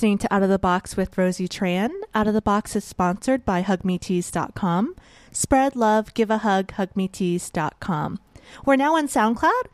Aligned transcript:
listening 0.00 0.16
to 0.16 0.32
Out 0.32 0.42
of 0.42 0.48
the 0.48 0.58
Box 0.58 0.96
with 0.96 1.18
Rosie 1.18 1.46
Tran. 1.46 1.90
Out 2.14 2.26
of 2.26 2.32
the 2.32 2.40
Box 2.40 2.74
is 2.74 2.84
sponsored 2.84 3.44
by 3.44 3.62
HugMeTees.com. 3.62 4.96
Spread 5.30 5.76
love, 5.76 6.14
give 6.14 6.30
a 6.30 6.38
hug, 6.38 6.68
HugMeTees.com. 6.68 8.18
We're 8.64 8.76
now 8.76 8.96
on 8.96 9.08
SoundCloud. 9.08 9.64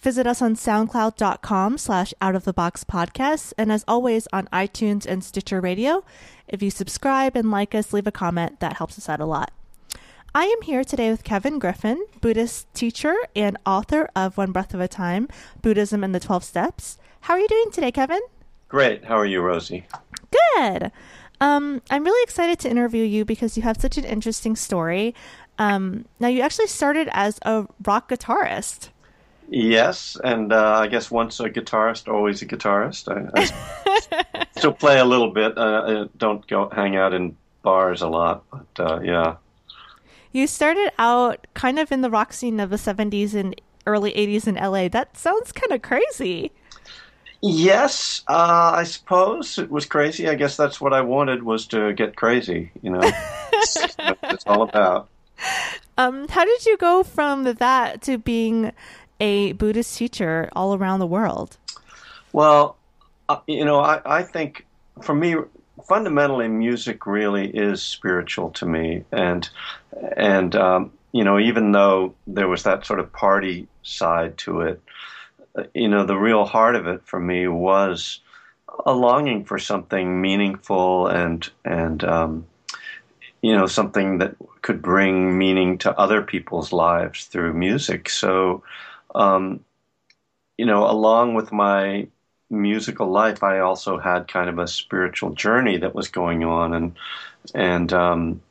Visit 0.00 0.24
us 0.24 0.40
on 0.40 0.54
soundcloud.com 0.54 1.78
slash 1.78 2.14
out 2.20 2.36
of 2.36 2.44
the 2.44 2.52
box 2.52 2.84
podcast. 2.84 3.54
And 3.58 3.72
as 3.72 3.84
always 3.88 4.28
on 4.32 4.46
iTunes 4.52 5.04
and 5.04 5.24
Stitcher 5.24 5.60
Radio. 5.60 6.04
If 6.46 6.62
you 6.62 6.70
subscribe 6.70 7.34
and 7.34 7.50
like 7.50 7.74
us, 7.74 7.92
leave 7.92 8.06
a 8.06 8.12
comment. 8.12 8.60
That 8.60 8.76
helps 8.76 8.96
us 8.98 9.08
out 9.08 9.18
a 9.18 9.26
lot. 9.26 9.50
I 10.32 10.44
am 10.44 10.62
here 10.62 10.84
today 10.84 11.10
with 11.10 11.24
Kevin 11.24 11.58
Griffin, 11.58 12.06
Buddhist 12.20 12.72
teacher 12.72 13.16
and 13.34 13.58
author 13.66 14.08
of 14.14 14.38
One 14.38 14.52
Breath 14.52 14.76
at 14.76 14.80
a 14.80 14.86
Time, 14.86 15.26
Buddhism 15.60 16.04
and 16.04 16.14
the 16.14 16.20
12 16.20 16.44
Steps. 16.44 16.98
How 17.22 17.34
are 17.34 17.40
you 17.40 17.48
doing 17.48 17.72
today, 17.72 17.90
Kevin? 17.90 18.20
Great. 18.72 19.04
How 19.04 19.18
are 19.18 19.26
you, 19.26 19.42
Rosie? 19.42 19.84
Good. 20.30 20.90
Um, 21.42 21.82
I'm 21.90 22.04
really 22.04 22.22
excited 22.22 22.58
to 22.60 22.70
interview 22.70 23.04
you 23.04 23.22
because 23.22 23.54
you 23.54 23.62
have 23.64 23.78
such 23.78 23.98
an 23.98 24.04
interesting 24.04 24.56
story. 24.56 25.14
Um, 25.58 26.06
now, 26.18 26.28
you 26.28 26.40
actually 26.40 26.68
started 26.68 27.10
as 27.12 27.38
a 27.42 27.66
rock 27.84 28.08
guitarist. 28.08 28.88
Yes, 29.50 30.16
and 30.24 30.54
uh, 30.54 30.78
I 30.78 30.86
guess 30.86 31.10
once 31.10 31.38
a 31.38 31.50
guitarist, 31.50 32.10
always 32.10 32.40
a 32.40 32.46
guitarist. 32.46 33.12
I, 33.12 33.42
I 34.34 34.46
still 34.56 34.72
play 34.72 35.00
a 35.00 35.04
little 35.04 35.30
bit. 35.30 35.58
Uh, 35.58 36.06
I 36.06 36.08
don't 36.16 36.46
go 36.48 36.70
hang 36.70 36.96
out 36.96 37.12
in 37.12 37.36
bars 37.60 38.00
a 38.00 38.08
lot, 38.08 38.42
but 38.50 38.80
uh, 38.90 39.00
yeah. 39.02 39.36
You 40.32 40.46
started 40.46 40.92
out 40.98 41.46
kind 41.52 41.78
of 41.78 41.92
in 41.92 42.00
the 42.00 42.10
rock 42.10 42.32
scene 42.32 42.58
of 42.58 42.70
the 42.70 42.76
70s 42.76 43.34
and 43.34 43.54
early 43.86 44.12
80s 44.12 44.46
in 44.46 44.54
LA. 44.54 44.88
That 44.88 45.18
sounds 45.18 45.52
kind 45.52 45.72
of 45.72 45.82
crazy. 45.82 46.52
Yes, 47.44 48.22
uh, 48.28 48.70
I 48.74 48.84
suppose 48.84 49.58
it 49.58 49.68
was 49.68 49.84
crazy. 49.84 50.28
I 50.28 50.36
guess 50.36 50.56
that's 50.56 50.80
what 50.80 50.92
I 50.92 51.00
wanted 51.00 51.42
was 51.42 51.66
to 51.68 51.92
get 51.92 52.14
crazy. 52.14 52.70
You 52.82 52.90
know, 52.90 53.00
it's 53.52 54.46
all 54.46 54.62
about. 54.62 55.08
Um, 55.98 56.28
how 56.28 56.44
did 56.44 56.64
you 56.64 56.76
go 56.76 57.02
from 57.02 57.42
that 57.42 58.00
to 58.02 58.16
being 58.16 58.72
a 59.18 59.52
Buddhist 59.54 59.98
teacher 59.98 60.50
all 60.54 60.76
around 60.76 61.00
the 61.00 61.06
world? 61.06 61.56
Well, 62.32 62.76
uh, 63.28 63.40
you 63.48 63.64
know, 63.64 63.80
I, 63.80 64.00
I 64.04 64.22
think 64.22 64.64
for 65.02 65.14
me, 65.14 65.34
fundamentally, 65.88 66.46
music 66.46 67.06
really 67.06 67.48
is 67.48 67.82
spiritual 67.82 68.50
to 68.50 68.66
me, 68.66 69.04
and 69.10 69.50
and 70.16 70.54
um, 70.54 70.92
you 71.10 71.24
know, 71.24 71.40
even 71.40 71.72
though 71.72 72.14
there 72.28 72.46
was 72.46 72.62
that 72.62 72.86
sort 72.86 73.00
of 73.00 73.12
party 73.12 73.66
side 73.82 74.38
to 74.38 74.60
it 74.60 74.80
you 75.74 75.88
know, 75.88 76.04
the 76.04 76.16
real 76.16 76.44
heart 76.44 76.76
of 76.76 76.86
it 76.86 77.02
for 77.04 77.20
me 77.20 77.46
was 77.48 78.20
a 78.86 78.92
longing 78.92 79.44
for 79.44 79.58
something 79.58 80.20
meaningful 80.20 81.06
and 81.06 81.48
and 81.64 82.02
um, 82.04 82.46
you 83.42 83.54
know 83.54 83.66
something 83.66 84.18
that 84.18 84.36
could 84.62 84.80
bring 84.80 85.36
meaning 85.36 85.78
to 85.78 85.98
other 85.98 86.22
people's 86.22 86.72
lives 86.72 87.26
through 87.26 87.52
music. 87.52 88.08
So, 88.08 88.62
um, 89.14 89.64
you 90.56 90.66
know, 90.66 90.88
along 90.88 91.34
with 91.34 91.52
my 91.52 92.06
musical 92.48 93.10
life, 93.10 93.42
I 93.42 93.58
also 93.60 93.98
had 93.98 94.28
kind 94.28 94.48
of 94.48 94.58
a 94.58 94.68
spiritual 94.68 95.30
journey 95.34 95.78
that 95.78 95.94
was 95.94 96.08
going 96.08 96.44
on, 96.44 96.74
and 96.74 96.96
and 97.54 97.92
um, 97.92 98.42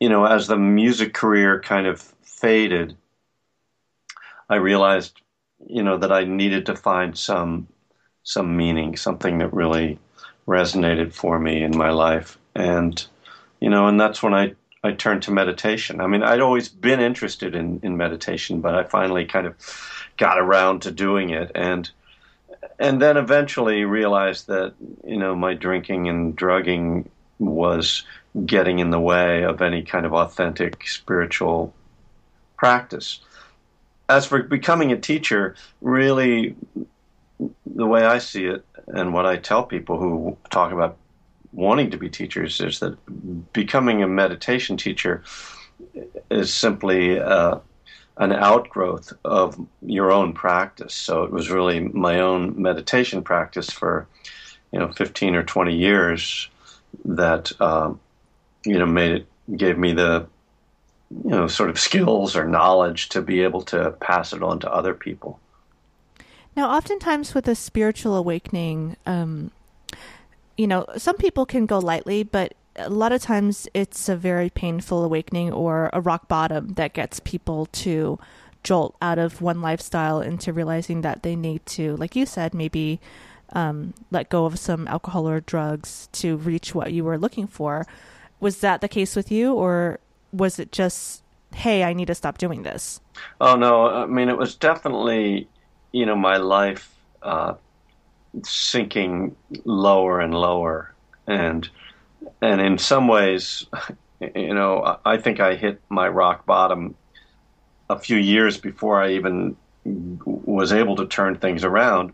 you 0.00 0.08
know, 0.08 0.24
as 0.24 0.48
the 0.48 0.56
music 0.56 1.14
career 1.14 1.60
kind 1.60 1.86
of 1.86 2.00
faded, 2.22 2.96
I 4.50 4.56
realized 4.56 5.21
you 5.66 5.82
know 5.82 5.96
that 5.98 6.12
I 6.12 6.24
needed 6.24 6.66
to 6.66 6.76
find 6.76 7.16
some 7.16 7.68
some 8.24 8.56
meaning, 8.56 8.96
something 8.96 9.38
that 9.38 9.52
really 9.52 9.98
resonated 10.46 11.12
for 11.12 11.38
me 11.38 11.62
in 11.62 11.76
my 11.76 11.90
life, 11.90 12.38
and 12.54 13.04
you 13.60 13.70
know, 13.70 13.86
and 13.86 14.00
that's 14.00 14.22
when 14.22 14.34
I 14.34 14.54
I 14.84 14.92
turned 14.92 15.22
to 15.22 15.30
meditation. 15.30 16.00
I 16.00 16.06
mean, 16.06 16.22
I'd 16.22 16.40
always 16.40 16.68
been 16.68 17.00
interested 17.00 17.54
in 17.54 17.80
in 17.82 17.96
meditation, 17.96 18.60
but 18.60 18.74
I 18.74 18.84
finally 18.84 19.24
kind 19.24 19.46
of 19.46 19.54
got 20.16 20.38
around 20.38 20.82
to 20.82 20.90
doing 20.90 21.30
it, 21.30 21.50
and 21.54 21.90
and 22.78 23.00
then 23.00 23.16
eventually 23.16 23.84
realized 23.84 24.46
that 24.48 24.74
you 25.04 25.18
know 25.18 25.34
my 25.34 25.54
drinking 25.54 26.08
and 26.08 26.34
drugging 26.36 27.08
was 27.38 28.04
getting 28.46 28.78
in 28.78 28.90
the 28.90 29.00
way 29.00 29.42
of 29.42 29.60
any 29.60 29.82
kind 29.82 30.06
of 30.06 30.12
authentic 30.12 30.86
spiritual 30.86 31.74
practice 32.56 33.20
as 34.08 34.26
for 34.26 34.42
becoming 34.42 34.92
a 34.92 34.96
teacher, 34.96 35.56
really, 35.80 36.54
the 37.66 37.86
way 37.86 38.04
I 38.04 38.18
see 38.18 38.46
it, 38.46 38.64
and 38.86 39.12
what 39.12 39.26
I 39.26 39.36
tell 39.36 39.62
people 39.62 39.98
who 39.98 40.36
talk 40.50 40.72
about 40.72 40.96
wanting 41.52 41.90
to 41.90 41.98
be 41.98 42.08
teachers, 42.08 42.60
is 42.60 42.80
that 42.80 42.96
becoming 43.52 44.02
a 44.02 44.08
meditation 44.08 44.76
teacher 44.76 45.22
is 46.30 46.52
simply 46.52 47.18
uh, 47.18 47.58
an 48.16 48.32
outgrowth 48.32 49.12
of 49.24 49.58
your 49.82 50.12
own 50.12 50.32
practice. 50.32 50.94
So 50.94 51.24
it 51.24 51.30
was 51.30 51.50
really 51.50 51.80
my 51.80 52.20
own 52.20 52.60
meditation 52.60 53.22
practice 53.22 53.70
for, 53.70 54.06
you 54.72 54.78
know, 54.78 54.92
15 54.92 55.34
or 55.34 55.42
20 55.42 55.74
years 55.74 56.48
that, 57.04 57.52
um, 57.60 58.00
you 58.64 58.78
know, 58.78 58.86
made 58.86 59.12
it, 59.12 59.26
gave 59.56 59.78
me 59.78 59.92
the 59.92 60.26
you 61.24 61.30
know 61.30 61.46
sort 61.46 61.70
of 61.70 61.78
skills 61.78 62.36
or 62.36 62.46
knowledge 62.46 63.08
to 63.10 63.22
be 63.22 63.42
able 63.42 63.62
to 63.62 63.90
pass 64.00 64.32
it 64.32 64.42
on 64.42 64.58
to 64.60 64.72
other 64.72 64.94
people. 64.94 65.38
Now, 66.54 66.70
oftentimes 66.70 67.34
with 67.34 67.48
a 67.48 67.54
spiritual 67.54 68.14
awakening, 68.14 68.96
um, 69.06 69.50
you 70.56 70.66
know, 70.66 70.86
some 70.98 71.16
people 71.16 71.46
can 71.46 71.64
go 71.64 71.78
lightly, 71.78 72.22
but 72.22 72.54
a 72.76 72.90
lot 72.90 73.12
of 73.12 73.22
times 73.22 73.68
it's 73.74 74.08
a 74.08 74.16
very 74.16 74.50
painful 74.50 75.04
awakening 75.04 75.52
or 75.52 75.88
a 75.92 76.00
rock 76.00 76.28
bottom 76.28 76.74
that 76.74 76.92
gets 76.92 77.20
people 77.20 77.66
to 77.66 78.18
jolt 78.62 78.94
out 79.02 79.18
of 79.18 79.40
one 79.40 79.60
lifestyle 79.60 80.20
into 80.20 80.52
realizing 80.52 81.00
that 81.00 81.22
they 81.22 81.36
need 81.36 81.64
to, 81.66 81.96
like 81.96 82.14
you 82.14 82.26
said, 82.26 82.54
maybe 82.54 83.00
um, 83.54 83.94
let 84.10 84.28
go 84.28 84.44
of 84.44 84.58
some 84.58 84.86
alcohol 84.88 85.28
or 85.28 85.40
drugs 85.40 86.08
to 86.12 86.36
reach 86.36 86.74
what 86.74 86.92
you 86.92 87.04
were 87.04 87.18
looking 87.18 87.46
for. 87.46 87.86
Was 88.40 88.58
that 88.58 88.80
the 88.80 88.88
case 88.88 89.14
with 89.14 89.30
you, 89.30 89.54
or 89.54 90.00
was 90.32 90.58
it 90.58 90.72
just, 90.72 91.22
hey, 91.54 91.84
I 91.84 91.92
need 91.92 92.06
to 92.06 92.14
stop 92.14 92.38
doing 92.38 92.62
this? 92.62 93.00
Oh 93.40 93.56
no, 93.56 93.88
I 93.88 94.06
mean 94.06 94.28
it 94.28 94.38
was 94.38 94.54
definitely, 94.54 95.48
you 95.92 96.06
know, 96.06 96.16
my 96.16 96.36
life 96.38 96.90
uh, 97.22 97.54
sinking 98.44 99.36
lower 99.64 100.20
and 100.20 100.34
lower, 100.34 100.94
and 101.26 101.68
and 102.42 102.60
in 102.60 102.78
some 102.78 103.08
ways, 103.08 103.66
you 104.34 104.54
know, 104.54 104.98
I 105.04 105.18
think 105.18 105.40
I 105.40 105.56
hit 105.56 105.82
my 105.90 106.08
rock 106.08 106.46
bottom 106.46 106.96
a 107.90 107.98
few 107.98 108.16
years 108.16 108.58
before 108.58 109.02
I 109.02 109.12
even 109.12 109.56
was 109.84 110.72
able 110.72 110.96
to 110.96 111.06
turn 111.06 111.36
things 111.38 111.64
around 111.64 112.12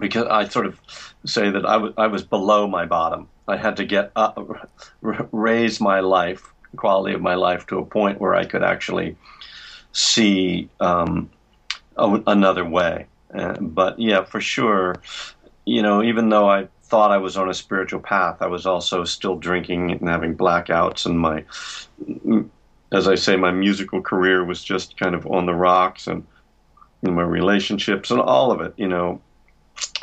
because 0.00 0.26
I 0.26 0.48
sort 0.48 0.66
of 0.66 0.80
say 1.26 1.50
that 1.50 1.66
I, 1.66 1.74
w- 1.74 1.94
I 1.96 2.08
was 2.08 2.24
below 2.24 2.66
my 2.66 2.86
bottom. 2.86 3.28
I 3.48 3.56
had 3.56 3.76
to 3.78 3.84
get 3.84 4.12
up, 4.16 4.38
raise 5.02 5.80
my 5.80 6.00
life 6.00 6.54
quality 6.76 7.14
of 7.14 7.20
my 7.20 7.34
life 7.34 7.66
to 7.66 7.78
a 7.78 7.84
point 7.84 8.20
where 8.20 8.34
I 8.34 8.44
could 8.44 8.62
actually 8.62 9.16
see 9.92 10.68
um, 10.80 11.30
a, 11.96 12.22
another 12.26 12.64
way. 12.64 13.06
Uh, 13.34 13.54
but 13.60 13.98
yeah, 13.98 14.24
for 14.24 14.40
sure, 14.40 14.96
you 15.64 15.82
know, 15.82 16.02
even 16.02 16.28
though 16.28 16.48
I 16.48 16.68
thought 16.82 17.12
I 17.12 17.18
was 17.18 17.36
on 17.36 17.48
a 17.48 17.54
spiritual 17.54 18.00
path, 18.00 18.38
I 18.40 18.46
was 18.46 18.66
also 18.66 19.04
still 19.04 19.36
drinking 19.36 19.92
and 19.92 20.08
having 20.08 20.36
blackouts, 20.36 21.06
and 21.06 21.18
my, 21.18 21.44
as 22.92 23.06
I 23.06 23.14
say, 23.14 23.36
my 23.36 23.52
musical 23.52 24.02
career 24.02 24.44
was 24.44 24.64
just 24.64 24.98
kind 24.98 25.14
of 25.14 25.26
on 25.26 25.46
the 25.46 25.54
rocks, 25.54 26.08
and, 26.08 26.26
and 27.02 27.14
my 27.14 27.22
relationships 27.22 28.10
and 28.10 28.20
all 28.20 28.50
of 28.50 28.60
it, 28.60 28.74
you 28.76 28.88
know. 28.88 29.20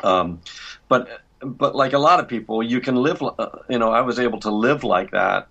Um, 0.04 0.40
but 0.88 1.22
but 1.42 1.76
like 1.76 1.94
a 1.94 2.00
lot 2.00 2.20
of 2.22 2.28
people, 2.30 2.64
you 2.64 2.80
can 2.80 2.96
live. 2.96 3.22
Uh, 3.22 3.50
you 3.70 3.78
know, 3.78 3.92
I 3.92 4.02
was 4.02 4.20
able 4.20 4.40
to 4.40 4.52
live 4.52 4.86
like 4.86 5.12
that 5.12 5.50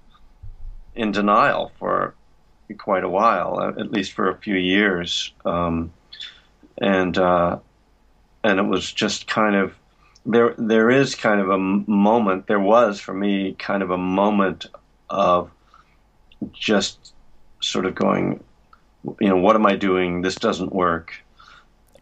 in 0.97 1.13
denial 1.13 1.73
for 1.79 2.15
quite 2.79 3.05
a 3.05 3.09
while, 3.09 3.61
at 3.61 3.93
least 3.93 4.13
for 4.13 4.29
a 4.29 4.37
few 4.39 4.57
years, 4.57 5.33
um, 5.45 5.93
and 6.79 7.17
uh, 7.17 7.59
and 8.43 8.59
it 8.59 8.65
was 8.65 8.93
just 8.93 9.27
kind 9.27 9.55
of 9.55 9.75
there. 10.25 10.55
There 10.59 10.91
is 10.91 11.15
kind 11.15 11.41
of 11.41 11.51
a 11.51 11.59
moment. 11.59 12.47
There 12.47 12.61
was 12.61 12.99
for 13.01 13.15
me 13.15 13.55
kind 13.59 13.83
of 13.83 13.91
a 13.91 13.99
moment 13.99 14.67
of 15.09 15.51
just 16.53 17.13
sort 17.61 17.87
of 17.87 17.95
going, 17.95 18.43
you 19.21 19.29
know, 19.29 19.37
what 19.37 19.57
am 19.57 19.67
I 19.67 19.77
doing? 19.77 20.23
This 20.23 20.35
doesn't 20.35 20.73
work. 20.73 21.15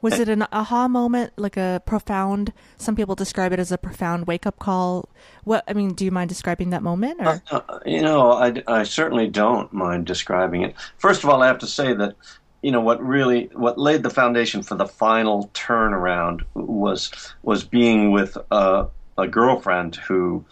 Was 0.04 0.18
it 0.18 0.28
an 0.28 0.46
aha 0.52 0.86
moment, 0.86 1.32
like 1.38 1.56
a 1.56 1.80
profound? 1.86 2.52
Some 2.76 2.94
people 2.94 3.14
describe 3.14 3.54
it 3.54 3.58
as 3.58 3.72
a 3.72 3.78
profound 3.78 4.26
wake 4.26 4.44
up 4.44 4.58
call. 4.58 5.08
What 5.44 5.64
I 5.66 5.72
mean, 5.72 5.94
do 5.94 6.04
you 6.04 6.10
mind 6.10 6.28
describing 6.28 6.68
that 6.70 6.82
moment? 6.82 7.20
Or? 7.22 7.42
Uh, 7.50 7.60
uh, 7.66 7.78
you 7.86 8.02
know, 8.02 8.32
I, 8.32 8.62
I 8.66 8.82
certainly 8.82 9.28
don't 9.28 9.72
mind 9.72 10.04
describing 10.04 10.60
it. 10.60 10.74
First 10.98 11.24
of 11.24 11.30
all, 11.30 11.42
I 11.42 11.46
have 11.46 11.58
to 11.60 11.66
say 11.66 11.94
that 11.94 12.16
you 12.60 12.70
know 12.70 12.82
what 12.82 13.02
really 13.02 13.48
what 13.54 13.78
laid 13.78 14.02
the 14.02 14.10
foundation 14.10 14.62
for 14.62 14.74
the 14.74 14.86
final 14.86 15.50
turnaround 15.54 16.42
was 16.52 17.10
was 17.42 17.64
being 17.64 18.12
with 18.12 18.36
a, 18.50 18.86
a 19.16 19.26
girlfriend 19.26 19.96
who 19.96 20.44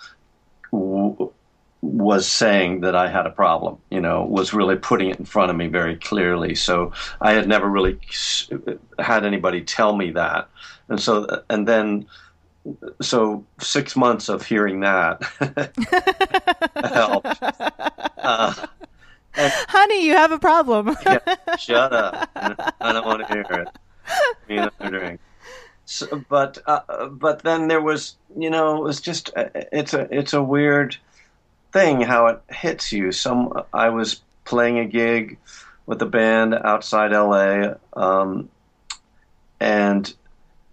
was 1.82 2.28
saying 2.28 2.80
that 2.80 2.94
I 2.94 3.08
had 3.08 3.26
a 3.26 3.30
problem, 3.30 3.76
you 3.90 4.00
know, 4.00 4.24
was 4.24 4.54
really 4.54 4.76
putting 4.76 5.10
it 5.10 5.18
in 5.18 5.24
front 5.24 5.50
of 5.50 5.56
me 5.56 5.66
very 5.66 5.96
clearly. 5.96 6.54
So 6.54 6.92
I 7.20 7.32
had 7.32 7.48
never 7.48 7.68
really 7.68 7.98
had 9.00 9.26
anybody 9.26 9.62
tell 9.62 9.96
me 9.96 10.12
that. 10.12 10.48
And 10.88 11.00
so, 11.00 11.42
and 11.50 11.66
then, 11.66 12.06
so 13.00 13.44
six 13.60 13.96
months 13.96 14.28
of 14.28 14.46
hearing 14.46 14.80
that 14.80 15.22
helped. 16.84 17.42
Uh, 17.42 18.54
and, 19.34 19.52
Honey, 19.68 20.06
you 20.06 20.12
have 20.12 20.30
a 20.30 20.38
problem. 20.38 20.96
yeah, 21.06 21.18
shut 21.58 21.92
up. 21.92 22.30
I 22.36 22.92
don't 22.92 23.04
want 23.04 23.26
to 23.26 23.34
hear 23.34 23.42
it. 23.42 23.68
Me 24.48 24.58
another 24.58 24.98
drink. 24.98 25.20
So, 25.84 26.22
but 26.28 26.58
uh, 26.66 27.06
but 27.08 27.42
then 27.42 27.66
there 27.66 27.80
was, 27.80 28.16
you 28.38 28.50
know, 28.50 28.76
it 28.76 28.82
was 28.82 29.00
just 29.00 29.30
it's 29.36 29.94
a 29.94 30.06
it's 30.16 30.32
a 30.32 30.42
weird 30.42 30.96
thing 31.72 32.00
how 32.00 32.26
it 32.26 32.40
hits 32.50 32.92
you. 32.92 33.12
Some 33.12 33.64
I 33.72 33.88
was 33.88 34.20
playing 34.44 34.78
a 34.78 34.84
gig 34.84 35.38
with 35.86 36.00
a 36.02 36.06
band 36.06 36.54
outside 36.54 37.12
LA, 37.12 37.74
um, 37.94 38.48
and 39.58 40.12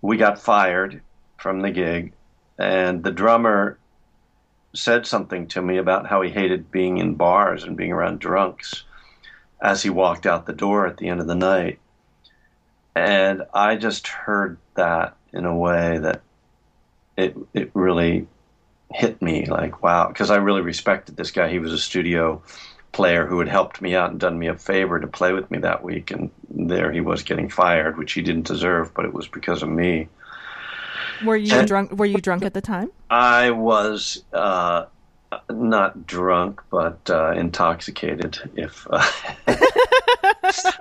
we 0.02 0.18
got 0.18 0.42
fired 0.42 1.02
from 1.38 1.62
the 1.62 1.72
gig, 1.72 2.14
and 2.58 3.04
the 3.04 3.12
drummer 3.12 3.78
said 4.74 5.08
something 5.08 5.48
to 5.48 5.62
me 5.62 5.78
about 5.78 6.08
how 6.08 6.22
he 6.22 6.30
hated 6.30 6.72
being 6.72 6.98
in 6.98 7.16
bars 7.16 7.64
and 7.64 7.76
being 7.76 7.92
around 7.92 8.20
drunks 8.20 8.84
as 9.62 9.82
he 9.82 9.90
walked 9.90 10.26
out 10.26 10.46
the 10.46 10.54
door 10.54 10.86
at 10.86 10.98
the 10.98 11.08
end 11.08 11.20
of 11.20 11.28
the 11.28 11.36
night. 11.36 11.80
And 12.96 13.44
I 13.54 13.76
just 13.78 14.08
heard 14.08 14.58
that 14.76 15.16
in 15.34 15.46
a 15.46 15.56
way 15.56 15.98
that 16.00 16.22
it 17.18 17.36
it 17.54 17.72
really 17.74 18.28
hit 18.92 19.22
me 19.22 19.46
like 19.46 19.84
wow 19.84 20.08
because 20.08 20.32
I 20.32 20.38
really 20.38 20.62
respected 20.62 21.16
this 21.16 21.32
guy. 21.32 21.50
He 21.50 21.60
was 21.60 21.74
a 21.74 21.78
studio 21.78 22.42
player 22.92 23.26
who 23.26 23.40
had 23.40 23.48
helped 23.48 23.82
me 23.82 23.96
out 23.96 24.12
and 24.12 24.20
done 24.20 24.38
me 24.38 24.48
a 24.48 24.56
favor 24.56 25.00
to 25.00 25.08
play 25.08 25.32
with 25.32 25.50
me 25.52 25.60
that 25.60 25.84
week 25.84 26.12
and 26.12 26.32
there 26.50 26.92
he 26.92 27.02
was 27.02 27.22
getting 27.22 27.48
fired 27.48 27.98
which 27.98 28.14
he 28.14 28.22
didn't 28.22 28.48
deserve 28.48 28.94
but 28.94 29.06
it 29.06 29.14
was 29.14 29.28
because 29.28 29.62
of 29.62 29.70
me. 29.70 30.08
Were 31.24 31.36
you 31.36 31.54
and 31.54 31.68
drunk 31.68 31.92
were 31.92 32.06
you 32.06 32.20
drunk 32.20 32.44
at 32.44 32.54
the 32.54 32.62
time? 32.62 32.92
I 33.10 33.52
was 33.52 34.24
uh, 34.34 34.86
not 35.50 36.08
drunk 36.08 36.62
but 36.72 37.10
uh, 37.10 37.32
intoxicated 37.32 38.40
if 38.56 38.88
uh, 38.90 39.06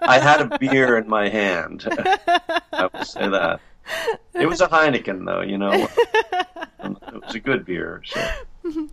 I 0.03 0.19
had 0.19 0.41
a 0.41 0.59
beer 0.59 0.97
in 0.97 1.09
my 1.09 1.29
hand. 1.29 1.87
I 2.73 2.89
will 2.93 3.05
say 3.05 3.29
that. 3.29 3.61
It 4.35 4.47
was 4.47 4.61
a 4.61 4.69
Heineken 4.69 5.27
though, 5.27 5.41
you 5.41 5.59
know. 5.59 5.89
It 7.19 7.27
was 7.27 7.35
a 7.35 7.41
good 7.41 7.65
beer. 7.65 8.03
So. 8.07 8.89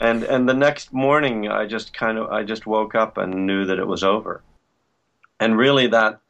And 0.00 0.22
and 0.22 0.48
the 0.48 0.54
next 0.54 0.92
morning, 0.92 1.48
I 1.48 1.66
just 1.66 1.92
kind 1.92 2.18
of 2.18 2.30
I 2.30 2.44
just 2.44 2.66
woke 2.66 2.94
up 2.94 3.18
and 3.18 3.46
knew 3.46 3.66
that 3.66 3.78
it 3.78 3.86
was 3.86 4.04
over. 4.04 4.42
And 5.40 5.58
really, 5.58 5.88
that 5.88 6.20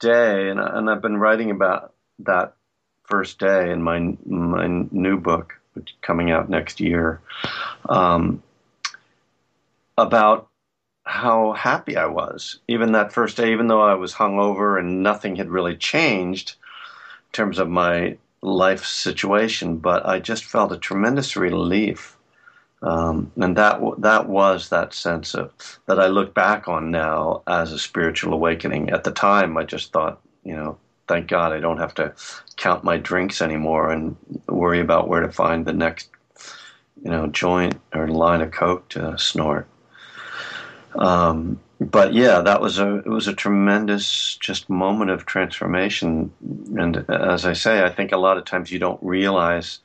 day, 0.00 0.48
and 0.48 0.58
and 0.58 0.90
I've 0.90 1.02
been 1.02 1.16
writing 1.16 1.50
about 1.50 1.94
that 2.20 2.54
first 3.04 3.38
day 3.38 3.70
in 3.70 3.82
my 3.82 4.16
my 4.26 4.66
new 4.90 5.18
book, 5.18 5.54
which 5.74 5.94
coming 6.02 6.32
out 6.32 6.50
next 6.50 6.80
year, 6.80 7.20
um, 7.88 8.42
about 9.96 10.48
how 11.04 11.52
happy 11.52 11.96
I 11.96 12.06
was. 12.06 12.58
Even 12.66 12.92
that 12.92 13.12
first 13.12 13.36
day, 13.36 13.52
even 13.52 13.68
though 13.68 13.82
I 13.82 13.94
was 13.94 14.14
hungover 14.14 14.80
and 14.80 15.02
nothing 15.02 15.36
had 15.36 15.48
really 15.48 15.76
changed 15.76 16.56
in 17.28 17.32
terms 17.32 17.60
of 17.60 17.68
my 17.68 18.16
life 18.42 18.84
situation, 18.84 19.76
but 19.76 20.04
I 20.06 20.18
just 20.18 20.44
felt 20.44 20.72
a 20.72 20.78
tremendous 20.78 21.36
relief. 21.36 22.16
Um, 22.82 23.30
and 23.36 23.56
that 23.56 23.80
that 23.98 24.28
was 24.28 24.68
that 24.70 24.92
sense 24.92 25.34
of 25.34 25.52
that 25.86 26.00
I 26.00 26.08
look 26.08 26.34
back 26.34 26.66
on 26.66 26.90
now 26.90 27.42
as 27.46 27.70
a 27.70 27.78
spiritual 27.78 28.34
awakening. 28.34 28.90
At 28.90 29.04
the 29.04 29.12
time, 29.12 29.56
I 29.56 29.62
just 29.62 29.92
thought, 29.92 30.20
you 30.42 30.56
know, 30.56 30.76
thank 31.06 31.28
God 31.28 31.52
I 31.52 31.60
don't 31.60 31.78
have 31.78 31.94
to 31.94 32.12
count 32.56 32.82
my 32.82 32.96
drinks 32.96 33.40
anymore 33.40 33.92
and 33.92 34.16
worry 34.48 34.80
about 34.80 35.08
where 35.08 35.20
to 35.20 35.30
find 35.30 35.64
the 35.64 35.72
next, 35.72 36.10
you 37.04 37.10
know, 37.10 37.28
joint 37.28 37.80
or 37.94 38.08
line 38.08 38.40
of 38.40 38.50
coke 38.50 38.88
to 38.90 39.16
snort. 39.16 39.68
Um, 40.94 41.60
but 41.80 42.14
yeah, 42.14 42.40
that 42.40 42.60
was 42.60 42.78
a 42.78 42.96
it 42.98 43.08
was 43.08 43.28
a 43.28 43.34
tremendous 43.34 44.36
just 44.36 44.70
moment 44.70 45.10
of 45.10 45.26
transformation. 45.26 46.32
And 46.76 47.04
as 47.08 47.44
I 47.44 47.54
say, 47.54 47.82
I 47.82 47.90
think 47.90 48.12
a 48.12 48.16
lot 48.16 48.38
of 48.38 48.44
times 48.44 48.70
you 48.70 48.78
don't 48.78 49.02
realize 49.02 49.80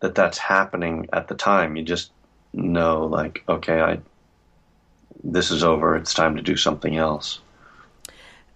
that 0.00 0.14
that's 0.14 0.38
happening 0.38 1.08
at 1.12 1.28
the 1.28 1.34
time. 1.34 1.76
You 1.76 1.82
just 1.82 2.10
know, 2.52 3.04
like, 3.06 3.42
okay, 3.48 3.80
I 3.80 4.00
this 5.22 5.50
is 5.50 5.62
over. 5.62 5.96
It's 5.96 6.14
time 6.14 6.36
to 6.36 6.42
do 6.42 6.56
something 6.56 6.96
else. 6.96 7.40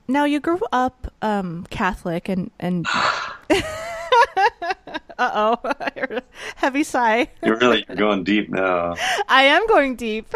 Now 0.09 0.25
you 0.25 0.41
grew 0.41 0.61
up 0.73 1.13
um, 1.23 1.67
Catholic, 1.71 2.29
and 2.29 2.51
and 2.59 2.87
uh 5.21 5.57
oh, 5.63 6.21
heavy 6.57 6.83
sigh. 6.83 7.29
You're 7.45 7.57
really 7.57 7.85
you're 7.87 7.97
going 7.97 8.25
deep 8.25 8.49
now. 8.49 8.97
I 9.29 9.43
am 9.43 9.67
going 9.67 9.95
deep. 9.95 10.33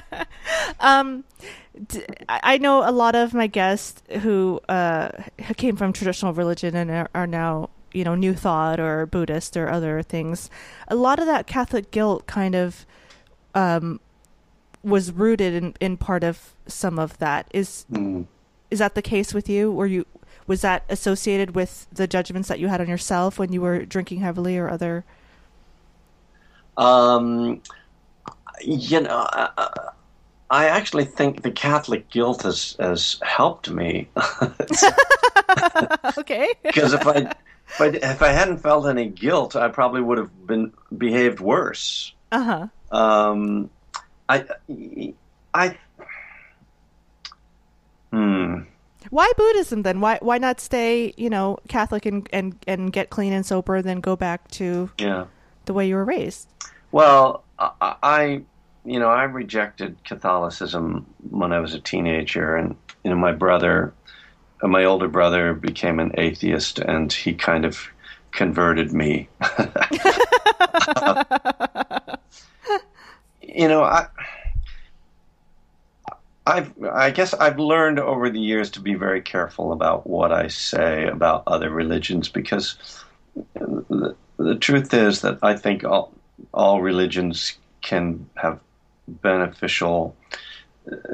um, 0.80 1.24
I 2.28 2.58
know 2.58 2.88
a 2.88 2.90
lot 2.90 3.14
of 3.14 3.34
my 3.34 3.46
guests 3.46 4.02
who 4.20 4.60
uh, 4.68 5.10
came 5.56 5.76
from 5.76 5.92
traditional 5.92 6.32
religion 6.32 6.74
and 6.74 6.90
are, 6.90 7.10
are 7.14 7.26
now, 7.26 7.70
you 7.92 8.02
know, 8.02 8.14
New 8.14 8.34
Thought 8.34 8.80
or 8.80 9.06
Buddhist 9.06 9.56
or 9.56 9.70
other 9.70 10.02
things. 10.02 10.50
A 10.88 10.96
lot 10.96 11.20
of 11.20 11.26
that 11.26 11.46
Catholic 11.46 11.90
guilt 11.90 12.26
kind 12.26 12.54
of 12.54 12.86
um, 13.54 14.00
was 14.82 15.12
rooted 15.12 15.54
in, 15.54 15.74
in 15.80 15.96
part 15.98 16.24
of 16.24 16.54
some 16.66 16.98
of 16.98 17.18
that. 17.18 17.46
Is 17.52 17.84
mm. 17.92 18.26
is 18.70 18.78
that 18.78 18.94
the 18.94 19.02
case 19.02 19.34
with 19.34 19.48
you? 19.50 19.70
Were 19.70 19.86
you 19.86 20.06
was 20.48 20.62
that 20.62 20.82
associated 20.88 21.54
with 21.54 21.86
the 21.92 22.08
judgments 22.08 22.48
that 22.48 22.58
you 22.58 22.66
had 22.66 22.80
on 22.80 22.88
yourself 22.88 23.38
when 23.38 23.52
you 23.52 23.60
were 23.60 23.84
drinking 23.84 24.20
heavily 24.20 24.58
or 24.58 24.68
other? 24.68 25.04
Um, 26.76 27.60
you 28.62 29.00
know, 29.00 29.26
I, 29.30 29.90
I 30.50 30.66
actually 30.66 31.04
think 31.04 31.42
the 31.42 31.50
Catholic 31.50 32.08
guilt 32.08 32.42
has 32.42 32.76
has 32.80 33.20
helped 33.22 33.70
me. 33.70 34.08
okay. 36.18 36.52
Because 36.62 36.94
if 36.94 37.06
I 37.06 37.32
if 37.68 37.80
I 37.80 37.86
if 37.86 38.22
I 38.22 38.28
hadn't 38.28 38.58
felt 38.58 38.86
any 38.86 39.08
guilt, 39.08 39.54
I 39.54 39.68
probably 39.68 40.00
would 40.00 40.18
have 40.18 40.46
been 40.46 40.72
behaved 40.96 41.40
worse. 41.40 42.14
Uh 42.32 42.68
huh. 42.90 42.96
Um, 42.96 43.70
I 44.28 44.44
I 45.52 45.76
hmm. 48.10 48.60
Why 49.10 49.30
Buddhism 49.36 49.82
then? 49.82 50.00
Why 50.00 50.18
why 50.20 50.38
not 50.38 50.60
stay, 50.60 51.14
you 51.16 51.30
know, 51.30 51.58
Catholic 51.68 52.06
and 52.06 52.28
and 52.32 52.56
and 52.66 52.92
get 52.92 53.10
clean 53.10 53.32
and 53.32 53.44
sober, 53.44 53.76
and 53.76 53.84
then 53.84 54.00
go 54.00 54.16
back 54.16 54.48
to 54.52 54.90
yeah 54.98 55.26
the 55.64 55.72
way 55.72 55.88
you 55.88 55.94
were 55.94 56.04
raised? 56.04 56.48
Well, 56.92 57.44
I, 57.58 57.94
I 58.02 58.42
you 58.84 58.98
know 58.98 59.08
I 59.08 59.24
rejected 59.24 59.96
Catholicism 60.04 61.06
when 61.30 61.52
I 61.52 61.60
was 61.60 61.74
a 61.74 61.80
teenager, 61.80 62.56
and 62.56 62.76
you 63.04 63.10
know 63.10 63.16
my 63.16 63.32
brother, 63.32 63.92
my 64.62 64.84
older 64.84 65.08
brother, 65.08 65.54
became 65.54 66.00
an 66.00 66.12
atheist, 66.18 66.78
and 66.78 67.12
he 67.12 67.34
kind 67.34 67.64
of 67.64 67.88
converted 68.32 68.92
me. 68.92 69.28
you 73.42 73.68
know 73.68 73.82
I 73.82 74.06
I've, 76.48 76.72
I 76.82 77.10
guess 77.10 77.34
I've 77.34 77.58
learned 77.58 78.00
over 78.00 78.30
the 78.30 78.40
years 78.40 78.70
to 78.70 78.80
be 78.80 78.94
very 78.94 79.20
careful 79.20 79.70
about 79.70 80.06
what 80.06 80.32
I 80.32 80.48
say 80.48 81.06
about 81.06 81.42
other 81.46 81.68
religions 81.68 82.30
because 82.30 82.76
the, 83.54 84.16
the 84.38 84.54
truth 84.54 84.94
is 84.94 85.20
that 85.20 85.38
I 85.42 85.56
think 85.56 85.84
all, 85.84 86.14
all 86.54 86.80
religions 86.80 87.58
can 87.82 88.28
have 88.36 88.60
beneficial 89.08 90.16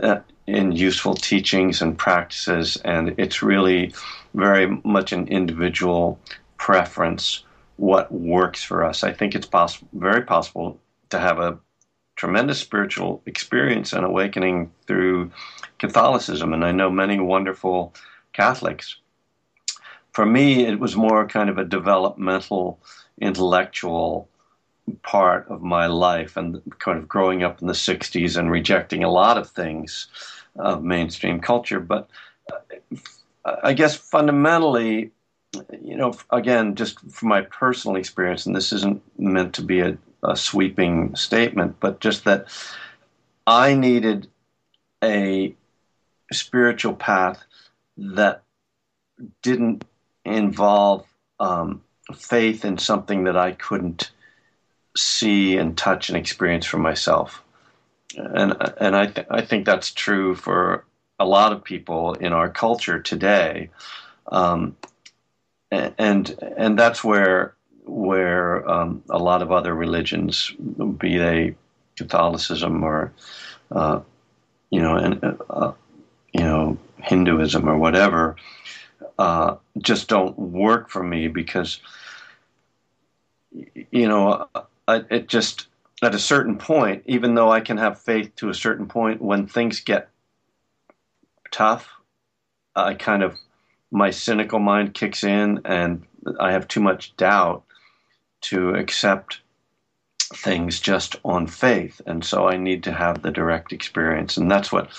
uh, 0.02 0.20
and 0.46 0.78
useful 0.78 1.14
teachings 1.14 1.82
and 1.82 1.98
practices, 1.98 2.76
and 2.84 3.14
it's 3.18 3.42
really 3.42 3.92
very 4.34 4.80
much 4.84 5.12
an 5.12 5.26
individual 5.26 6.20
preference 6.58 7.44
what 7.76 8.12
works 8.12 8.62
for 8.62 8.84
us. 8.84 9.02
I 9.02 9.12
think 9.12 9.34
it's 9.34 9.46
possible, 9.46 9.88
very 9.94 10.22
possible 10.22 10.78
to 11.10 11.18
have 11.18 11.40
a 11.40 11.58
tremendous 12.16 12.60
spiritual 12.60 13.22
experience 13.26 13.92
and 13.92 14.04
awakening 14.04 14.70
through 14.86 15.30
Catholicism, 15.78 16.52
and 16.52 16.64
I 16.64 16.72
know 16.72 16.90
many 16.90 17.18
wonderful 17.18 17.94
Catholics. 18.32 18.96
For 20.12 20.24
me, 20.24 20.64
it 20.64 20.78
was 20.78 20.96
more 20.96 21.26
kind 21.26 21.50
of 21.50 21.58
a 21.58 21.64
developmental, 21.64 22.78
intellectual 23.20 24.28
part 25.02 25.48
of 25.48 25.62
my 25.62 25.86
life, 25.86 26.36
and 26.36 26.62
kind 26.78 26.98
of 26.98 27.08
growing 27.08 27.42
up 27.42 27.60
in 27.60 27.66
the 27.66 27.72
60s 27.72 28.36
and 28.36 28.50
rejecting 28.50 29.02
a 29.02 29.10
lot 29.10 29.38
of 29.38 29.50
things 29.50 30.06
of 30.56 30.84
mainstream 30.84 31.40
culture. 31.40 31.80
But 31.80 32.08
uh, 33.44 33.56
I 33.62 33.72
guess 33.72 33.96
fundamentally, 33.96 35.10
you 35.82 35.96
know, 35.96 36.14
again, 36.30 36.74
just 36.76 37.00
from 37.10 37.28
my 37.28 37.42
personal 37.42 37.96
experience, 37.96 38.46
and 38.46 38.54
this 38.54 38.72
isn't 38.72 39.02
meant 39.18 39.54
to 39.54 39.62
be 39.62 39.80
a, 39.80 39.96
a 40.24 40.36
sweeping 40.36 41.14
statement, 41.14 41.76
but 41.80 42.00
just 42.00 42.24
that 42.24 42.46
I 43.46 43.74
needed 43.74 44.28
a 45.02 45.54
spiritual 46.32 46.94
path 46.94 47.44
that 47.96 48.42
didn't 49.42 49.84
involve 50.24 51.06
um, 51.38 51.82
faith 52.14 52.64
in 52.64 52.78
something 52.78 53.24
that 53.24 53.36
I 53.36 53.52
couldn't 53.52 54.10
see 54.96 55.56
and 55.56 55.76
touch 55.76 56.08
and 56.08 56.16
experience 56.16 56.66
for 56.66 56.78
myself. 56.78 57.42
And 58.16 58.54
and 58.78 58.96
I 58.96 59.06
th- 59.06 59.26
I 59.30 59.42
think 59.42 59.66
that's 59.66 59.92
true 59.92 60.34
for 60.34 60.84
a 61.18 61.26
lot 61.26 61.52
of 61.52 61.64
people 61.64 62.14
in 62.14 62.32
our 62.32 62.48
culture 62.48 63.00
today. 63.00 63.70
Um, 64.30 64.76
and 65.70 66.36
and 66.56 66.78
that's 66.78 67.02
where 67.02 67.54
where 67.84 68.68
um, 68.68 69.02
a 69.10 69.18
lot 69.18 69.42
of 69.42 69.52
other 69.52 69.74
religions, 69.74 70.52
be 70.98 71.18
they 71.18 71.54
Catholicism 71.96 72.82
or 72.82 73.12
uh, 73.70 74.00
you 74.70 74.80
know 74.80 74.96
and 74.96 75.38
uh, 75.50 75.72
you 76.32 76.40
know 76.40 76.78
Hinduism 77.02 77.68
or 77.68 77.78
whatever, 77.78 78.36
uh, 79.18 79.56
just 79.78 80.08
don't 80.08 80.38
work 80.38 80.90
for 80.90 81.02
me 81.02 81.28
because 81.28 81.80
you 83.90 84.08
know 84.08 84.48
I, 84.88 85.04
it 85.10 85.28
just 85.28 85.68
at 86.02 86.14
a 86.14 86.18
certain 86.18 86.58
point, 86.58 87.02
even 87.06 87.34
though 87.34 87.50
I 87.50 87.60
can 87.60 87.78
have 87.78 88.00
faith 88.00 88.34
to 88.36 88.48
a 88.48 88.54
certain 88.54 88.86
point, 88.86 89.22
when 89.22 89.46
things 89.46 89.80
get 89.80 90.08
tough, 91.50 91.88
I 92.74 92.94
kind 92.94 93.22
of 93.22 93.38
my 93.90 94.10
cynical 94.10 94.58
mind 94.58 94.94
kicks 94.94 95.22
in, 95.22 95.60
and 95.64 96.04
I 96.40 96.52
have 96.52 96.66
too 96.66 96.80
much 96.80 97.16
doubt 97.16 97.64
to 98.44 98.74
accept 98.74 99.40
things 100.34 100.80
just 100.80 101.16
on 101.24 101.46
faith. 101.46 102.00
And 102.06 102.24
so 102.24 102.48
i 102.48 102.56
need 102.56 102.82
to 102.84 102.92
have 102.92 103.22
the 103.22 103.30
direct 103.30 103.72
experience. 103.72 104.36
And 104.36 104.50
that's 104.50 104.72
what 104.72 104.90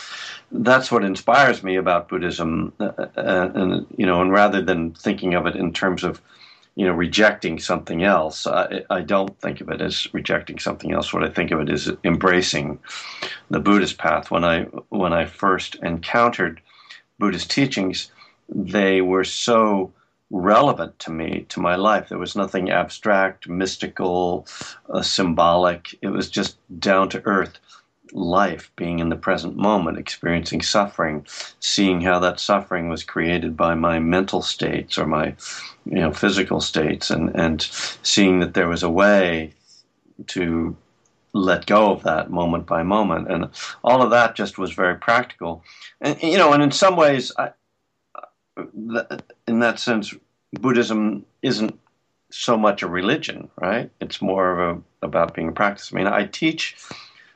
that's 0.51 0.91
what 0.91 1.03
inspires 1.03 1.63
me 1.63 1.75
about 1.75 2.07
buddhism 2.09 2.73
uh, 2.79 2.91
uh, 3.17 3.51
and 3.53 3.85
you 3.97 4.05
know 4.05 4.21
and 4.21 4.31
rather 4.31 4.61
than 4.61 4.93
thinking 4.93 5.33
of 5.33 5.45
it 5.45 5.55
in 5.55 5.73
terms 5.73 6.03
of 6.03 6.21
you 6.75 6.85
know 6.85 6.93
rejecting 6.93 7.59
something 7.59 8.03
else 8.03 8.47
I, 8.47 8.83
I 8.89 9.01
don't 9.01 9.37
think 9.41 9.61
of 9.61 9.69
it 9.69 9.81
as 9.81 10.07
rejecting 10.13 10.59
something 10.59 10.91
else. 10.93 11.13
What 11.13 11.23
i 11.23 11.29
think 11.29 11.51
of 11.51 11.59
it 11.59 11.69
is 11.69 11.91
embracing 12.03 12.79
the 13.49 13.59
buddhist 13.59 13.97
path. 13.97 14.31
When 14.31 14.43
i 14.43 14.63
when 14.89 15.13
i 15.13 15.25
first 15.25 15.75
encountered 15.75 16.61
buddhist 17.19 17.49
teachings 17.51 18.11
they 18.49 19.01
were 19.01 19.23
so 19.23 19.91
relevant 20.35 20.99
to 20.99 21.11
me, 21.11 21.45
to 21.49 21.59
my 21.59 21.75
life. 21.75 22.09
There 22.09 22.17
was 22.17 22.35
nothing 22.35 22.69
abstract, 22.69 23.47
mystical, 23.47 24.45
uh, 24.89 25.01
symbolic. 25.01 25.97
It 26.01 26.09
was 26.09 26.29
just 26.29 26.57
down 26.79 27.09
to 27.09 27.25
earth 27.25 27.57
life, 28.11 28.71
being 28.75 28.99
in 28.99 29.09
the 29.09 29.15
present 29.15 29.55
moment, 29.55 29.97
experiencing 29.97 30.61
suffering, 30.61 31.25
seeing 31.59 32.01
how 32.01 32.19
that 32.19 32.39
suffering 32.39 32.89
was 32.89 33.03
created 33.03 33.55
by 33.55 33.75
my 33.75 33.97
mental 33.99 34.41
states 34.41 34.97
or 34.97 35.07
my 35.07 35.35
you 35.85 35.99
know 35.99 36.11
physical 36.11 36.59
states 36.59 37.09
and 37.09 37.29
and 37.35 37.61
seeing 38.03 38.39
that 38.39 38.53
there 38.53 38.67
was 38.67 38.83
a 38.83 38.89
way 38.89 39.53
to 40.27 40.75
let 41.33 41.65
go 41.65 41.91
of 41.91 42.03
that 42.03 42.31
moment 42.31 42.65
by 42.65 42.81
moment 42.81 43.29
and 43.29 43.49
all 43.83 44.01
of 44.01 44.09
that 44.09 44.35
just 44.35 44.57
was 44.57 44.71
very 44.71 44.95
practical 44.95 45.61
and 45.99 46.21
you 46.23 46.37
know 46.37 46.53
and 46.53 46.63
in 46.63 46.71
some 46.71 46.95
ways 46.95 47.31
I, 47.37 47.51
in 49.47 49.59
that 49.59 49.79
sense, 49.79 50.13
Buddhism 50.61 51.25
isn't 51.41 51.79
so 52.31 52.57
much 52.57 52.83
a 52.83 52.87
religion, 52.87 53.49
right? 53.59 53.89
It's 54.01 54.21
more 54.21 54.51
of 54.51 54.77
a, 54.77 55.05
about 55.05 55.33
being 55.33 55.49
a 55.49 55.53
practice. 55.53 55.91
I 55.91 55.95
mean, 55.95 56.07
I 56.07 56.25
teach, 56.25 56.75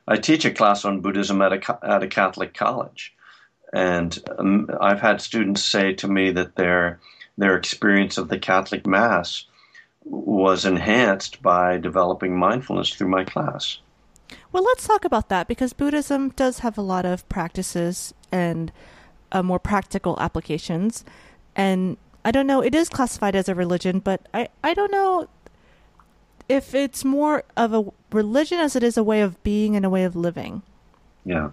I 0.08 0.18
teach 0.18 0.46
a 0.46 0.52
class 0.52 0.86
on 0.86 1.02
Buddhism 1.02 1.42
at 1.42 1.54
a 1.54 1.80
at 1.86 2.04
a 2.04 2.08
Catholic 2.08 2.54
college, 2.54 3.14
and 3.72 4.18
um, 4.38 4.70
I've 4.82 5.02
had 5.02 5.22
students 5.22 5.64
say 5.64 5.94
to 5.94 6.08
me 6.08 6.32
that 6.32 6.56
their 6.56 7.00
their 7.38 7.56
experience 7.56 8.18
of 8.18 8.28
the 8.28 8.40
Catholic 8.40 8.86
Mass 8.86 9.46
was 10.04 10.66
enhanced 10.66 11.42
by 11.42 11.78
developing 11.78 12.38
mindfulness 12.38 12.94
through 12.94 13.10
my 13.10 13.24
class. 13.24 13.80
Well, 14.52 14.64
let's 14.64 14.88
talk 14.88 15.06
about 15.06 15.30
that 15.30 15.48
because 15.48 15.74
Buddhism 15.74 16.30
does 16.30 16.60
have 16.60 16.78
a 16.78 16.82
lot 16.82 17.06
of 17.06 17.28
practices 17.30 18.14
and 18.32 18.72
uh, 19.32 19.44
more 19.44 19.60
practical 19.60 20.18
applications. 20.20 21.06
And 21.56 21.98
I 22.24 22.32
don't 22.32 22.48
know, 22.48 22.62
it 22.62 22.76
is 22.76 22.90
classified 22.90 23.36
as 23.36 23.48
a 23.48 23.56
religion, 23.56 24.00
but 24.00 24.28
I, 24.34 24.50
I 24.64 24.74
don't 24.74 24.92
know 24.92 25.28
if 26.48 26.74
it's 26.74 27.06
more 27.06 27.44
of 27.56 27.74
a 27.74 27.86
religion 28.12 28.60
as 28.60 28.76
it 28.76 28.84
is 28.84 28.98
a 28.98 29.04
way 29.04 29.22
of 29.22 29.42
being 29.44 29.76
and 29.76 29.86
a 29.86 29.90
way 29.90 30.04
of 30.04 30.16
living. 30.16 30.64
Yeah. 31.26 31.52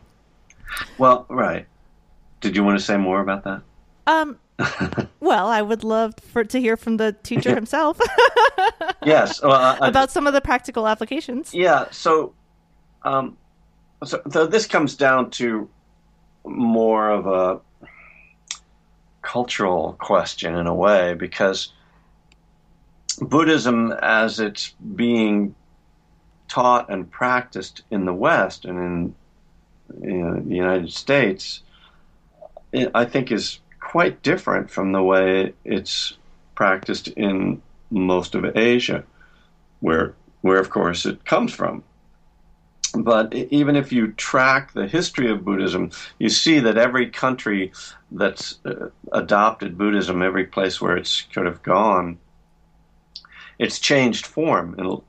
Well, 0.99 1.27
right. 1.29 1.67
Did 2.41 2.57
you 2.57 2.65
want 2.65 2.79
to 2.79 2.85
say 2.85 2.97
more 2.97 3.21
about 3.21 3.45
that? 3.45 3.63
Um, 4.07 4.39
well, 5.21 5.49
I 5.49 5.63
would 5.63 5.85
love 5.85 6.15
for 6.33 6.45
to 6.45 6.61
hear 6.61 6.77
from 6.77 6.97
the 6.97 7.15
teacher 7.23 7.55
himself. 7.55 8.01
yes, 9.05 9.43
well, 9.43 9.53
I, 9.53 9.79
about 9.89 10.11
some 10.11 10.27
of 10.27 10.33
the 10.33 10.41
practical 10.41 10.89
applications. 10.89 11.53
Yeah. 11.53 11.87
So, 11.91 12.33
um, 13.03 13.37
so, 14.05 14.23
so 14.31 14.47
this 14.47 14.67
comes 14.67 14.97
down 14.97 15.31
to 15.33 15.69
more 16.45 17.11
of 17.11 17.27
a 17.27 17.61
cultural 19.37 19.95
question 20.01 20.57
in 20.57 20.67
a 20.67 20.75
way 20.75 21.13
because 21.13 21.71
Buddhism, 23.21 23.93
as 24.01 24.41
it's 24.41 24.75
being 24.95 25.55
taught 26.49 26.89
and 26.89 27.11
practiced 27.11 27.83
in 27.91 28.07
the 28.07 28.15
West 28.15 28.65
and 28.65 28.79
in 28.79 30.11
you 30.11 30.25
know, 30.25 30.41
the 30.41 30.55
United 30.55 30.91
States, 30.91 31.61
I 32.95 33.05
think 33.05 33.31
is 33.31 33.61
quite 33.79 34.23
different 34.23 34.71
from 34.71 34.93
the 34.93 35.03
way 35.03 35.53
it's 35.67 36.17
practiced 36.55 37.09
in 37.09 37.61
most 37.91 38.35
of 38.35 38.57
Asia, 38.57 39.05
where 39.81 40.15
where 40.41 40.59
of 40.59 40.71
course 40.71 41.05
it 41.05 41.27
comes 41.27 41.53
from. 41.53 41.85
But 43.03 43.35
even 43.35 43.77
if 43.77 43.93
you 43.93 44.13
track 44.13 44.73
the 44.73 44.87
history 44.87 45.31
of 45.31 45.45
Buddhism, 45.45 45.91
you 46.19 46.29
see 46.29 46.59
that 46.61 46.79
every 46.79 47.09
country 47.11 47.73
that's 48.11 48.59
uh, 48.65 48.89
adopted 49.13 49.79
Buddhism, 49.79 50.23
every 50.23 50.47
place 50.47 50.81
where 50.81 50.97
it's 50.97 51.27
sort 51.33 51.47
of 51.47 51.63
gone, 51.63 52.19
it's 53.59 53.79
changed 53.79 54.27
form 54.27 54.75
in, 54.79 55.01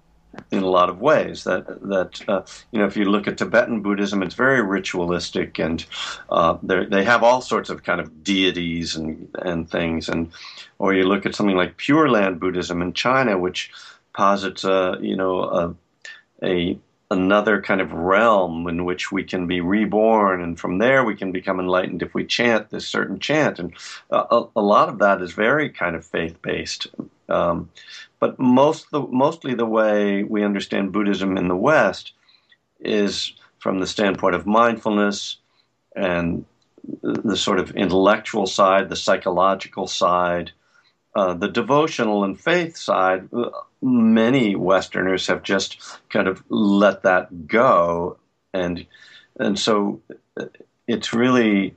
in 0.51 0.63
a 0.63 0.69
lot 0.69 0.89
of 0.89 1.01
ways. 1.01 1.43
That 1.43 1.65
that 1.89 2.21
uh, 2.27 2.43
you 2.71 2.79
know, 2.79 2.85
if 2.85 2.97
you 2.97 3.05
look 3.05 3.27
at 3.27 3.37
Tibetan 3.37 3.81
Buddhism, 3.81 4.23
it's 4.23 4.35
very 4.35 4.61
ritualistic, 4.61 5.59
and 5.59 5.85
uh, 6.29 6.57
they 6.61 7.03
have 7.03 7.23
all 7.23 7.41
sorts 7.41 7.69
of 7.69 7.83
kind 7.83 7.99
of 7.99 8.23
deities 8.23 8.95
and 8.95 9.29
and 9.39 9.69
things. 9.69 10.09
And 10.09 10.31
or 10.79 10.93
you 10.93 11.03
look 11.03 11.25
at 11.25 11.35
something 11.35 11.57
like 11.57 11.77
Pure 11.77 12.09
Land 12.09 12.39
Buddhism 12.39 12.81
in 12.81 12.93
China, 12.93 13.37
which 13.37 13.71
posits 14.13 14.63
a 14.63 14.97
you 15.01 15.15
know 15.15 15.43
a 15.43 15.75
a 16.43 16.79
another 17.09 17.61
kind 17.61 17.79
of 17.79 17.93
realm 17.93 18.67
in 18.67 18.83
which 18.83 19.11
we 19.11 19.23
can 19.23 19.47
be 19.47 19.61
reborn, 19.61 20.41
and 20.41 20.59
from 20.59 20.77
there 20.77 21.03
we 21.03 21.15
can 21.15 21.31
become 21.31 21.59
enlightened 21.59 22.01
if 22.01 22.13
we 22.13 22.25
chant 22.25 22.69
this 22.69 22.87
certain 22.87 23.19
chant. 23.19 23.59
And 23.59 23.73
uh, 24.11 24.25
a, 24.29 24.59
a, 24.59 24.61
lot 24.61 24.89
of 24.89 24.99
that 24.99 25.21
is 25.21 25.31
very 25.31 25.69
kind 25.69 25.95
of 25.95 26.05
faith 26.05 26.41
based. 26.41 26.87
Um, 27.29 27.69
but 28.19 28.39
most 28.39 28.91
the, 28.91 29.01
mostly 29.01 29.53
the 29.53 29.65
way 29.65 30.23
we 30.23 30.43
understand 30.43 30.91
Buddhism 30.91 31.37
in 31.37 31.47
the 31.47 31.55
West 31.55 32.13
is 32.79 33.33
from 33.59 33.79
the 33.79 33.87
standpoint 33.87 34.35
of 34.35 34.45
mindfulness 34.45 35.37
and 35.95 36.45
the 37.01 37.35
sort 37.35 37.59
of 37.59 37.71
intellectual 37.71 38.47
side, 38.47 38.89
the 38.89 38.95
psychological 38.95 39.87
side, 39.87 40.51
uh, 41.17 41.33
the 41.33 41.47
devotional 41.47 42.23
and 42.23 42.39
faith 42.39 42.77
side, 42.77 43.27
uh, 43.33 43.49
many 43.81 44.55
Westerners 44.55 45.25
have 45.25 45.41
just 45.41 45.81
kind 46.09 46.27
of 46.27 46.43
let 46.49 47.01
that 47.01 47.47
go, 47.47 48.17
and 48.53 48.85
and 49.39 49.57
so 49.57 49.99
uh, 50.39 50.45
it's 50.87 51.13
really 51.13 51.75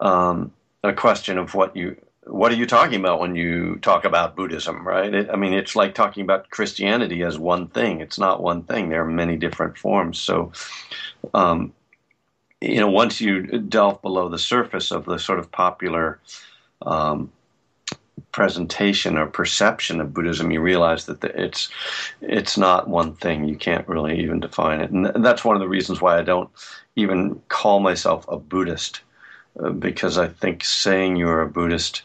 um, 0.00 0.52
a 0.84 0.92
question 0.92 1.36
of 1.36 1.52
what 1.52 1.74
you 1.74 1.96
what 2.28 2.52
are 2.52 2.56
you 2.56 2.66
talking 2.66 3.00
about 3.00 3.18
when 3.18 3.34
you 3.34 3.74
talk 3.82 4.04
about 4.04 4.36
Buddhism, 4.36 4.86
right? 4.86 5.12
It, 5.12 5.30
I 5.30 5.36
mean, 5.36 5.52
it's 5.52 5.74
like 5.74 5.92
talking 5.92 6.22
about 6.22 6.50
Christianity 6.50 7.24
as 7.24 7.36
one 7.40 7.66
thing. 7.66 8.00
It's 8.00 8.20
not 8.20 8.40
one 8.40 8.62
thing. 8.62 8.88
There 8.88 9.02
are 9.02 9.10
many 9.10 9.36
different 9.36 9.78
forms. 9.78 10.16
So, 10.20 10.52
um, 11.34 11.72
you 12.60 12.78
know, 12.78 12.90
once 12.90 13.20
you 13.20 13.42
delve 13.58 14.00
below 14.00 14.28
the 14.28 14.38
surface 14.38 14.92
of 14.92 15.06
the 15.06 15.18
sort 15.18 15.40
of 15.40 15.50
popular 15.50 16.20
um, 16.82 17.32
presentation 18.32 19.16
or 19.16 19.26
perception 19.26 20.00
of 20.00 20.14
Buddhism, 20.14 20.50
you 20.50 20.60
realize 20.60 21.06
that 21.06 21.22
it's 21.24 21.68
it's 22.20 22.56
not 22.56 22.88
one 22.88 23.14
thing. 23.14 23.48
You 23.48 23.56
can't 23.56 23.88
really 23.88 24.20
even 24.20 24.40
define 24.40 24.80
it, 24.80 24.90
and 24.90 25.24
that's 25.24 25.44
one 25.44 25.56
of 25.56 25.60
the 25.60 25.68
reasons 25.68 26.00
why 26.00 26.18
I 26.18 26.22
don't 26.22 26.50
even 26.96 27.40
call 27.48 27.80
myself 27.80 28.24
a 28.28 28.36
Buddhist, 28.38 29.00
uh, 29.62 29.70
because 29.70 30.18
I 30.18 30.28
think 30.28 30.64
saying 30.64 31.16
you're 31.16 31.42
a 31.42 31.48
Buddhist 31.48 32.02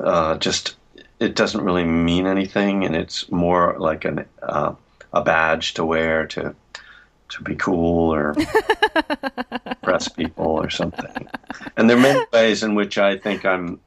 uh, 0.00 0.36
just 0.38 0.76
it 1.20 1.36
doesn't 1.36 1.64
really 1.64 1.84
mean 1.84 2.26
anything, 2.26 2.84
and 2.84 2.96
it's 2.96 3.30
more 3.30 3.76
like 3.78 4.04
an 4.04 4.24
uh, 4.42 4.74
a 5.12 5.22
badge 5.22 5.74
to 5.74 5.84
wear 5.84 6.26
to 6.28 6.54
to 7.28 7.42
be 7.42 7.54
cool 7.54 8.12
or 8.12 8.34
impress 9.66 10.08
people 10.08 10.46
or 10.46 10.68
something. 10.68 11.28
And 11.76 11.88
there 11.88 11.96
are 11.96 12.00
many 12.00 12.26
ways 12.32 12.62
in 12.62 12.74
which 12.74 12.98
I 12.98 13.16
think 13.16 13.44
I'm 13.46 13.80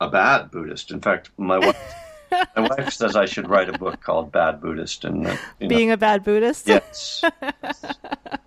a 0.00 0.08
bad 0.08 0.50
Buddhist. 0.50 0.90
In 0.90 1.00
fact, 1.00 1.30
my 1.36 1.58
wife 1.58 1.94
my 2.56 2.68
wife 2.68 2.90
says 2.92 3.16
I 3.16 3.24
should 3.24 3.48
write 3.48 3.68
a 3.68 3.78
book 3.78 4.00
called 4.00 4.30
Bad 4.32 4.60
Buddhist 4.60 5.04
and 5.04 5.26
uh, 5.26 5.36
you 5.58 5.66
know, 5.66 5.68
Being 5.68 5.90
a 5.90 5.96
bad 5.96 6.24
Buddhist? 6.24 6.68
yes. 6.68 7.24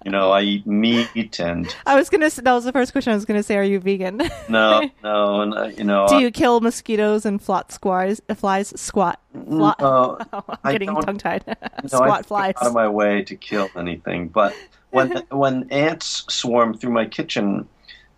you 0.05 0.11
know, 0.11 0.31
I 0.31 0.41
eat 0.41 0.67
meat 0.67 1.39
and 1.39 1.73
I 1.85 1.95
was 1.95 2.09
gonna. 2.09 2.29
That 2.29 2.53
was 2.53 2.63
the 2.63 2.71
first 2.71 2.91
question 2.91 3.11
I 3.11 3.15
was 3.15 3.25
gonna 3.25 3.43
say. 3.43 3.57
Are 3.57 3.63
you 3.63 3.79
vegan? 3.79 4.21
no, 4.49 4.81
no, 5.03 5.41
and 5.41 5.53
uh, 5.53 5.65
you 5.65 5.83
know, 5.83 6.07
Do 6.07 6.19
you 6.19 6.31
kill 6.31 6.61
mosquitoes 6.61 7.25
and 7.25 7.41
flot 7.41 7.71
squires, 7.71 8.21
uh, 8.29 8.35
flies? 8.35 8.71
Squat. 8.79 9.19
Fly, 9.33 9.73
no, 9.79 10.17
I'm 10.33 10.43
I 10.63 10.71
getting 10.73 10.93
tongue 10.95 11.17
tied. 11.17 11.43
No, 11.47 11.53
I 11.61 11.87
Squat 11.87 12.07
don't 12.07 12.25
flies. 12.27 12.53
out 12.61 12.67
of 12.67 12.73
my 12.73 12.87
way 12.87 13.23
to 13.23 13.35
kill 13.35 13.69
anything, 13.75 14.27
but 14.27 14.55
when 14.91 15.23
when 15.29 15.67
ants 15.71 16.25
swarm 16.29 16.77
through 16.77 16.91
my 16.91 17.05
kitchen, 17.05 17.67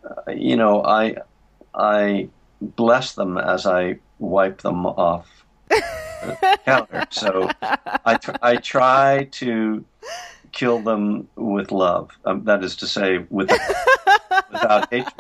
uh, 0.04 0.32
you 0.32 0.56
know, 0.58 0.84
I 0.84 1.16
I 1.74 2.30
bless 2.76 3.14
them 3.14 3.38
as 3.38 3.66
I 3.66 4.00
wipe 4.20 4.62
them 4.62 4.86
off 4.86 5.28
the 5.70 6.60
counter. 6.66 7.06
So 7.12 7.50
I 8.06 8.16
tr- 8.16 8.42
I 8.42 8.56
try 8.56 9.28
to 9.32 9.86
kill 10.52 10.80
them 10.80 11.28
with 11.36 11.72
love. 11.72 12.12
Um, 12.26 12.44
that 12.46 12.64
is 12.64 12.76
to 12.78 12.88
say, 12.88 13.20
with 13.30 13.52
without 14.52 14.92
hatred. 14.92 15.14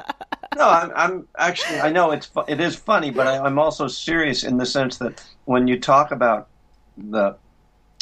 No, 0.55 0.69
I'm, 0.69 0.91
I'm 0.95 1.27
actually. 1.38 1.79
I 1.79 1.91
know 1.91 2.12
it's 2.12 2.29
it 2.47 2.59
is 2.59 2.75
funny, 2.75 3.12
but 3.12 3.27
I, 3.27 3.39
I'm 3.39 3.59
also 3.59 3.88
serious 3.88 4.43
in 4.43 4.57
the 4.57 4.65
sense 4.65 4.97
that 5.00 5.23
when 5.45 5.67
you 5.67 5.79
talk 5.79 6.12
about 6.12 6.47
the 6.97 7.35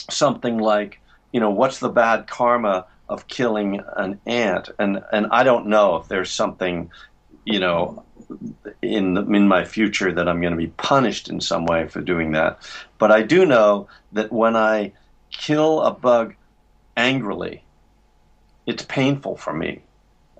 something 0.10 0.58
like 0.58 1.00
you 1.32 1.40
know 1.40 1.50
what's 1.50 1.80
the 1.80 1.90
bad 1.90 2.28
karma 2.28 2.86
of 3.10 3.28
killing 3.28 3.82
an 3.96 4.20
ant, 4.26 4.70
and 4.80 5.02
and 5.12 5.28
I 5.32 5.44
don't 5.44 5.68
know 5.68 5.98
if 5.98 6.08
there's 6.08 6.32
something 6.32 6.92
you 7.46 7.60
know 7.60 8.04
in 8.82 9.14
the, 9.14 9.22
in 9.24 9.48
my 9.48 9.66
future 9.66 10.12
that 10.12 10.28
I'm 10.28 10.42
going 10.42 10.54
to 10.54 10.58
be 10.58 10.68
punished 10.68 11.30
in 11.30 11.42
some 11.42 11.66
way 11.66 11.88
for 11.88 12.02
doing 12.02 12.32
that, 12.32 12.60
but 12.98 13.12
I 13.12 13.22
do 13.22 13.46
know 13.46 13.88
that 14.14 14.32
when 14.32 14.56
I 14.56 14.94
kill 15.32 15.82
a 15.82 15.92
bug 15.92 16.36
angrily, 16.98 17.64
it's 18.66 18.84
painful 18.84 19.38
for 19.38 19.54
me 19.54 19.82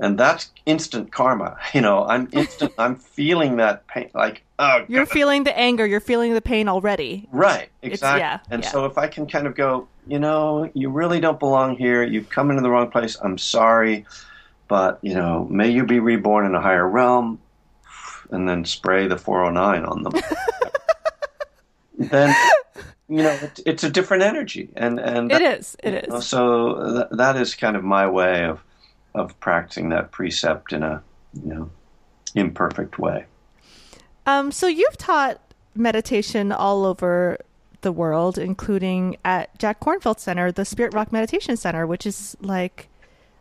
and 0.02 0.18
that's 0.18 0.52
instant 0.66 1.12
karma. 1.12 1.58
You 1.74 1.80
know, 1.80 2.04
I'm 2.04 2.28
instant. 2.34 2.74
I'm 2.78 2.96
feeling 3.18 3.58
that 3.58 3.88
pain, 3.88 4.10
like 4.14 4.44
oh, 4.60 4.84
You're 4.90 5.06
God. 5.06 5.14
feeling 5.14 5.44
the 5.46 5.58
anger. 5.58 5.86
You're 5.86 6.02
feeling 6.02 6.34
the 6.34 6.42
pain 6.42 6.68
already. 6.68 7.30
right, 7.32 7.70
exactly. 7.82 8.20
yeah, 8.20 8.40
and 8.50 8.64
yeah. 8.64 8.70
so 8.70 8.86
if 8.86 8.98
I 8.98 9.08
can 9.08 9.26
kind 9.26 9.48
of 9.48 9.56
go, 9.56 9.88
you 10.06 10.20
know, 10.20 10.70
you 10.74 10.90
really 10.90 11.22
don't 11.22 11.40
belong 11.40 11.78
here. 11.78 12.04
You've 12.04 12.30
come 12.30 12.50
into 12.50 12.62
the 12.62 12.70
wrong 12.70 12.92
place. 12.92 13.16
I'm 13.24 13.38
sorry, 13.38 14.06
but 14.72 15.00
you 15.02 15.14
know, 15.14 15.46
may 15.52 15.70
you 15.70 15.86
be 15.86 16.00
reborn 16.00 16.46
in 16.46 16.56
a 16.56 16.62
higher 16.62 16.88
realm, 16.88 17.42
and 18.30 18.48
then 18.48 18.64
spray 18.64 19.06
the 19.06 19.18
409 19.18 19.84
on 19.84 20.04
them. 20.04 20.14
then 21.98 22.34
you 23.10 23.22
know, 23.22 23.32
it, 23.32 23.60
it's 23.66 23.84
a 23.84 23.90
different 23.90 24.24
energy, 24.24 24.70
and 24.78 24.98
and 24.98 25.30
it 25.30 25.42
is. 25.42 25.76
It 25.84 26.06
is. 26.06 26.08
know. 26.08 26.20
So 26.22 26.94
th- 26.94 27.20
that 27.20 27.36
is 27.36 27.54
kind 27.54 27.76
of 27.76 27.84
my 27.84 28.08
way 28.08 28.46
of 28.46 28.64
of 29.14 29.38
practicing 29.42 29.90
that 29.90 30.12
precept 30.12 30.72
in 30.72 30.84
a 30.84 31.04
you 31.34 31.54
know 31.54 31.70
imperfect 32.34 32.98
way. 32.98 33.26
Um, 34.26 34.54
so 34.54 34.68
you've 34.68 34.98
taught 34.98 35.42
meditation 35.76 36.54
all 36.54 36.86
over 36.86 37.40
the 37.82 37.92
world, 37.92 38.38
including 38.38 39.18
at 39.26 39.60
Jack 39.60 39.82
Kornfield 39.82 40.22
Center, 40.22 40.50
the 40.50 40.64
Spirit 40.64 40.94
Rock 40.94 41.12
Meditation 41.12 41.58
Center, 41.58 41.86
which 41.86 42.06
is 42.06 42.38
like 42.40 42.88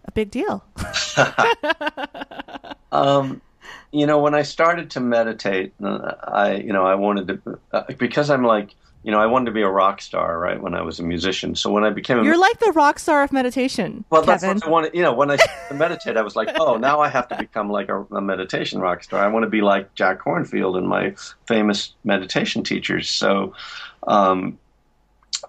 a 0.04 0.12
big 0.12 0.30
deal. 0.30 0.64
Um, 2.92 3.40
you 3.92 4.06
know, 4.06 4.18
when 4.18 4.34
I 4.34 4.42
started 4.42 4.90
to 4.90 5.00
meditate, 5.00 5.72
uh, 5.82 6.14
I 6.24 6.56
you 6.56 6.72
know 6.72 6.84
I 6.84 6.94
wanted 6.94 7.28
to 7.28 7.58
uh, 7.72 7.82
because 7.98 8.30
I'm 8.30 8.44
like 8.44 8.74
you 9.02 9.10
know 9.10 9.18
I 9.18 9.26
wanted 9.26 9.46
to 9.46 9.52
be 9.52 9.62
a 9.62 9.68
rock 9.68 10.00
star 10.00 10.38
right 10.38 10.60
when 10.60 10.74
I 10.74 10.82
was 10.82 11.00
a 11.00 11.02
musician. 11.02 11.54
So 11.54 11.70
when 11.70 11.84
I 11.84 11.90
became 11.90 12.18
a 12.18 12.24
You're 12.24 12.38
like 12.38 12.58
the 12.60 12.72
rock 12.72 12.98
star 12.98 13.22
of 13.22 13.32
meditation, 13.32 14.04
Well, 14.10 14.22
that's 14.22 14.44
what 14.44 14.64
I 14.64 14.68
wanted. 14.68 14.94
You 14.94 15.02
know, 15.02 15.12
when 15.12 15.30
I 15.30 15.38
meditate, 15.74 16.16
I 16.16 16.22
was 16.22 16.36
like, 16.36 16.50
oh, 16.56 16.76
now 16.76 17.00
I 17.00 17.08
have 17.08 17.28
to 17.28 17.36
become 17.36 17.70
like 17.70 17.88
a, 17.88 18.02
a 18.12 18.20
meditation 18.20 18.80
rock 18.80 19.02
star. 19.02 19.24
I 19.24 19.28
want 19.28 19.44
to 19.44 19.50
be 19.50 19.60
like 19.60 19.94
Jack 19.94 20.20
Kornfield 20.20 20.76
and 20.76 20.86
my 20.86 21.14
famous 21.46 21.94
meditation 22.04 22.62
teachers. 22.62 23.08
So, 23.08 23.54
um, 24.06 24.58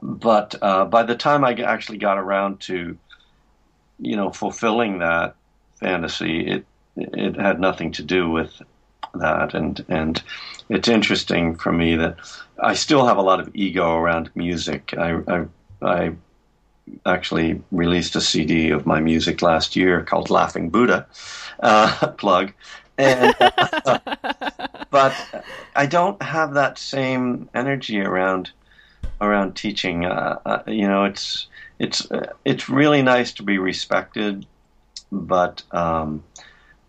but 0.01 0.55
uh, 0.61 0.85
by 0.85 1.03
the 1.03 1.15
time 1.15 1.43
I 1.43 1.53
actually 1.53 1.97
got 1.99 2.17
around 2.17 2.59
to, 2.61 2.97
you 4.01 4.15
know, 4.15 4.31
fulfilling 4.31 4.99
that 4.99 5.35
fantasy, 5.79 6.47
it 6.47 6.65
it 6.97 7.35
had 7.35 7.59
nothing 7.59 7.91
to 7.93 8.03
do 8.03 8.29
with 8.29 8.61
that, 9.13 9.53
and 9.53 9.85
and 9.87 10.21
it's 10.69 10.87
interesting 10.87 11.55
for 11.55 11.71
me 11.71 11.95
that 11.95 12.17
I 12.59 12.73
still 12.73 13.05
have 13.05 13.17
a 13.17 13.21
lot 13.21 13.39
of 13.39 13.55
ego 13.55 13.95
around 13.95 14.29
music. 14.35 14.93
I 14.97 15.19
I, 15.27 15.45
I 15.81 16.13
actually 17.05 17.61
released 17.71 18.15
a 18.15 18.21
CD 18.21 18.71
of 18.71 18.85
my 18.85 18.99
music 18.99 19.41
last 19.41 19.75
year 19.75 20.01
called 20.03 20.29
Laughing 20.29 20.69
Buddha, 20.69 21.07
uh, 21.61 22.07
plug. 22.17 22.53
And, 22.97 23.33
but 24.89 25.15
I 25.75 25.85
don't 25.85 26.21
have 26.21 26.53
that 26.55 26.77
same 26.77 27.49
energy 27.53 28.01
around 28.01 28.51
around 29.21 29.55
teaching. 29.55 30.05
Uh, 30.05 30.39
uh, 30.45 30.63
you 30.67 30.87
know, 30.87 31.05
it's 31.05 31.47
it's 31.81 32.09
uh, 32.11 32.31
it's 32.45 32.69
really 32.69 33.01
nice 33.01 33.33
to 33.33 33.43
be 33.43 33.57
respected, 33.57 34.45
but 35.11 35.63
um, 35.71 36.23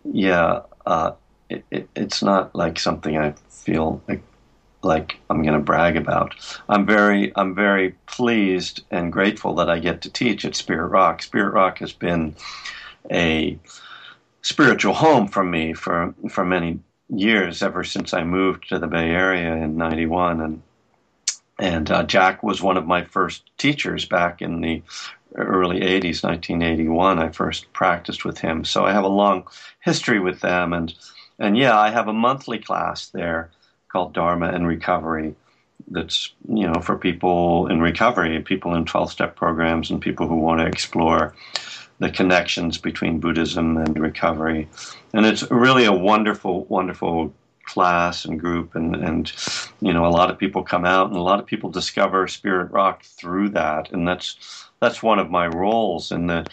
yeah, 0.05 0.61
uh, 0.85 1.13
it, 1.49 1.65
it, 1.71 1.89
it's 1.97 2.23
not 2.23 2.55
like 2.55 2.79
something 2.79 3.17
I 3.17 3.33
feel 3.49 4.03
like 4.07 4.23
like 4.83 5.17
I'm 5.31 5.43
going 5.43 5.55
to 5.55 5.65
brag 5.65 5.97
about. 5.97 6.35
I'm 6.69 6.85
very 6.85 7.33
I'm 7.37 7.55
very 7.55 7.93
pleased 8.07 8.85
and 8.91 9.11
grateful 9.11 9.55
that 9.55 9.71
I 9.71 9.79
get 9.79 10.03
to 10.03 10.11
teach 10.11 10.45
at 10.45 10.55
Spirit 10.55 10.89
Rock. 10.89 11.23
Spirit 11.23 11.55
Rock 11.55 11.79
has 11.79 11.95
been 11.95 12.37
a 13.11 13.59
spiritual 14.43 14.93
home 14.93 15.27
for 15.27 15.43
me 15.43 15.73
for 15.73 16.15
for 16.29 16.45
many 16.45 16.81
years 17.09 17.63
ever 17.63 17.83
since 17.83 18.13
I 18.13 18.25
moved 18.25 18.69
to 18.69 18.79
the 18.79 18.89
Bay 18.89 19.09
Area 19.09 19.55
in 19.55 19.79
91 19.79 20.43
and 20.43 20.63
and 21.63 21.91
uh, 21.91 22.03
Jack 22.03 22.43
was 22.43 22.61
one 22.61 22.77
of 22.77 22.87
my 22.87 23.05
first 23.05 23.51
teachers 23.57 24.05
back 24.05 24.43
in 24.43 24.61
the 24.61 24.83
early 25.35 25.81
80s 25.81 26.23
1981 26.23 27.19
I 27.19 27.31
first 27.31 27.73
practiced 27.73 28.25
with 28.25 28.39
him 28.39 28.65
so 28.65 28.85
I 28.85 28.93
have 28.93 29.05
a 29.05 29.09
long 29.09 29.47
history 29.81 30.21
with 30.21 30.41
them 30.41 30.73
and 30.73 30.95
and 31.39 31.57
yeah 31.57 31.79
I 31.79 31.91
have 31.91 32.09
a 32.09 32.13
monthly 32.13 32.59
class 32.59 33.09
there 33.09 33.51
called 33.93 34.15
Dharma 34.15 34.49
and 34.49 34.67
Recovery. 34.67 35.35
That's 35.89 36.33
you 36.49 36.67
know 36.67 36.81
for 36.81 36.97
people 36.97 37.67
in 37.67 37.81
recovery, 37.81 38.41
people 38.41 38.75
in 38.75 38.85
twelve 38.85 39.13
step 39.13 39.37
programs, 39.37 39.91
and 39.91 40.01
people 40.01 40.27
who 40.27 40.37
want 40.37 40.61
to 40.61 40.67
explore 40.67 41.35
the 41.99 42.11
connections 42.11 42.79
between 42.79 43.21
Buddhism 43.21 43.77
and 43.77 43.99
recovery. 43.99 44.69
And 45.13 45.27
it's 45.27 45.49
really 45.51 45.85
a 45.85 45.93
wonderful, 45.93 46.65
wonderful 46.65 47.33
class 47.65 48.25
and 48.25 48.41
group, 48.41 48.75
and 48.75 48.97
and 48.97 49.33
you 49.81 49.93
know 49.93 50.07
a 50.07 50.09
lot 50.09 50.31
of 50.31 50.39
people 50.39 50.63
come 50.63 50.85
out, 50.85 51.09
and 51.09 51.17
a 51.17 51.23
lot 51.23 51.41
of 51.41 51.47
people 51.47 51.71
discover 51.71 52.27
Spirit 52.29 52.71
Rock 52.71 53.05
through 53.05 53.51
that, 53.51 53.93
and 53.93 54.07
that's 54.07 54.69
that's 54.81 55.03
one 55.03 55.19
of 55.19 55.31
my 55.31 55.47
roles 55.47 56.13
in 56.13 56.27
the 56.27 56.47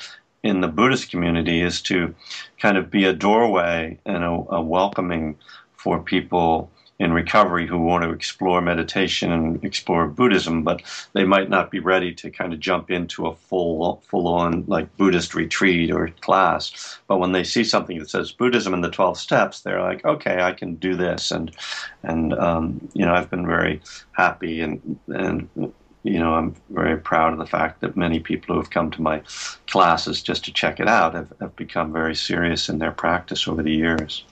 in 0.44 0.62
the 0.62 0.68
Buddhist 0.68 1.12
community 1.12 1.62
is 1.62 1.82
to 1.84 2.16
kind 2.60 2.78
of 2.78 2.90
be 2.90 3.04
a 3.06 3.14
doorway 3.14 4.00
and 4.06 4.24
a, 4.24 4.30
a 4.30 4.62
welcoming 4.62 5.38
for 5.76 6.00
people 6.02 6.72
in 7.00 7.14
recovery 7.14 7.66
who 7.66 7.78
want 7.78 8.04
to 8.04 8.12
explore 8.12 8.62
meditation 8.62 9.32
and 9.32 9.64
explore 9.64 10.06
Buddhism, 10.08 10.64
but 10.64 10.82
they 11.14 11.24
might 11.24 11.50
not 11.50 11.72
be 11.72 11.80
ready 11.80 12.14
to 12.14 12.30
kind 12.30 12.54
of 12.54 12.60
jump 12.60 12.92
into 12.92 13.28
a 13.28 13.36
full, 13.36 14.04
full-on 14.08 14.66
like 14.68 14.98
Buddhist 14.98 15.34
retreat 15.34 15.92
or 15.92 16.10
class. 16.22 17.00
But 17.08 17.20
when 17.20 17.32
they 17.32 17.46
see 17.46 17.64
something 17.64 17.98
that 18.00 18.10
says 18.10 18.34
Buddhism 18.34 18.74
and 18.74 18.84
the 18.84 18.92
Twelve 18.92 19.18
Steps, 19.18 19.62
they're 19.62 19.82
like, 19.82 20.04
okay, 20.04 20.42
I 20.42 20.52
can 20.52 20.76
do 20.76 20.96
this, 20.96 21.32
and 21.32 21.56
and 22.04 22.34
um, 22.34 22.90
you 22.94 23.06
know, 23.06 23.14
I've 23.14 23.30
been 23.30 23.48
very 23.48 23.82
happy 24.12 24.60
and 24.62 25.00
and 25.08 25.74
you 26.04 26.20
know, 26.20 26.34
I'm 26.34 26.56
very 26.70 26.98
proud 26.98 27.34
of 27.34 27.40
the 27.40 27.46
fact 27.46 27.82
that 27.82 27.98
many 27.98 28.20
people 28.20 28.56
who 28.56 28.62
have 28.62 28.70
come 28.70 28.90
to 28.92 29.02
my 29.02 29.22
classes 29.68 30.22
just 30.22 30.46
to 30.46 30.54
check 30.54 30.80
it 30.80 30.88
out 30.88 31.14
have, 31.14 31.34
have 31.42 31.56
become 31.56 31.92
very 31.92 32.16
serious 32.16 32.70
in 32.70 32.80
their 32.80 32.92
practice 32.92 33.48
over 33.48 33.62
the 33.62 33.74
years. 33.74 34.24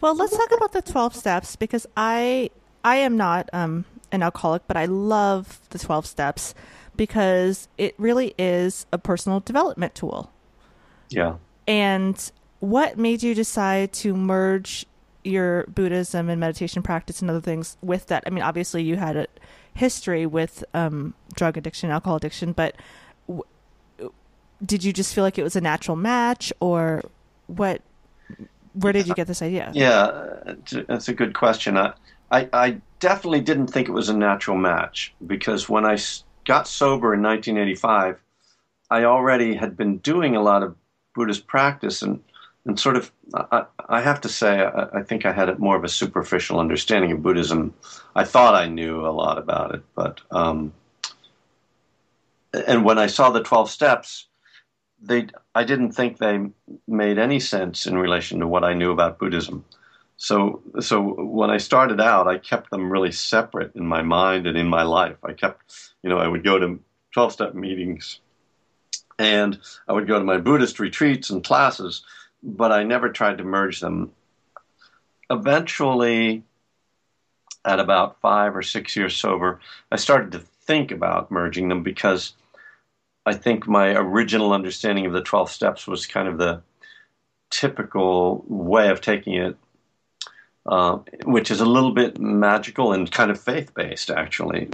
Well, 0.00 0.14
let's 0.14 0.36
talk 0.36 0.50
about 0.52 0.72
the 0.72 0.82
12 0.82 1.14
steps 1.14 1.56
because 1.56 1.86
I 1.96 2.50
I 2.84 2.96
am 2.96 3.16
not 3.16 3.48
um 3.52 3.84
an 4.12 4.22
alcoholic, 4.22 4.62
but 4.66 4.76
I 4.76 4.86
love 4.86 5.60
the 5.70 5.78
12 5.78 6.06
steps 6.06 6.54
because 6.96 7.68
it 7.78 7.94
really 7.98 8.34
is 8.38 8.86
a 8.92 8.98
personal 8.98 9.40
development 9.40 9.94
tool. 9.94 10.32
Yeah. 11.10 11.36
And 11.66 12.30
what 12.60 12.98
made 12.98 13.22
you 13.22 13.34
decide 13.34 13.92
to 13.94 14.14
merge 14.14 14.86
your 15.22 15.64
Buddhism 15.64 16.28
and 16.28 16.40
meditation 16.40 16.82
practice 16.82 17.20
and 17.20 17.30
other 17.30 17.40
things 17.40 17.76
with 17.82 18.06
that? 18.08 18.24
I 18.26 18.30
mean, 18.30 18.42
obviously 18.42 18.82
you 18.82 18.96
had 18.96 19.16
a 19.16 19.26
history 19.74 20.26
with 20.26 20.64
um, 20.74 21.14
drug 21.34 21.56
addiction, 21.56 21.90
alcohol 21.90 22.16
addiction, 22.16 22.52
but 22.52 22.74
w- 23.28 23.44
did 24.64 24.84
you 24.84 24.92
just 24.92 25.14
feel 25.14 25.24
like 25.24 25.38
it 25.38 25.42
was 25.42 25.56
a 25.56 25.60
natural 25.60 25.96
match, 25.96 26.52
or 26.60 27.02
what? 27.46 27.82
Where 28.80 28.92
did 28.92 29.06
you 29.06 29.14
get 29.14 29.26
this 29.26 29.42
idea? 29.42 29.70
Yeah, 29.74 30.54
that's 30.88 31.08
a 31.08 31.14
good 31.14 31.34
question. 31.34 31.76
I, 31.76 31.92
I, 32.30 32.48
I 32.52 32.80
definitely 32.98 33.40
didn't 33.40 33.68
think 33.68 33.88
it 33.88 33.92
was 33.92 34.08
a 34.08 34.16
natural 34.16 34.56
match 34.56 35.14
because 35.26 35.68
when 35.68 35.84
I 35.84 35.98
got 36.44 36.66
sober 36.68 37.14
in 37.14 37.22
1985, 37.22 38.20
I 38.90 39.04
already 39.04 39.54
had 39.54 39.76
been 39.76 39.98
doing 39.98 40.36
a 40.36 40.42
lot 40.42 40.62
of 40.62 40.76
Buddhist 41.14 41.46
practice 41.46 42.02
and 42.02 42.22
and 42.66 42.78
sort 42.78 42.96
of 42.96 43.10
I, 43.34 43.64
I 43.88 44.00
have 44.02 44.20
to 44.22 44.28
say 44.28 44.60
I, 44.60 44.98
I, 44.98 45.02
think 45.02 45.24
I 45.24 45.32
had 45.32 45.58
more 45.58 45.76
of 45.76 45.84
a 45.84 45.88
superficial 45.88 46.60
understanding 46.60 47.12
of 47.12 47.22
Buddhism. 47.22 47.74
I 48.14 48.24
thought 48.24 48.54
I 48.54 48.66
knew 48.66 49.06
a 49.06 49.08
lot 49.08 49.38
about 49.38 49.74
it, 49.74 49.82
but 49.94 50.20
um, 50.30 50.72
and 52.52 52.84
when 52.84 52.98
I 52.98 53.06
saw 53.06 53.30
the 53.30 53.42
twelve 53.42 53.70
steps, 53.70 54.26
they 55.00 55.28
I 55.54 55.64
didn't 55.64 55.92
think 55.92 56.18
they 56.18 56.50
made 56.86 57.18
any 57.18 57.40
sense 57.40 57.86
in 57.86 57.98
relation 57.98 58.40
to 58.40 58.46
what 58.46 58.64
I 58.64 58.74
knew 58.74 58.92
about 58.92 59.18
Buddhism. 59.18 59.64
So 60.16 60.62
so 60.80 61.00
when 61.00 61.50
I 61.50 61.58
started 61.58 62.00
out, 62.00 62.28
I 62.28 62.38
kept 62.38 62.70
them 62.70 62.90
really 62.90 63.12
separate 63.12 63.74
in 63.74 63.86
my 63.86 64.02
mind 64.02 64.46
and 64.46 64.56
in 64.56 64.68
my 64.68 64.82
life. 64.82 65.16
I 65.24 65.32
kept 65.32 65.92
you 66.02 66.10
know 66.10 66.18
I 66.18 66.28
would 66.28 66.44
go 66.44 66.58
to 66.58 66.78
twelve 67.12 67.32
step 67.32 67.54
meetings 67.54 68.20
and 69.18 69.58
I 69.88 69.92
would 69.92 70.06
go 70.06 70.18
to 70.18 70.24
my 70.24 70.38
Buddhist 70.38 70.78
retreats 70.78 71.30
and 71.30 71.42
classes 71.44 72.02
but 72.42 72.72
I 72.72 72.82
never 72.82 73.10
tried 73.10 73.38
to 73.38 73.44
merge 73.44 73.80
them. 73.80 74.12
Eventually, 75.28 76.42
at 77.64 77.78
about 77.78 78.20
five 78.20 78.56
or 78.56 78.62
six 78.62 78.96
years 78.96 79.16
sober, 79.16 79.60
I 79.92 79.96
started 79.96 80.32
to 80.32 80.38
think 80.38 80.90
about 80.90 81.30
merging 81.30 81.68
them 81.68 81.82
because 81.82 82.32
I 83.26 83.34
think 83.34 83.66
my 83.66 83.94
original 83.94 84.52
understanding 84.52 85.06
of 85.06 85.12
the 85.12 85.22
12 85.22 85.50
steps 85.50 85.86
was 85.86 86.06
kind 86.06 86.28
of 86.28 86.38
the 86.38 86.62
typical 87.50 88.44
way 88.48 88.88
of 88.88 89.00
taking 89.00 89.34
it, 89.34 89.56
uh, 90.66 90.98
which 91.24 91.50
is 91.50 91.60
a 91.60 91.66
little 91.66 91.92
bit 91.92 92.18
magical 92.18 92.92
and 92.92 93.10
kind 93.10 93.30
of 93.30 93.40
faith 93.40 93.74
based, 93.74 94.10
actually. 94.10 94.70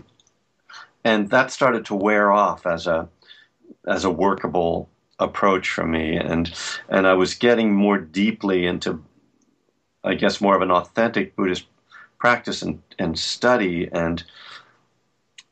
And 1.05 1.31
that 1.31 1.51
started 1.51 1.87
to 1.87 1.95
wear 1.95 2.31
off 2.33 2.67
as 2.67 2.87
a 2.87 3.09
as 3.87 4.05
a 4.05 4.11
workable 4.11 4.89
approach 5.19 5.71
for 5.71 5.87
me, 5.87 6.17
and 6.17 6.53
and 6.89 7.07
I 7.07 7.15
was 7.15 7.35
getting 7.35 7.73
more 7.73 7.99
deeply 7.99 8.67
into, 8.67 9.03
I 10.05 10.15
guess, 10.15 10.41
more 10.41 10.57
of 10.57 10.63
an 10.63 10.71
authentic 10.71 11.37
Buddhist 11.37 11.67
practice 12.19 12.63
and, 12.63 12.83
and 12.99 13.19
study, 13.19 13.89
and 13.93 14.23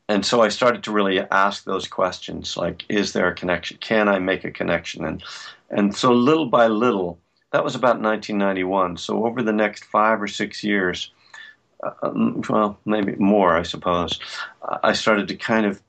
and 0.09 0.25
so 0.25 0.43
I 0.43 0.49
started 0.49 0.85
to 0.85 0.93
really 0.93 1.21
ask 1.21 1.65
those 1.65 1.89
questions, 1.89 2.57
like, 2.57 2.85
is 2.89 3.13
there 3.13 3.29
a 3.29 3.35
connection? 3.35 3.79
Can 3.79 4.09
I 4.09 4.19
make 4.19 4.45
a 4.45 4.51
connection? 4.51 5.05
And 5.05 5.23
and 5.71 5.97
so 5.97 6.13
little 6.13 6.47
by 6.47 6.67
little, 6.67 7.19
that 7.53 7.65
was 7.65 7.75
about 7.75 8.01
1991. 8.01 8.99
So 8.99 9.25
over 9.27 9.43
the 9.43 9.53
next 9.53 9.85
five 9.85 10.21
or 10.21 10.29
six 10.29 10.63
years, 10.63 11.11
uh, 11.83 11.93
um, 12.03 12.43
well, 12.49 12.79
maybe 12.85 13.15
more, 13.17 13.57
I 13.57 13.63
suppose, 13.63 14.21
I 14.83 14.93
started 14.93 15.29
to 15.29 15.37
kind 15.37 15.67
of 15.67 15.81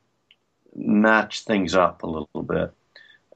match 0.75 1.41
things 1.41 1.75
up 1.75 2.03
a 2.03 2.07
little 2.07 2.43
bit 2.43 2.71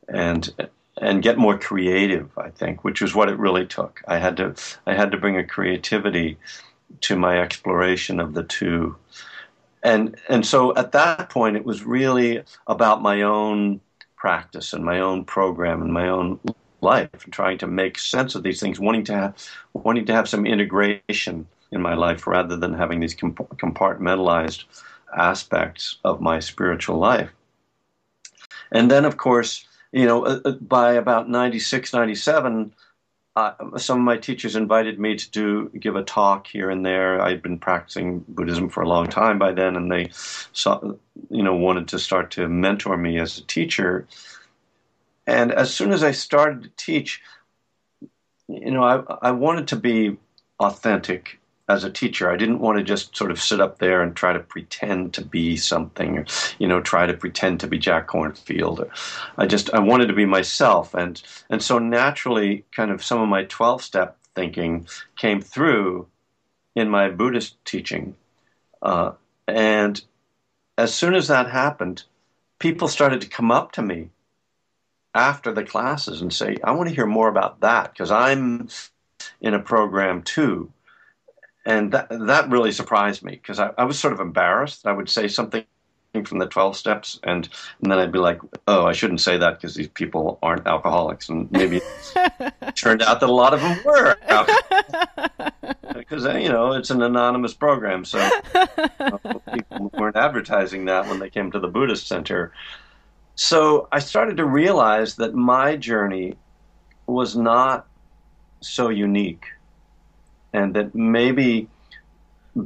and 0.07 0.69
and 1.01 1.23
get 1.23 1.37
more 1.37 1.57
creative. 1.57 2.37
I 2.37 2.51
think, 2.51 2.85
which 2.85 3.01
was 3.01 3.13
what 3.13 3.29
it 3.29 3.37
really 3.37 3.65
took. 3.65 4.01
I 4.07 4.17
had 4.17 4.37
to 4.37 4.55
I 4.87 4.93
had 4.93 5.11
to 5.11 5.17
bring 5.17 5.37
a 5.37 5.45
creativity 5.45 6.37
to 7.01 7.15
my 7.15 7.39
exploration 7.39 8.19
of 8.19 8.33
the 8.33 8.43
two, 8.43 8.95
and 9.83 10.15
and 10.27 10.45
so 10.45 10.75
at 10.75 10.91
that 10.91 11.29
point 11.29 11.55
it 11.55 11.65
was 11.65 11.83
really 11.83 12.43
about 12.67 13.01
my 13.01 13.21
own 13.21 13.81
practice 14.15 14.73
and 14.73 14.83
my 14.83 14.99
own 14.99 15.23
program 15.23 15.81
and 15.81 15.93
my 15.93 16.09
own 16.09 16.39
life 16.81 17.09
and 17.23 17.33
trying 17.33 17.57
to 17.57 17.67
make 17.67 17.97
sense 17.97 18.35
of 18.35 18.43
these 18.43 18.59
things, 18.59 18.79
wanting 18.79 19.03
to 19.05 19.13
have 19.13 19.35
wanting 19.73 20.05
to 20.05 20.13
have 20.13 20.29
some 20.29 20.45
integration 20.45 21.47
in 21.71 21.81
my 21.81 21.93
life 21.93 22.27
rather 22.27 22.57
than 22.57 22.73
having 22.73 22.99
these 22.99 23.15
compartmentalized 23.15 24.63
aspects 25.15 25.97
of 26.03 26.21
my 26.21 26.39
spiritual 26.39 26.97
life. 26.97 27.29
And 28.71 28.89
then, 28.89 29.05
of 29.05 29.17
course, 29.17 29.65
you 29.91 30.05
know, 30.05 30.25
uh, 30.25 30.39
uh, 30.45 30.51
by 30.51 30.93
about 30.93 31.29
96, 31.29 31.93
97, 31.93 32.73
uh, 33.39 33.77
some 33.77 33.99
of 33.99 34.03
my 34.03 34.17
teachers 34.17 34.55
invited 34.55 34.99
me 34.99 35.15
to 35.15 35.31
do 35.31 35.69
give 35.79 35.95
a 35.95 36.03
talk 36.03 36.47
here 36.47 36.69
and 36.69 36.85
there. 36.85 37.21
I'd 37.21 37.41
been 37.41 37.57
practicing 37.57 38.19
Buddhism 38.27 38.69
for 38.69 38.83
a 38.83 38.89
long 38.89 39.07
time 39.07 39.39
by 39.39 39.53
then, 39.53 39.75
and 39.75 39.91
they 39.91 40.09
saw, 40.11 40.79
you 41.29 41.43
know, 41.43 41.55
wanted 41.55 41.87
to 41.89 41.99
start 41.99 42.31
to 42.31 42.47
mentor 42.49 42.97
me 42.97 43.17
as 43.19 43.37
a 43.37 43.43
teacher. 43.43 44.07
And 45.25 45.51
as 45.53 45.73
soon 45.73 45.91
as 45.91 46.03
I 46.03 46.11
started 46.11 46.63
to 46.63 46.69
teach, 46.75 47.21
you 48.47 48.71
know, 48.71 48.83
I, 48.83 49.29
I 49.29 49.31
wanted 49.31 49.67
to 49.69 49.75
be 49.75 50.17
authentic 50.59 51.38
as 51.69 51.83
a 51.83 51.91
teacher. 51.91 52.29
I 52.29 52.35
didn't 52.35 52.59
want 52.59 52.79
to 52.79 52.83
just 52.83 53.15
sort 53.15 53.29
of 53.29 53.39
sit 53.39 53.61
up 53.61 53.77
there 53.77 54.01
and 54.01 54.15
try 54.15 54.33
to 54.33 54.39
pretend 54.39 55.13
to 55.13 55.23
be 55.23 55.55
something, 55.55 56.17
or, 56.17 56.25
you 56.57 56.67
know, 56.67 56.81
try 56.81 57.05
to 57.05 57.13
pretend 57.13 57.59
to 57.59 57.67
be 57.67 57.77
Jack 57.77 58.07
Kornfield. 58.07 58.89
I 59.37 59.45
just 59.45 59.71
I 59.73 59.79
wanted 59.79 60.07
to 60.07 60.13
be 60.13 60.25
myself, 60.25 60.95
and 60.95 61.21
and 61.49 61.61
so 61.61 61.77
naturally, 61.77 62.65
kind 62.75 62.91
of 62.91 63.03
some 63.03 63.21
of 63.21 63.29
my 63.29 63.43
twelve 63.45 63.83
step 63.83 64.17
thinking 64.35 64.87
came 65.15 65.41
through 65.41 66.07
in 66.75 66.89
my 66.89 67.09
Buddhist 67.09 67.63
teaching, 67.63 68.15
uh, 68.81 69.11
and 69.47 70.01
as 70.77 70.93
soon 70.93 71.13
as 71.13 71.27
that 71.27 71.49
happened, 71.49 72.03
people 72.57 72.87
started 72.87 73.21
to 73.21 73.27
come 73.27 73.51
up 73.51 73.73
to 73.73 73.81
me 73.83 74.09
after 75.13 75.51
the 75.53 75.63
classes 75.63 76.21
and 76.21 76.33
say, 76.33 76.57
"I 76.63 76.71
want 76.71 76.89
to 76.89 76.95
hear 76.95 77.05
more 77.05 77.29
about 77.29 77.61
that 77.61 77.93
because 77.93 78.11
I'm." 78.11 78.69
in 79.41 79.53
a 79.53 79.59
program 79.59 80.21
too 80.21 80.71
and 81.69 81.91
that 81.91 82.07
that 82.09 82.49
really 82.49 82.71
surprised 82.71 83.23
me 83.23 83.33
because 83.33 83.59
I, 83.59 83.69
I, 83.77 83.83
was 83.83 83.99
sort 83.99 84.11
of 84.11 84.19
embarrassed. 84.19 84.87
I 84.87 84.91
would 84.91 85.07
say 85.07 85.27
something 85.27 85.63
from 86.25 86.39
the 86.39 86.47
twelve 86.47 86.75
steps, 86.75 87.19
and 87.23 87.47
and 87.81 87.91
then 87.91 87.99
I'd 87.99 88.11
be 88.11 88.17
like, 88.17 88.41
"Oh, 88.67 88.87
I 88.87 88.91
shouldn't 88.91 89.21
say 89.21 89.37
that 89.37 89.57
because 89.57 89.75
these 89.75 89.87
people 89.87 90.39
aren't 90.41 90.65
alcoholics," 90.65 91.29
and 91.29 91.49
maybe 91.51 91.79
it 92.15 92.75
turned 92.75 93.03
out 93.03 93.19
that 93.19 93.29
a 93.29 93.31
lot 93.31 93.53
of 93.53 93.61
them 93.61 93.79
were. 93.85 94.17
Because 95.93 96.25
uh, 96.25 96.37
you 96.37 96.49
know 96.49 96.73
it's 96.73 96.89
an 96.89 97.03
anonymous 97.03 97.53
program, 97.53 98.03
so 98.03 98.17
people 99.53 99.91
weren't 99.93 100.15
advertising 100.15 100.85
that 100.85 101.07
when 101.07 101.19
they 101.19 101.29
came 101.29 101.51
to 101.51 101.59
the 101.59 101.67
Buddhist 101.67 102.07
Center. 102.07 102.51
So 103.35 103.87
I 103.91 103.99
started 103.99 104.37
to 104.37 104.45
realize 104.45 105.15
that 105.17 105.35
my 105.35 105.75
journey 105.75 106.33
was 107.05 107.35
not 107.35 107.85
so 108.59 108.89
unique 108.89 109.45
and 110.53 110.73
that 110.75 110.95
maybe 110.95 111.67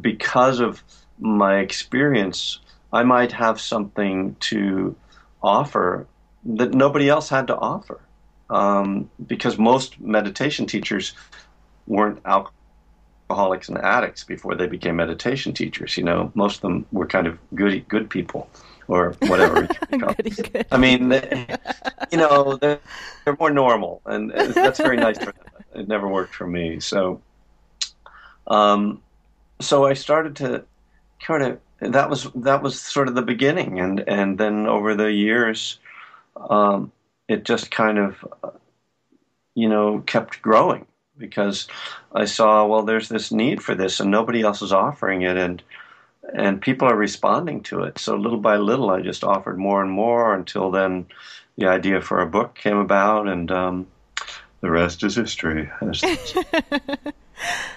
because 0.02 0.60
of 0.60 0.84
my 1.20 1.60
experience, 1.60 2.60
I 2.92 3.04
might 3.04 3.32
have 3.32 3.60
something 3.60 4.36
to 4.42 4.96
offer 5.42 6.08
that 6.46 6.74
nobody 6.74 7.10
else 7.10 7.30
had 7.30 7.48
to 7.48 7.56
offer. 7.56 8.00
Um, 8.50 9.10
because 9.26 9.58
most 9.58 10.00
meditation 10.00 10.68
teachers 10.68 11.14
weren't 11.88 12.22
alcoholics 12.26 13.70
and 13.70 13.78
addicts 13.80 14.24
before 14.24 14.54
they 14.56 14.68
became 14.68 14.98
meditation 14.98 15.54
teachers. 15.54 15.98
You 15.98 16.04
know, 16.04 16.32
most 16.36 16.58
of 16.58 16.62
them 16.62 16.86
were 16.92 17.08
kind 17.08 17.26
of 17.26 17.40
good, 17.56 17.88
good 17.88 18.10
people 18.10 18.50
or 18.88 19.16
whatever. 19.22 19.68
good. 19.92 20.66
I 20.72 20.78
mean, 20.78 21.10
they, 21.10 21.48
you 22.12 22.18
know, 22.18 22.58
they're, 22.58 22.80
they're 23.26 23.38
more 23.40 23.50
normal, 23.50 24.02
and 24.06 24.30
that's 24.32 24.78
very 24.78 24.98
nice 24.98 25.18
for 25.18 25.32
them. 25.32 25.64
It 25.74 25.88
never 25.88 26.08
worked 26.08 26.36
for 26.36 26.46
me. 26.46 26.80
So 26.80 27.22
um, 28.48 29.02
so 29.60 29.86
I 29.86 29.94
started 29.94 30.36
to 30.38 30.64
kind 31.22 31.44
of 31.44 31.92
that 31.92 32.10
was 32.10 32.28
that 32.36 32.62
was 32.62 32.80
sort 32.80 33.08
of 33.08 33.16
the 33.16 33.22
beginning, 33.22 33.80
and 33.80 34.04
and 34.08 34.38
then 34.38 34.68
over 34.68 34.96
the 34.96 35.12
years, 35.12 35.80
um, 36.50 36.92
it 37.28 37.46
just 37.46 37.72
kind 37.72 37.98
of 37.98 38.26
you 39.56 39.70
know 39.70 40.00
kept 40.06 40.42
growing 40.42 40.86
because 41.18 41.68
I 42.14 42.26
saw 42.26 42.66
well 42.66 42.84
there's 42.84 43.10
this 43.10 43.32
need 43.32 43.62
for 43.62 43.76
this 43.76 44.00
and 44.00 44.10
nobody 44.10 44.42
else 44.42 44.64
is 44.64 44.74
offering 44.74 45.22
it 45.22 45.38
and 45.38 45.62
and 46.34 46.62
people 46.62 46.88
are 46.88 46.96
responding 46.96 47.62
to 47.64 47.84
it. 47.84 48.00
So 48.00 48.16
little 48.16 48.40
by 48.40 48.56
little, 48.58 48.90
I 48.90 49.02
just 49.02 49.24
offered 49.24 49.60
more 49.60 49.82
and 49.82 49.92
more 49.92 50.34
until 50.34 50.72
then 50.72 51.06
the 51.58 51.68
idea 51.68 52.02
for 52.02 52.22
a 52.22 52.26
book 52.26 52.56
came 52.56 52.78
about, 52.78 53.28
and 53.28 53.52
um, 53.52 53.88
the 54.62 54.72
rest 54.72 55.04
is 55.04 55.16
history. 55.16 55.70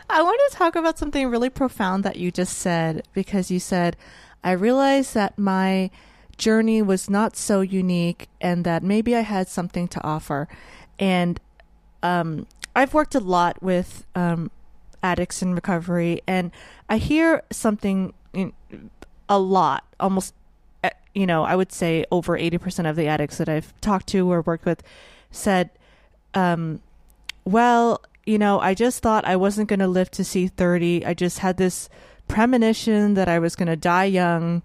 I 0.08 0.22
want 0.22 0.40
to 0.50 0.56
talk 0.56 0.76
about 0.76 0.98
something 0.98 1.28
really 1.28 1.50
profound 1.50 2.04
that 2.04 2.16
you 2.16 2.30
just 2.30 2.58
said 2.58 3.06
because 3.12 3.50
you 3.50 3.58
said, 3.58 3.96
I 4.44 4.52
realized 4.52 5.14
that 5.14 5.36
my 5.38 5.90
journey 6.36 6.82
was 6.82 7.10
not 7.10 7.36
so 7.36 7.60
unique 7.60 8.28
and 8.40 8.64
that 8.64 8.82
maybe 8.82 9.16
I 9.16 9.20
had 9.20 9.48
something 9.48 9.88
to 9.88 10.04
offer. 10.04 10.48
And 10.98 11.40
um, 12.02 12.46
I've 12.74 12.94
worked 12.94 13.14
a 13.14 13.20
lot 13.20 13.62
with 13.62 14.06
um, 14.14 14.50
addicts 15.02 15.42
in 15.42 15.54
recovery, 15.54 16.20
and 16.26 16.52
I 16.88 16.98
hear 16.98 17.42
something 17.50 18.12
in, 18.32 18.52
a 19.28 19.38
lot, 19.38 19.84
almost 19.98 20.34
you 21.16 21.26
know, 21.26 21.44
I 21.44 21.56
would 21.56 21.72
say 21.72 22.04
over 22.12 22.38
80% 22.38 22.88
of 22.88 22.94
the 22.94 23.06
addicts 23.06 23.38
that 23.38 23.48
I've 23.48 23.72
talked 23.80 24.06
to 24.08 24.30
or 24.30 24.42
worked 24.42 24.66
with 24.66 24.82
said, 25.30 25.70
um, 26.34 26.82
well, 27.46 28.02
you 28.26 28.38
know, 28.38 28.58
I 28.60 28.74
just 28.74 29.02
thought 29.02 29.24
I 29.24 29.36
wasn't 29.36 29.68
going 29.68 29.78
to 29.78 29.86
live 29.86 30.10
to 30.12 30.24
see 30.24 30.48
30. 30.48 31.06
I 31.06 31.14
just 31.14 31.38
had 31.38 31.56
this 31.56 31.88
premonition 32.26 33.14
that 33.14 33.28
I 33.28 33.38
was 33.38 33.54
going 33.54 33.68
to 33.68 33.76
die 33.76 34.04
young. 34.04 34.62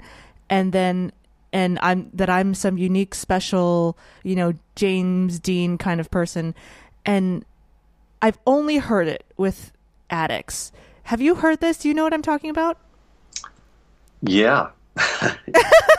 And 0.50 0.74
then, 0.74 1.12
and 1.54 1.78
I'm, 1.82 2.10
that 2.14 2.30
I'm 2.30 2.56
some 2.56 2.78
unique, 2.78 3.14
special, 3.14 3.98
you 4.24 4.36
know, 4.36 4.54
James 4.76 5.40
Dean 5.40 5.78
kind 5.78 6.02
of 6.02 6.10
person. 6.10 6.56
And 7.06 7.46
I've 8.22 8.40
only 8.48 8.78
heard 8.78 9.08
it 9.08 9.24
with 9.38 9.72
addicts. 10.10 10.72
Have 11.04 11.22
you 11.22 11.36
heard 11.36 11.62
this? 11.62 11.78
Do 11.78 11.88
you 11.88 11.94
know 11.94 12.04
what 12.04 12.14
I'm 12.14 12.22
talking 12.22 12.50
about? 12.50 12.78
Yeah. 14.22 14.70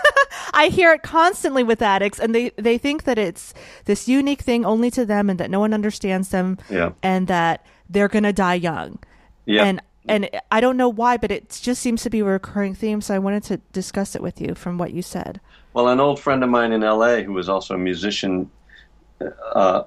I 0.55 0.69
hear 0.69 0.93
it 0.93 1.03
constantly 1.03 1.63
with 1.63 1.81
addicts, 1.83 2.19
and 2.19 2.35
they, 2.35 2.51
they 2.57 2.79
think 2.79 3.05
that 3.05 3.19
it's 3.19 3.55
this 3.87 4.07
unique 4.09 4.43
thing 4.43 4.65
only 4.65 4.91
to 4.93 5.05
them, 5.07 5.31
and 5.31 5.39
that 5.41 5.51
no 5.51 5.61
one 5.61 5.73
understands 5.75 6.29
them, 6.29 6.59
Yeah. 6.71 6.93
and 7.03 7.27
that 7.29 7.65
they're 7.89 8.09
gonna 8.09 8.33
die 8.33 8.55
young. 8.55 8.99
Yeah. 9.47 9.65
And 9.65 9.81
and 10.09 10.29
I 10.51 10.61
don't 10.61 10.77
know 10.77 10.89
why, 10.89 11.17
but 11.17 11.31
it 11.31 11.61
just 11.63 11.81
seems 11.81 12.03
to 12.03 12.11
be 12.11 12.21
a 12.21 12.25
recurring 12.25 12.75
theme. 12.75 13.01
So 13.01 13.15
I 13.15 13.21
wanted 13.21 13.45
to 13.45 13.59
discuss 13.73 14.17
it 14.17 14.23
with 14.23 14.41
you 14.41 14.57
from 14.57 14.77
what 14.77 14.93
you 14.93 15.01
said. 15.01 15.41
Well, 15.75 15.87
an 15.89 16.01
old 16.01 16.19
friend 16.19 16.43
of 16.43 16.51
mine 16.51 16.73
in 16.73 16.83
L.A. 16.83 17.23
who 17.23 17.33
was 17.33 17.49
also 17.49 17.77
a 17.77 17.79
musician, 17.79 18.51
uh, 19.55 19.85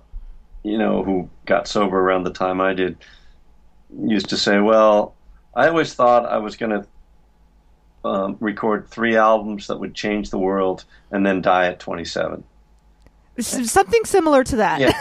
you 0.63 0.77
know, 0.77 1.03
who 1.03 1.29
got 1.45 1.67
sober 1.67 1.99
around 1.99 2.23
the 2.23 2.31
time 2.31 2.61
I 2.61 2.73
did, 2.73 2.95
used 4.03 4.29
to 4.29 4.37
say, 4.37 4.59
"Well, 4.59 5.15
I 5.53 5.67
always 5.67 5.93
thought 5.93 6.25
I 6.25 6.37
was 6.37 6.55
going 6.55 6.71
to 6.71 6.87
um, 8.05 8.37
record 8.39 8.87
three 8.87 9.15
albums 9.17 9.67
that 9.67 9.77
would 9.79 9.93
change 9.93 10.29
the 10.29 10.37
world 10.37 10.85
and 11.11 11.25
then 11.25 11.41
die 11.41 11.67
at 11.67 11.79
27." 11.79 12.43
Something 13.39 14.05
similar 14.05 14.45
to 14.45 14.55
that, 14.57 14.79
Yeah, 14.79 14.93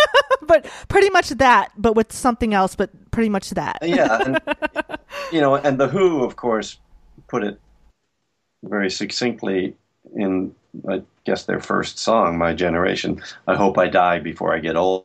but 0.46 0.66
pretty 0.88 1.10
much 1.10 1.28
that, 1.30 1.72
but 1.76 1.94
with 1.94 2.10
something 2.12 2.54
else, 2.54 2.74
but 2.74 2.88
pretty 3.10 3.28
much 3.28 3.50
that. 3.50 3.78
yeah, 3.82 4.22
and, 4.24 4.40
you 5.30 5.40
know, 5.42 5.56
and 5.56 5.78
the 5.78 5.88
Who, 5.88 6.24
of 6.24 6.36
course, 6.36 6.78
put 7.28 7.44
it 7.44 7.60
very 8.62 8.90
succinctly 8.90 9.76
in, 10.14 10.54
I 10.88 11.02
guess, 11.24 11.44
their 11.44 11.60
first 11.60 11.98
song, 11.98 12.38
"My 12.38 12.54
Generation." 12.54 13.20
I 13.46 13.56
hope 13.56 13.76
I 13.76 13.88
die 13.88 14.20
before 14.20 14.54
I 14.54 14.58
get 14.60 14.76
old. 14.76 15.04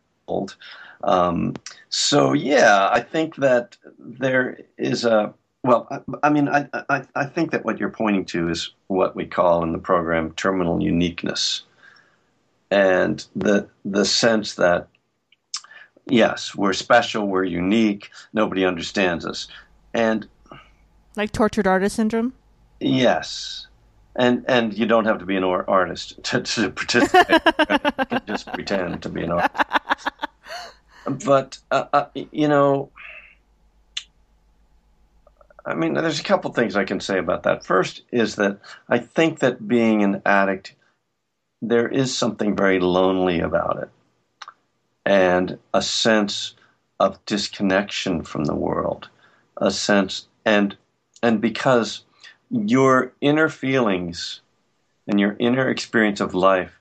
Um, 1.04 1.56
so 1.90 2.32
yeah, 2.34 2.90
I 2.92 3.02
think 3.02 3.36
that 3.38 3.76
there 4.00 4.60
is 4.78 5.04
a 5.06 5.34
well. 5.64 5.88
I, 5.90 6.28
I 6.28 6.30
mean, 6.30 6.48
I, 6.48 6.68
I 6.90 7.04
I 7.16 7.26
think 7.26 7.52
that 7.52 7.66
what 7.66 7.80
you're 7.80 7.90
pointing 7.90 8.26
to 8.26 8.50
is 8.50 8.72
what 8.88 9.16
we 9.16 9.26
call 9.26 9.64
in 9.64 9.72
the 9.72 9.80
program 9.80 10.32
terminal 10.34 10.82
uniqueness, 10.82 11.64
and 12.72 13.26
the 13.36 13.68
the 13.86 14.06
sense 14.06 14.56
that 14.56 14.88
yes, 16.10 16.56
we're 16.56 16.74
special, 16.74 17.28
we're 17.28 17.44
unique, 17.44 18.10
nobody 18.34 18.66
understands 18.66 19.26
us, 19.26 19.48
and 19.94 20.28
Like 21.16 21.32
tortured 21.32 21.68
artist 21.68 21.96
syndrome. 21.96 22.34
Yes, 22.80 23.68
and 24.16 24.46
and 24.48 24.74
you 24.78 24.86
don't 24.86 25.06
have 25.06 25.20
to 25.20 25.26
be 25.26 25.36
an 25.36 25.44
or- 25.44 25.70
artist 25.70 26.22
to, 26.24 26.42
to 26.42 26.70
participate. 26.72 27.42
you 27.60 28.06
can 28.06 28.22
just 28.28 28.48
pretend 28.54 29.02
to 29.02 29.10
be 29.10 29.24
an 29.24 29.32
artist. 29.32 30.12
But 31.26 31.58
uh, 31.72 31.86
uh, 31.94 32.06
you 32.14 32.48
know, 32.48 32.90
I 35.68 35.74
mean, 35.74 35.94
there's 35.94 36.22
a 36.22 36.24
couple 36.24 36.52
things 36.54 36.78
I 36.78 36.86
can 36.86 37.02
say 37.02 37.20
about 37.20 37.44
that. 37.44 37.66
First 37.66 38.04
is 38.12 38.36
that 38.36 38.58
I 38.88 39.00
think 39.00 39.40
that 39.40 39.68
being 39.68 40.02
an 40.02 40.22
addict, 40.26 40.74
there 41.62 41.90
is 41.90 42.18
something 42.18 42.56
very 42.56 42.80
lonely 42.80 43.42
about 43.42 43.84
it, 43.84 43.90
and 45.06 45.60
a 45.74 45.82
sense 45.82 46.54
of 47.02 47.24
disconnection 47.26 48.24
from 48.24 48.46
the 48.46 48.56
world, 48.56 49.10
a 49.58 49.70
sense 49.70 50.28
and 50.46 50.78
and 51.22 51.42
because 51.42 52.06
your 52.50 53.12
inner 53.20 53.50
feelings 53.50 54.40
and 55.06 55.20
your 55.20 55.36
inner 55.38 55.70
experience 55.70 56.22
of 56.22 56.34
life 56.34 56.80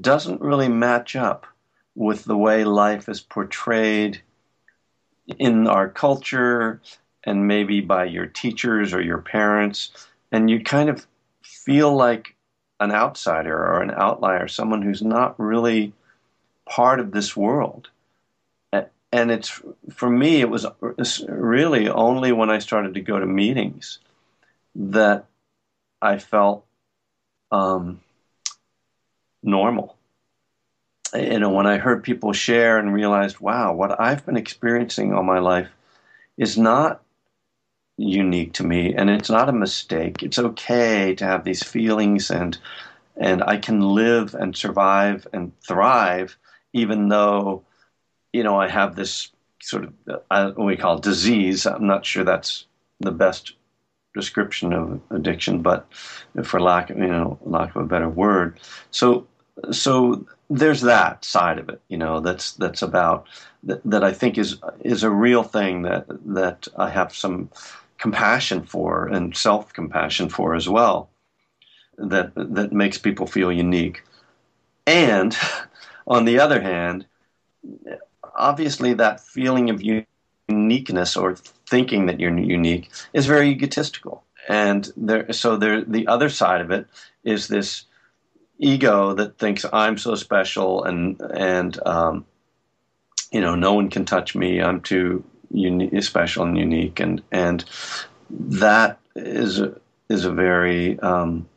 doesn't 0.00 0.40
really 0.40 0.68
match 0.68 1.14
up 1.14 1.46
with 1.94 2.24
the 2.24 2.36
way 2.36 2.64
life 2.64 3.08
is 3.08 3.20
portrayed 3.20 4.20
in 5.38 5.68
our 5.68 5.88
culture 5.88 6.80
and 7.24 7.48
maybe 7.48 7.80
by 7.80 8.04
your 8.04 8.26
teachers 8.26 8.92
or 8.92 9.00
your 9.00 9.18
parents 9.18 9.90
and 10.32 10.50
you 10.50 10.62
kind 10.62 10.88
of 10.88 11.06
feel 11.42 11.94
like 11.94 12.34
an 12.80 12.90
outsider 12.90 13.56
or 13.56 13.82
an 13.82 13.90
outlier 13.90 14.48
someone 14.48 14.82
who's 14.82 15.02
not 15.02 15.38
really 15.38 15.92
part 16.66 17.00
of 17.00 17.12
this 17.12 17.36
world 17.36 17.88
and 19.12 19.30
it's 19.30 19.62
for 19.92 20.10
me 20.10 20.40
it 20.40 20.50
was 20.50 20.66
really 21.28 21.88
only 21.88 22.32
when 22.32 22.50
i 22.50 22.58
started 22.58 22.94
to 22.94 23.00
go 23.00 23.18
to 23.20 23.26
meetings 23.26 23.98
that 24.74 25.26
I 26.04 26.18
felt 26.18 26.66
um, 27.50 28.00
normal. 29.42 29.96
You 31.14 31.38
know, 31.38 31.50
when 31.50 31.66
I 31.66 31.78
heard 31.78 32.02
people 32.02 32.32
share 32.32 32.78
and 32.78 32.92
realized, 32.92 33.38
wow, 33.38 33.72
what 33.72 34.00
I've 34.00 34.26
been 34.26 34.36
experiencing 34.36 35.14
all 35.14 35.22
my 35.22 35.38
life 35.38 35.68
is 36.36 36.58
not 36.58 37.02
unique 37.96 38.52
to 38.54 38.64
me, 38.64 38.94
and 38.94 39.10
it's 39.10 39.30
not 39.30 39.48
a 39.48 39.52
mistake. 39.52 40.22
It's 40.22 40.38
okay 40.38 41.14
to 41.14 41.24
have 41.24 41.44
these 41.44 41.62
feelings, 41.62 42.30
and 42.30 42.58
and 43.16 43.42
I 43.42 43.56
can 43.58 43.80
live 43.80 44.34
and 44.34 44.56
survive 44.56 45.26
and 45.32 45.52
thrive, 45.60 46.36
even 46.72 47.08
though, 47.08 47.62
you 48.32 48.42
know, 48.42 48.58
I 48.58 48.68
have 48.68 48.96
this 48.96 49.30
sort 49.62 49.84
of 49.84 49.92
uh, 50.30 50.50
what 50.52 50.66
we 50.66 50.76
call 50.76 50.98
disease. 50.98 51.66
I'm 51.66 51.86
not 51.86 52.04
sure 52.04 52.24
that's 52.24 52.66
the 53.00 53.12
best 53.12 53.54
description 54.14 54.72
of 54.72 55.00
addiction, 55.10 55.62
but 55.62 55.86
for 56.44 56.60
lack 56.60 56.90
of 56.90 56.98
you 56.98 57.06
know 57.08 57.38
lack 57.42 57.74
of 57.76 57.82
a 57.82 57.86
better 57.86 58.08
word. 58.08 58.58
So 58.90 59.26
so 59.70 60.26
there's 60.50 60.82
that 60.82 61.24
side 61.24 61.58
of 61.58 61.68
it, 61.68 61.80
you 61.88 61.96
know, 61.96 62.20
that's 62.20 62.52
that's 62.52 62.82
about 62.82 63.28
that, 63.64 63.80
that 63.84 64.04
I 64.04 64.12
think 64.12 64.38
is 64.38 64.58
is 64.80 65.02
a 65.02 65.10
real 65.10 65.42
thing 65.42 65.82
that 65.82 66.06
that 66.26 66.68
I 66.76 66.90
have 66.90 67.14
some 67.14 67.50
compassion 68.04 68.62
for 68.66 69.06
and 69.06 69.34
self 69.34 69.72
compassion 69.72 70.28
for 70.28 70.54
as 70.54 70.68
well. 70.68 71.08
That 71.96 72.32
that 72.34 72.70
makes 72.70 72.98
people 72.98 73.26
feel 73.26 73.50
unique. 73.50 74.02
And 74.86 75.34
on 76.06 76.26
the 76.26 76.38
other 76.38 76.60
hand, 76.60 77.06
obviously 78.36 78.92
that 78.94 79.20
feeling 79.20 79.70
of 79.70 79.80
uniqueness 80.50 81.16
or 81.16 81.36
thinking 81.72 82.04
that 82.06 82.20
you're 82.20 82.38
unique 82.38 82.90
is 83.14 83.24
very 83.24 83.48
egotistical. 83.48 84.22
And 84.48 84.92
there, 84.98 85.32
so 85.32 85.56
there, 85.56 85.82
the 85.82 86.06
other 86.06 86.28
side 86.28 86.60
of 86.60 86.70
it 86.70 86.86
is 87.24 87.48
this 87.48 87.86
ego 88.58 89.14
that 89.14 89.38
thinks 89.38 89.64
I'm 89.72 89.96
so 89.96 90.14
special 90.14 90.84
and 90.84 91.18
and 91.34 91.72
um, 91.86 92.26
you 93.32 93.40
know 93.40 93.54
no 93.54 93.72
one 93.72 93.88
can 93.88 94.04
touch 94.04 94.34
me. 94.34 94.60
I'm 94.60 94.82
too 94.82 95.24
uni- 95.50 96.00
special 96.00 96.44
and 96.44 96.56
unique, 96.56 97.00
and 97.00 97.22
and 97.32 97.64
that 98.30 98.98
is 99.16 99.60
a, 99.60 99.78
is 100.08 100.24
a 100.24 100.32
very 100.32 100.98
um, 101.00 101.48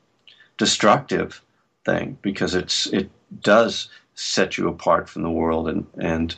destructive 0.57 1.41
thing 1.85 2.17
because 2.21 2.55
it's 2.55 2.87
it 2.87 3.09
does 3.41 3.89
set 4.15 4.57
you 4.57 4.67
apart 4.67 5.09
from 5.09 5.23
the 5.23 5.29
world 5.29 5.67
and 5.69 5.85
and 5.97 6.35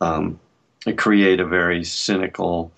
um, 0.00 0.38
create 0.96 1.40
a 1.40 1.46
very 1.46 1.84
cynical 1.84 2.72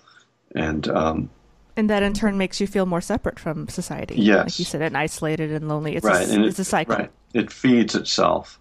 and 0.55 0.87
um, 0.87 1.29
And 1.77 1.89
that 1.89 2.03
in 2.03 2.13
turn 2.13 2.37
makes 2.37 2.59
you 2.59 2.67
feel 2.67 2.85
more 2.85 3.01
separate 3.01 3.39
from 3.39 3.67
society. 3.67 4.15
Yes. 4.15 4.45
Like 4.45 4.59
you 4.59 4.65
said, 4.65 4.81
and 4.81 4.97
isolated 4.97 5.51
and 5.51 5.67
lonely. 5.67 5.95
It's, 5.95 6.05
right 6.05 6.27
a, 6.27 6.33
and 6.33 6.45
it's 6.45 6.59
it, 6.59 6.63
a 6.63 6.65
cycle. 6.65 6.95
right 6.95 7.11
it 7.33 7.51
feeds 7.51 7.93
itself 7.95 8.59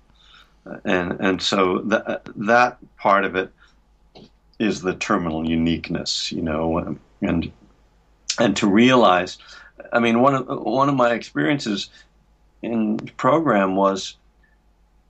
and 0.84 1.18
and 1.20 1.42
so 1.42 1.78
that 1.84 2.28
that 2.36 2.78
part 2.96 3.24
of 3.24 3.34
it 3.36 3.50
is 4.58 4.82
the 4.82 4.94
terminal 4.94 5.48
uniqueness 5.48 6.32
you 6.32 6.42
know 6.42 6.96
and 7.20 7.52
and 8.38 8.56
to 8.56 8.66
realize 8.66 9.38
i 9.92 9.98
mean 9.98 10.20
one 10.20 10.34
of 10.34 10.46
one 10.48 10.88
of 10.88 10.94
my 10.94 11.12
experiences 11.12 11.90
in 12.62 12.98
program 13.16 13.76
was 13.76 14.16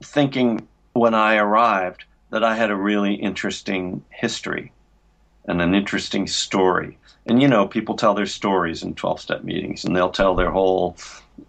thinking 0.02 0.66
when 0.92 1.14
i 1.14 1.36
arrived 1.36 2.04
that 2.30 2.44
i 2.44 2.54
had 2.54 2.70
a 2.70 2.76
really 2.76 3.14
interesting 3.14 4.04
history 4.10 4.72
and 5.48 5.62
an 5.62 5.74
interesting 5.74 6.26
story. 6.26 6.98
And 7.26 7.42
you 7.42 7.48
know 7.48 7.66
people 7.66 7.96
tell 7.96 8.14
their 8.14 8.26
stories 8.26 8.82
in 8.82 8.94
12 8.94 9.20
step 9.20 9.42
meetings 9.42 9.84
and 9.84 9.96
they'll 9.96 10.10
tell 10.10 10.34
their 10.34 10.50
whole 10.50 10.96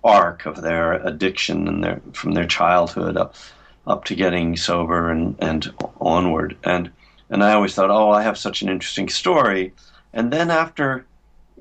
arc 0.04 0.46
of 0.46 0.62
their 0.62 0.94
addiction 0.94 1.68
and 1.68 1.84
their 1.84 2.02
from 2.14 2.32
their 2.32 2.46
childhood 2.46 3.18
up 3.18 3.36
up 3.88 4.06
to 4.06 4.16
getting 4.16 4.58
sober 4.58 5.12
and 5.12 5.36
and 5.40 5.74
onward. 6.02 6.58
And 6.64 6.92
and 7.30 7.44
I 7.44 7.54
always 7.54 7.76
thought 7.76 7.92
oh 7.92 8.12
I 8.12 8.24
have 8.24 8.38
such 8.38 8.62
an 8.62 8.70
interesting 8.70 9.10
story 9.10 9.74
and 10.14 10.32
then 10.32 10.50
after 10.52 11.06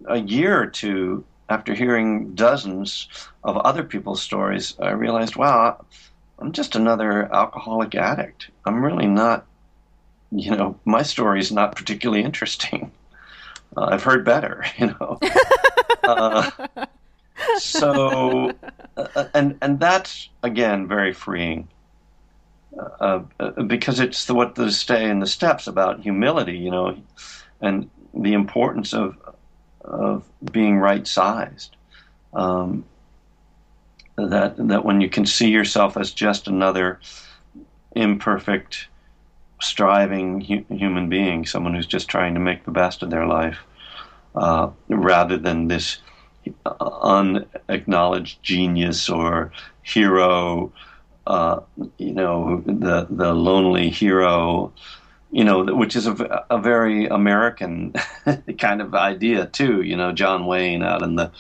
a 0.06 0.18
year 0.18 0.60
or 0.60 0.66
two 0.66 1.24
after 1.48 1.74
hearing 1.74 2.34
dozens 2.34 3.08
of 3.42 3.56
other 3.58 3.82
people's 3.82 4.22
stories, 4.22 4.74
I 4.78 4.90
realized, 4.90 5.36
wow, 5.36 5.84
I'm 6.38 6.52
just 6.52 6.76
another 6.76 7.32
alcoholic 7.34 7.94
addict. 7.94 8.50
I'm 8.64 8.84
really 8.84 9.06
not, 9.06 9.46
you 10.30 10.50
know, 10.50 10.78
my 10.84 11.02
story 11.02 11.40
is 11.40 11.50
not 11.50 11.74
particularly 11.74 12.22
interesting. 12.22 12.92
Uh, 13.76 13.88
I've 13.92 14.02
heard 14.02 14.24
better, 14.24 14.64
you 14.78 14.86
know. 14.86 15.18
uh, 16.04 16.50
so, 17.56 18.52
uh, 18.96 19.24
and 19.34 19.56
and 19.62 19.80
that's 19.80 20.28
again 20.42 20.86
very 20.86 21.12
freeing. 21.12 21.68
Uh, 22.78 23.22
uh, 23.40 23.50
because 23.62 23.98
it's 23.98 24.26
the, 24.26 24.34
what 24.34 24.54
the 24.54 24.70
stay 24.70 25.10
in 25.10 25.18
the 25.18 25.26
steps 25.26 25.66
about 25.66 26.00
humility, 26.00 26.56
you 26.56 26.70
know, 26.70 26.96
and 27.60 27.90
the 28.14 28.32
importance 28.32 28.92
of 28.92 29.16
of 29.82 30.24
being 30.52 30.78
right 30.78 31.06
sized. 31.06 31.74
Um, 32.34 32.84
that 34.16 34.56
that 34.68 34.84
when 34.84 35.00
you 35.00 35.08
can 35.08 35.26
see 35.26 35.48
yourself 35.48 35.96
as 35.96 36.12
just 36.12 36.46
another 36.46 37.00
imperfect, 37.96 38.86
striving 39.60 40.40
hu- 40.40 40.64
human 40.74 41.08
being, 41.08 41.46
someone 41.46 41.74
who's 41.74 41.86
just 41.86 42.08
trying 42.08 42.34
to 42.34 42.40
make 42.40 42.64
the 42.64 42.70
best 42.70 43.02
of 43.02 43.10
their 43.10 43.26
life, 43.26 43.58
uh, 44.36 44.70
rather 44.88 45.36
than 45.36 45.66
this 45.66 45.98
unacknowledged 46.80 48.42
genius 48.42 49.08
or 49.08 49.52
hero, 49.82 50.72
uh, 51.28 51.60
you 51.98 52.12
know, 52.12 52.62
the 52.66 53.06
the 53.08 53.32
lonely 53.32 53.90
hero 53.90 54.72
you 55.30 55.44
know, 55.44 55.62
which 55.64 55.94
is 55.94 56.06
a, 56.06 56.44
a 56.50 56.58
very 56.58 57.06
American 57.06 57.92
kind 58.58 58.80
of 58.80 58.94
idea 58.94 59.46
too. 59.46 59.82
You 59.82 59.96
know, 59.96 60.12
John 60.12 60.46
Wayne 60.46 60.82
out 60.82 61.02
in 61.02 61.16
the 61.16 61.30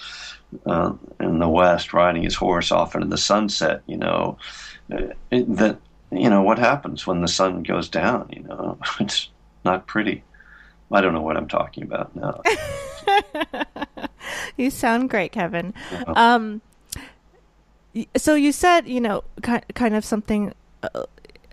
uh, 0.66 0.92
in 1.20 1.38
the 1.38 1.48
West 1.48 1.92
riding 1.92 2.22
his 2.22 2.34
horse 2.34 2.70
off 2.70 2.94
into 2.94 3.06
the 3.06 3.18
sunset. 3.18 3.82
You 3.86 3.96
know, 3.96 4.38
uh, 4.92 5.14
it, 5.30 5.56
that 5.56 5.78
you 6.12 6.28
know 6.28 6.42
what 6.42 6.58
happens 6.58 7.06
when 7.06 7.22
the 7.22 7.28
sun 7.28 7.62
goes 7.62 7.88
down. 7.88 8.28
You 8.30 8.42
know, 8.42 8.78
it's 9.00 9.30
not 9.64 9.86
pretty. 9.86 10.22
I 10.90 11.00
don't 11.00 11.12
know 11.12 11.22
what 11.22 11.36
I'm 11.36 11.48
talking 11.48 11.84
about 11.84 12.14
now. 12.16 12.42
you 14.56 14.70
sound 14.70 15.10
great, 15.10 15.32
Kevin. 15.32 15.74
Um, 16.06 16.62
so 18.16 18.34
you 18.34 18.52
said, 18.52 18.88
you 18.88 19.00
know, 19.00 19.24
kind 19.42 19.94
of 19.94 20.04
something 20.04 20.52
uh, 20.82 21.04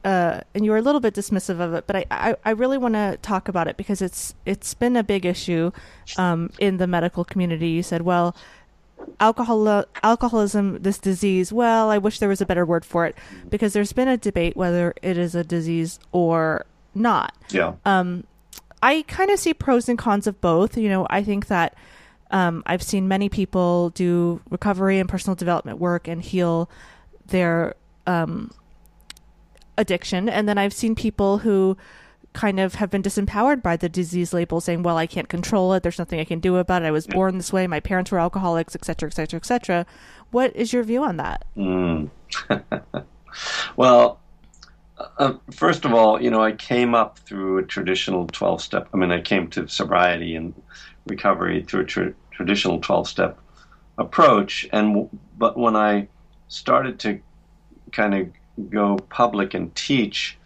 uh, 0.06 0.42
and 0.54 0.64
you 0.64 0.70
were 0.70 0.78
a 0.78 0.82
little 0.84 1.02
bit 1.02 1.16
dismissive 1.16 1.60
of 1.60 1.74
it, 1.74 1.88
but 1.88 1.96
I, 1.96 2.06
I, 2.12 2.36
I 2.46 2.52
really 2.52 2.78
want 2.78 2.94
to 2.94 3.18
talk 3.24 3.48
about 3.48 3.68
it 3.68 3.76
because 3.76 4.04
it's 4.04 4.36
it's 4.46 4.76
been 4.76 4.96
a 4.96 5.04
big 5.04 5.26
issue 5.26 5.72
um, 6.18 6.52
in 6.60 6.78
the 6.78 6.86
medical 6.86 7.26
community. 7.26 7.70
You 7.70 7.82
said, 7.82 8.04
well, 8.04 8.36
alcohol 9.20 9.86
alcoholism, 10.04 10.84
this 10.84 11.00
disease. 11.00 11.52
Well, 11.52 11.90
I 11.90 11.98
wish 11.98 12.20
there 12.20 12.30
was 12.30 12.40
a 12.40 12.46
better 12.46 12.68
word 12.68 12.86
for 12.86 13.08
it 13.08 13.18
because 13.50 13.74
there's 13.74 13.94
been 13.94 14.08
a 14.08 14.16
debate 14.16 14.56
whether 14.56 14.94
it 15.02 15.18
is 15.18 15.34
a 15.34 15.44
disease 15.44 16.00
or 16.12 16.68
not. 16.94 17.36
Yeah. 17.50 17.74
Um, 17.84 18.26
I 18.84 19.06
kind 19.08 19.32
of 19.32 19.40
see 19.40 19.56
pros 19.56 19.90
and 19.90 19.98
cons 19.98 20.28
of 20.28 20.40
both. 20.40 20.78
You 20.78 20.90
know, 20.90 21.08
I 21.10 21.24
think 21.24 21.48
that 21.48 21.76
um, 22.36 22.64
I've 22.66 22.84
seen 22.84 23.08
many 23.08 23.30
people 23.30 23.92
do 23.92 24.42
recovery 24.50 25.00
and 25.00 25.08
personal 25.08 25.36
development 25.36 25.80
work 25.80 26.10
and 26.10 26.22
heal 26.22 26.70
their 27.28 27.76
um, 28.08 28.52
addiction. 29.78 30.28
And 30.28 30.48
then 30.48 30.58
I've 30.58 30.74
seen 30.74 30.96
people 30.96 31.38
who 31.38 31.78
kind 32.34 32.60
of 32.60 32.76
have 32.76 32.90
been 32.90 33.02
disempowered 33.02 33.64
by 33.64 33.78
the 33.78 33.88
disease 33.88 34.34
label 34.34 34.60
saying, 34.60 34.84
well, 34.84 34.98
I 34.98 35.08
can't 35.08 35.30
control 35.30 35.72
it. 35.76 35.82
There's 35.82 35.98
nothing 35.98 36.20
I 36.20 36.26
can 36.26 36.42
do 36.42 36.58
about 36.58 36.82
it. 36.82 36.88
I 36.88 36.92
was 36.92 37.08
born 37.08 37.38
this 37.38 37.54
way. 37.54 37.68
My 37.68 37.80
parents 37.80 38.12
were 38.12 38.20
alcoholics, 38.20 38.76
et 38.76 38.84
cetera, 38.84 39.08
et 39.08 39.14
cetera, 39.14 39.38
et 39.38 39.46
cetera. 39.46 39.86
What 40.32 40.54
is 40.58 40.74
your 40.74 40.84
view 40.84 41.06
on 41.06 41.16
that? 41.16 41.46
Mm. 41.56 42.10
well, 43.78 44.20
uh, 45.20 45.36
first 45.52 45.86
of 45.86 45.94
all, 45.94 46.22
you 46.22 46.30
know, 46.30 46.44
I 46.44 46.52
came 46.52 46.96
up 46.96 47.18
through 47.20 47.60
a 47.60 47.64
traditional 47.64 48.28
12 48.28 48.62
step. 48.62 48.90
I 48.94 48.98
mean, 48.98 49.14
I 49.14 49.22
came 49.22 49.48
to 49.52 49.70
sobriety 49.70 50.36
and 50.36 50.54
recovery 51.08 51.64
through 51.64 51.82
a 51.82 51.86
tra- 51.86 52.14
traditional 52.36 52.80
12 52.80 53.08
step 53.08 53.40
approach. 53.98 54.68
And, 54.72 55.10
but 55.38 55.58
when 55.58 55.76
I 55.76 56.08
started 56.48 57.00
to 57.00 57.20
kind 57.92 58.14
of 58.14 58.70
go 58.70 58.98
public 59.10 59.54
and 59.54 59.74
teach 59.76 60.38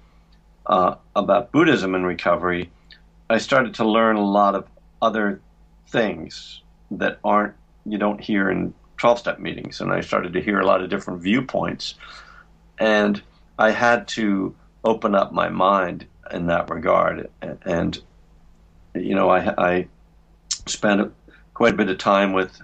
uh, 0.68 0.96
about 1.16 1.52
Buddhism 1.52 1.96
and 1.96 2.06
recovery, 2.06 2.72
I 3.30 3.38
started 3.38 3.74
to 3.76 3.86
learn 3.86 4.16
a 4.16 4.26
lot 4.26 4.56
of 4.56 4.68
other 5.02 5.42
things 5.88 6.62
that 6.92 7.20
aren't 7.24 7.56
you 7.86 7.98
don't 7.98 8.22
hear 8.22 8.50
in 8.50 8.74
12 8.98 9.20
step 9.20 9.40
meetings 9.40 9.82
and 9.82 9.92
I 9.92 10.02
started 10.02 10.34
to 10.34 10.42
hear 10.42 10.60
a 10.60 10.66
lot 10.66 10.82
of 10.82 10.90
different 10.90 11.22
viewpoints 11.22 11.96
and 12.78 13.22
I 13.58 13.72
had 13.72 14.08
to 14.10 14.56
open 14.84 15.16
up 15.16 15.32
my 15.32 15.50
mind 15.50 16.06
in 16.32 16.48
that 16.48 16.70
regard 16.70 17.30
and 17.66 18.00
you 18.94 19.16
know 19.16 19.30
I, 19.30 19.54
I 19.58 19.88
spent 20.66 21.12
quite 21.60 21.74
a 21.74 21.76
bit 21.76 21.90
of 21.90 21.98
time 21.98 22.32
with 22.32 22.62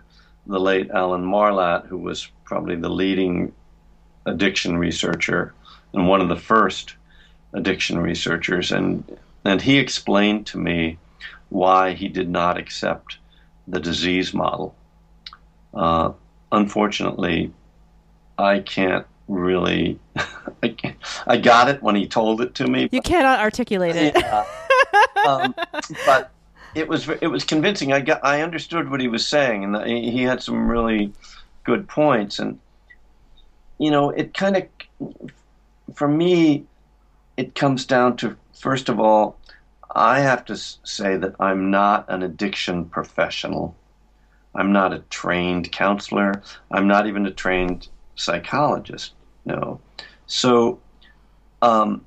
the 0.47 0.57
late 0.57 0.89
Alan 0.89 1.25
Marlatt 1.25 1.85
who 1.85 1.97
was 1.97 2.31
probably 2.45 2.77
the 2.77 2.87
leading 2.87 3.51
addiction 4.25 4.77
researcher 4.77 5.53
and 5.93 6.07
one 6.07 6.21
of 6.21 6.29
the 6.29 6.37
first 6.37 6.95
addiction 7.51 7.99
researchers, 7.99 8.71
and 8.71 9.03
and 9.43 9.61
he 9.61 9.79
explained 9.79 10.47
to 10.47 10.57
me 10.57 10.97
why 11.49 11.91
he 11.91 12.07
did 12.07 12.29
not 12.29 12.57
accept 12.57 13.17
the 13.67 13.81
disease 13.81 14.33
model. 14.33 14.73
Uh, 15.73 16.13
unfortunately, 16.53 17.51
I 18.37 18.59
can't 18.59 19.05
really. 19.27 19.99
I, 20.63 20.69
can't, 20.69 20.95
I, 21.27 21.35
got 21.35 21.67
it 21.67 21.83
when 21.83 21.95
he 21.95 22.07
told 22.07 22.39
it 22.39 22.55
to 22.55 22.65
me. 22.65 22.87
You 22.93 23.01
cannot 23.01 23.41
articulate 23.41 23.97
it. 23.97 24.15
Yeah. 24.15 24.45
um, 25.27 25.53
but 26.05 26.31
it 26.75 26.89
was 26.89 27.07
it 27.09 27.27
was 27.27 27.45
convincing. 27.45 27.93
I 27.93 28.01
got 28.01 28.23
I 28.23 28.41
understood 28.41 28.91
what 28.91 28.99
he 28.99 29.07
was 29.07 29.25
saying, 29.27 29.63
and 29.63 29.87
he 29.87 30.23
had 30.23 30.43
some 30.43 30.69
really 30.69 31.13
good 31.63 31.87
points. 31.87 32.37
And 32.37 32.59
you 33.79 33.89
know, 33.89 34.09
it 34.09 34.33
kind 34.33 34.57
of, 34.57 34.67
for 35.95 36.07
me, 36.07 36.65
it 37.37 37.55
comes 37.55 37.85
down 37.85 38.17
to 38.17 38.35
first 38.53 38.89
of 38.89 38.99
all, 38.99 39.37
I 39.95 40.19
have 40.19 40.43
to 40.45 40.57
say 40.57 41.15
that 41.15 41.35
I'm 41.39 41.71
not 41.71 42.05
an 42.09 42.21
addiction 42.21 42.85
professional. 42.85 43.75
I'm 44.53 44.71
not 44.71 44.93
a 44.93 44.99
trained 45.09 45.71
counselor. 45.71 46.41
I'm 46.71 46.87
not 46.87 47.07
even 47.07 47.25
a 47.25 47.31
trained 47.31 47.87
psychologist. 48.15 49.13
No. 49.45 49.79
So, 50.27 50.79
um, 51.61 52.05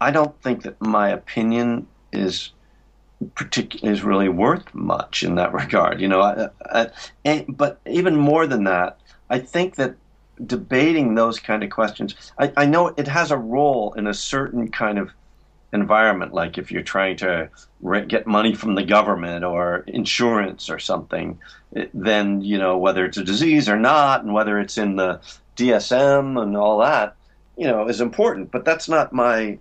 I 0.00 0.10
don't 0.10 0.40
think 0.42 0.62
that 0.62 0.80
my 0.80 1.10
opinion 1.10 1.86
is 2.12 2.50
particular 3.30 3.92
is 3.92 4.02
really 4.02 4.28
worth 4.28 4.74
much 4.74 5.22
in 5.22 5.36
that 5.36 5.52
regard. 5.62 6.00
You 6.00 6.08
know, 6.08 6.20
I, 6.20 6.90
I, 7.24 7.44
but 7.48 7.80
even 7.86 8.16
more 8.16 8.46
than 8.46 8.64
that, 8.64 8.98
I 9.30 9.38
think 9.38 9.76
that 9.76 9.96
debating 10.46 11.14
those 11.14 11.38
kind 11.38 11.62
of 11.62 11.70
questions. 11.70 12.14
I, 12.38 12.66
know 12.66 12.88
it 12.88 13.08
has 13.08 13.30
a 13.30 13.36
role 13.36 13.92
in 13.94 14.06
a 14.06 14.14
certain 14.14 14.70
kind 14.70 14.98
of 14.98 15.10
environment, 15.72 16.34
like 16.34 16.58
if 16.58 16.70
you're 16.70 16.82
trying 16.82 17.16
to 17.18 17.48
re- 17.80 18.04
get 18.04 18.26
money 18.26 18.54
from 18.54 18.74
the 18.74 18.82
government 18.82 19.44
or 19.44 19.84
insurance 19.86 20.68
or 20.68 20.78
something, 20.78 21.38
it, 21.72 21.90
then, 21.94 22.42
you 22.42 22.58
know, 22.58 22.76
whether 22.78 23.04
it's 23.04 23.16
a 23.16 23.24
disease 23.24 23.68
or 23.68 23.78
not, 23.78 24.22
and 24.22 24.34
whether 24.34 24.58
it's 24.58 24.78
in 24.78 24.96
the 24.96 25.20
DSM 25.56 26.40
and 26.42 26.56
all 26.56 26.78
that, 26.78 27.16
you 27.56 27.66
know, 27.66 27.88
is 27.88 28.00
important. 28.00 28.50
But 28.50 28.64
that's 28.64 28.88
not 28.88 29.12
my 29.12 29.58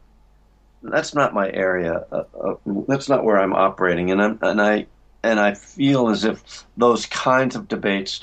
that's 0.83 1.13
not 1.13 1.33
my 1.33 1.51
area. 1.51 2.05
Uh, 2.11 2.23
uh, 2.39 2.55
that's 2.87 3.09
not 3.09 3.23
where 3.23 3.39
I'm 3.39 3.53
operating, 3.53 4.11
and 4.11 4.21
I'm, 4.21 4.39
and 4.41 4.61
I 4.61 4.87
and 5.23 5.39
I 5.39 5.53
feel 5.53 6.09
as 6.09 6.23
if 6.23 6.65
those 6.77 7.05
kinds 7.05 7.55
of 7.55 7.67
debates 7.67 8.19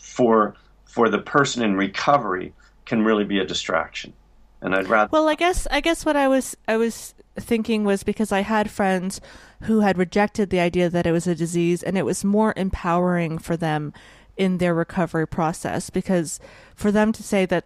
for 0.00 0.54
for 0.84 1.08
the 1.08 1.18
person 1.18 1.62
in 1.62 1.76
recovery 1.76 2.52
can 2.84 3.04
really 3.04 3.24
be 3.24 3.38
a 3.38 3.46
distraction. 3.46 4.12
And 4.60 4.74
I'd 4.74 4.88
rather 4.88 5.08
Well, 5.12 5.28
I 5.28 5.34
guess 5.34 5.66
I 5.70 5.80
guess 5.80 6.04
what 6.04 6.16
I 6.16 6.28
was 6.28 6.56
I 6.68 6.76
was 6.76 7.14
thinking 7.38 7.84
was 7.84 8.02
because 8.02 8.32
I 8.32 8.40
had 8.40 8.70
friends 8.70 9.20
who 9.62 9.80
had 9.80 9.96
rejected 9.96 10.50
the 10.50 10.60
idea 10.60 10.90
that 10.90 11.06
it 11.06 11.12
was 11.12 11.26
a 11.26 11.34
disease 11.34 11.82
and 11.82 11.96
it 11.96 12.04
was 12.04 12.24
more 12.24 12.52
empowering 12.56 13.38
for 13.38 13.56
them 13.56 13.92
in 14.36 14.58
their 14.58 14.74
recovery 14.74 15.26
process 15.26 15.90
because 15.90 16.40
for 16.74 16.90
them 16.90 17.12
to 17.12 17.22
say 17.22 17.46
that 17.46 17.64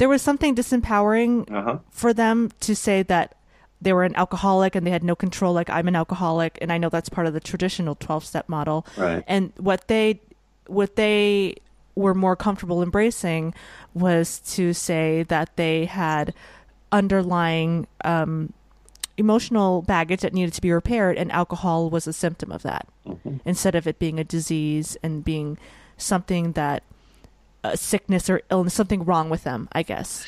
there 0.00 0.08
was 0.08 0.22
something 0.22 0.54
disempowering 0.54 1.50
uh-huh. 1.52 1.78
for 1.90 2.14
them 2.14 2.50
to 2.60 2.74
say 2.74 3.02
that 3.02 3.34
they 3.82 3.92
were 3.92 4.04
an 4.04 4.16
alcoholic 4.16 4.74
and 4.74 4.86
they 4.86 4.90
had 4.90 5.04
no 5.04 5.14
control 5.14 5.52
like 5.52 5.68
I'm 5.68 5.88
an 5.88 5.94
alcoholic 5.94 6.56
and 6.62 6.72
I 6.72 6.78
know 6.78 6.88
that's 6.88 7.10
part 7.10 7.26
of 7.26 7.34
the 7.34 7.40
traditional 7.40 7.96
12 7.96 8.24
step 8.24 8.48
model. 8.48 8.86
Right. 8.96 9.22
And 9.26 9.52
what 9.58 9.88
they 9.88 10.22
what 10.68 10.96
they 10.96 11.56
were 11.94 12.14
more 12.14 12.34
comfortable 12.34 12.82
embracing 12.82 13.52
was 13.92 14.40
to 14.54 14.72
say 14.72 15.24
that 15.24 15.54
they 15.56 15.84
had 15.84 16.32
underlying 16.90 17.86
um, 18.02 18.54
emotional 19.18 19.82
baggage 19.82 20.22
that 20.22 20.32
needed 20.32 20.54
to 20.54 20.62
be 20.62 20.72
repaired, 20.72 21.18
and 21.18 21.30
alcohol 21.30 21.90
was 21.90 22.06
a 22.06 22.12
symptom 22.14 22.50
of 22.50 22.62
that. 22.62 22.88
Mm-hmm. 23.06 23.36
Instead 23.44 23.74
of 23.74 23.86
it 23.86 23.98
being 23.98 24.18
a 24.18 24.24
disease 24.24 24.96
and 25.02 25.22
being 25.22 25.58
something 25.98 26.52
that 26.52 26.84
a 27.62 27.76
sickness 27.76 28.30
or 28.30 28.42
illness, 28.50 28.74
something 28.74 29.04
wrong 29.04 29.30
with 29.30 29.44
them, 29.44 29.68
I 29.72 29.82
guess. 29.82 30.26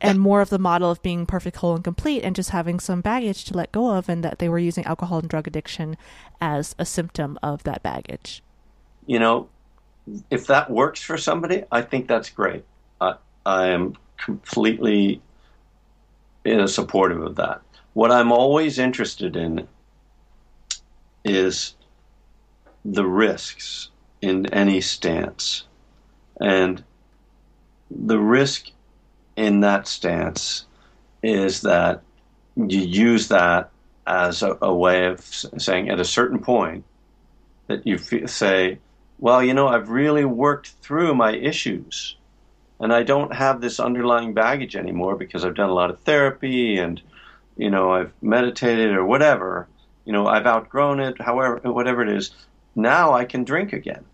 And 0.00 0.16
yeah. 0.16 0.22
more 0.22 0.40
of 0.40 0.50
the 0.50 0.58
model 0.58 0.90
of 0.90 1.02
being 1.02 1.26
perfect, 1.26 1.58
whole, 1.58 1.74
and 1.74 1.84
complete, 1.84 2.22
and 2.22 2.34
just 2.34 2.50
having 2.50 2.80
some 2.80 3.00
baggage 3.00 3.44
to 3.46 3.56
let 3.56 3.72
go 3.72 3.94
of, 3.94 4.08
and 4.08 4.24
that 4.24 4.38
they 4.38 4.48
were 4.48 4.58
using 4.58 4.84
alcohol 4.84 5.18
and 5.18 5.28
drug 5.28 5.46
addiction 5.46 5.96
as 6.40 6.74
a 6.78 6.86
symptom 6.86 7.38
of 7.42 7.64
that 7.64 7.82
baggage. 7.82 8.42
You 9.06 9.18
know, 9.18 9.48
if 10.30 10.46
that 10.46 10.70
works 10.70 11.02
for 11.02 11.18
somebody, 11.18 11.64
I 11.70 11.82
think 11.82 12.08
that's 12.08 12.30
great. 12.30 12.64
I, 13.00 13.16
I 13.44 13.68
am 13.68 13.96
completely 14.16 15.20
you 16.44 16.56
know, 16.56 16.66
supportive 16.66 17.22
of 17.22 17.36
that. 17.36 17.60
What 17.92 18.10
I'm 18.10 18.32
always 18.32 18.78
interested 18.78 19.36
in 19.36 19.66
is 21.24 21.74
the 22.84 23.04
risks 23.04 23.90
in 24.22 24.46
any 24.46 24.80
stance. 24.80 25.64
And 26.40 26.82
the 27.90 28.18
risk 28.18 28.70
in 29.36 29.60
that 29.60 29.86
stance 29.86 30.64
is 31.22 31.62
that 31.62 32.02
you 32.56 32.80
use 32.80 33.28
that 33.28 33.70
as 34.06 34.42
a, 34.42 34.56
a 34.62 34.74
way 34.74 35.06
of 35.06 35.20
saying 35.20 35.90
at 35.90 36.00
a 36.00 36.04
certain 36.04 36.38
point 36.38 36.84
that 37.66 37.86
you 37.86 37.98
say, 38.26 38.78
well, 39.18 39.42
you 39.42 39.54
know, 39.54 39.68
I've 39.68 39.90
really 39.90 40.24
worked 40.24 40.68
through 40.82 41.14
my 41.14 41.32
issues 41.32 42.16
and 42.80 42.92
I 42.92 43.02
don't 43.02 43.32
have 43.32 43.60
this 43.60 43.78
underlying 43.78 44.32
baggage 44.32 44.74
anymore 44.74 45.14
because 45.14 45.44
I've 45.44 45.54
done 45.54 45.68
a 45.68 45.74
lot 45.74 45.90
of 45.90 46.00
therapy 46.00 46.78
and 46.78 47.00
you 47.56 47.70
know 47.70 47.92
I've 47.92 48.12
meditated 48.22 48.92
or 48.92 49.04
whatever. 49.04 49.68
You 50.06 50.14
know, 50.14 50.26
I've 50.26 50.46
outgrown 50.46 50.98
it. 50.98 51.20
However, 51.20 51.60
whatever 51.70 52.02
it 52.02 52.08
is, 52.08 52.30
now 52.74 53.12
I 53.12 53.26
can 53.26 53.44
drink 53.44 53.74
again. 53.74 54.04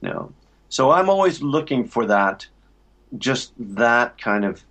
You 0.00 0.08
know, 0.08 0.32
so 0.70 0.92
I'm 0.92 1.10
always 1.10 1.42
looking 1.42 1.86
for 1.86 2.06
that, 2.06 2.46
just 3.18 3.52
that 3.58 4.16
kind 4.18 4.44
of 4.44 4.64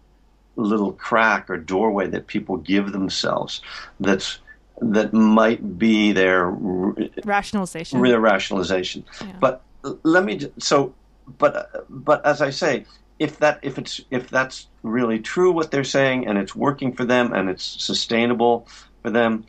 little 0.56 0.93
crack 0.93 1.50
or 1.50 1.58
doorway 1.58 2.08
that 2.08 2.28
people 2.28 2.58
give 2.58 2.91
themselves. 2.91 3.62
That's 4.00 4.39
that 4.82 5.14
might 5.14 5.78
be 5.78 6.14
their 6.14 6.50
rationalization. 7.26 8.02
Their 8.02 8.20
rationalization. 8.20 9.04
Yeah. 9.22 9.36
But 9.39 9.62
let 10.04 10.24
me 10.24 10.39
so 10.58 10.93
but 11.38 11.86
but 11.89 12.26
as 12.26 12.41
I 12.41 12.50
say, 12.50 12.86
if 13.20 13.39
that 13.39 13.60
if 13.62 13.78
it's 13.78 14.02
if 14.10 14.30
that's 14.30 14.68
really 14.84 15.20
true 15.20 15.52
what 15.52 15.70
they're 15.70 15.84
saying 15.84 16.28
and 16.28 16.38
it's 16.38 16.56
working 16.56 16.93
for 16.93 17.04
them 17.04 17.34
and 17.34 17.50
it's 17.50 17.64
sustainable 17.64 18.68
for 19.04 19.10
them, 19.10 19.45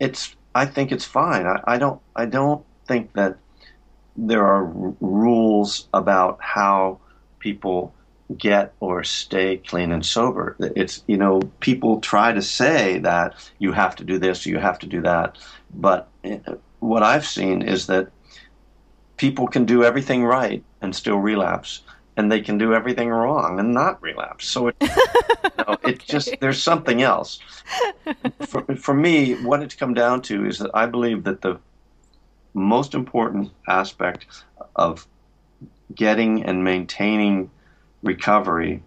it's 0.00 0.34
I 0.54 0.66
think 0.66 0.90
it's 0.90 1.04
fine. 1.04 1.46
I, 1.46 1.60
I 1.64 1.78
don't 1.78 2.00
I 2.16 2.26
don't 2.26 2.64
think 2.86 3.12
that 3.12 3.38
there 4.18 4.44
are 4.44 4.66
r- 4.66 4.94
rules 5.00 5.88
about 5.94 6.38
how 6.40 7.00
people 7.38 7.94
get 8.36 8.74
or 8.80 9.04
stay 9.04 9.56
clean 9.56 9.92
and 9.92 10.04
sober. 10.04 10.56
It's 10.76 11.02
you 11.06 11.16
know 11.16 11.40
people 11.60 12.00
try 12.00 12.32
to 12.32 12.42
say 12.42 12.98
that 12.98 13.34
you 13.58 13.72
have 13.72 13.96
to 13.96 14.04
do 14.04 14.18
this, 14.18 14.44
you 14.44 14.58
have 14.58 14.78
to 14.80 14.86
do 14.86 15.00
that, 15.02 15.38
but 15.74 16.08
eh, 16.24 16.38
what 16.80 17.02
I've 17.02 17.26
seen 17.26 17.62
is 17.62 17.86
that 17.86 18.08
people 19.16 19.46
can 19.48 19.64
do 19.64 19.84
everything 19.84 20.24
right 20.24 20.62
and 20.80 20.94
still 20.94 21.18
relapse 21.18 21.80
and 22.16 22.30
they 22.30 22.40
can 22.40 22.58
do 22.58 22.74
everything 22.74 23.08
wrong 23.08 23.60
and 23.60 23.72
not 23.72 24.02
relapse. 24.02 24.46
So 24.46 24.68
it, 24.68 24.76
you 24.80 24.88
know, 25.58 25.64
okay. 25.68 25.92
it 25.92 26.00
just 26.00 26.34
there's 26.40 26.62
something 26.62 27.00
else. 27.02 27.38
For, 28.46 28.62
for 28.76 28.94
me, 28.94 29.34
what 29.44 29.62
it's 29.62 29.76
come 29.76 29.94
down 29.94 30.22
to 30.22 30.44
is 30.44 30.58
that 30.58 30.72
I 30.74 30.86
believe 30.86 31.24
that 31.24 31.42
the 31.42 31.60
most 32.58 32.94
important 32.94 33.50
aspect 33.66 34.26
of 34.76 35.06
getting 35.94 36.44
and 36.44 36.64
maintaining 36.64 37.50
recovery 38.02 38.82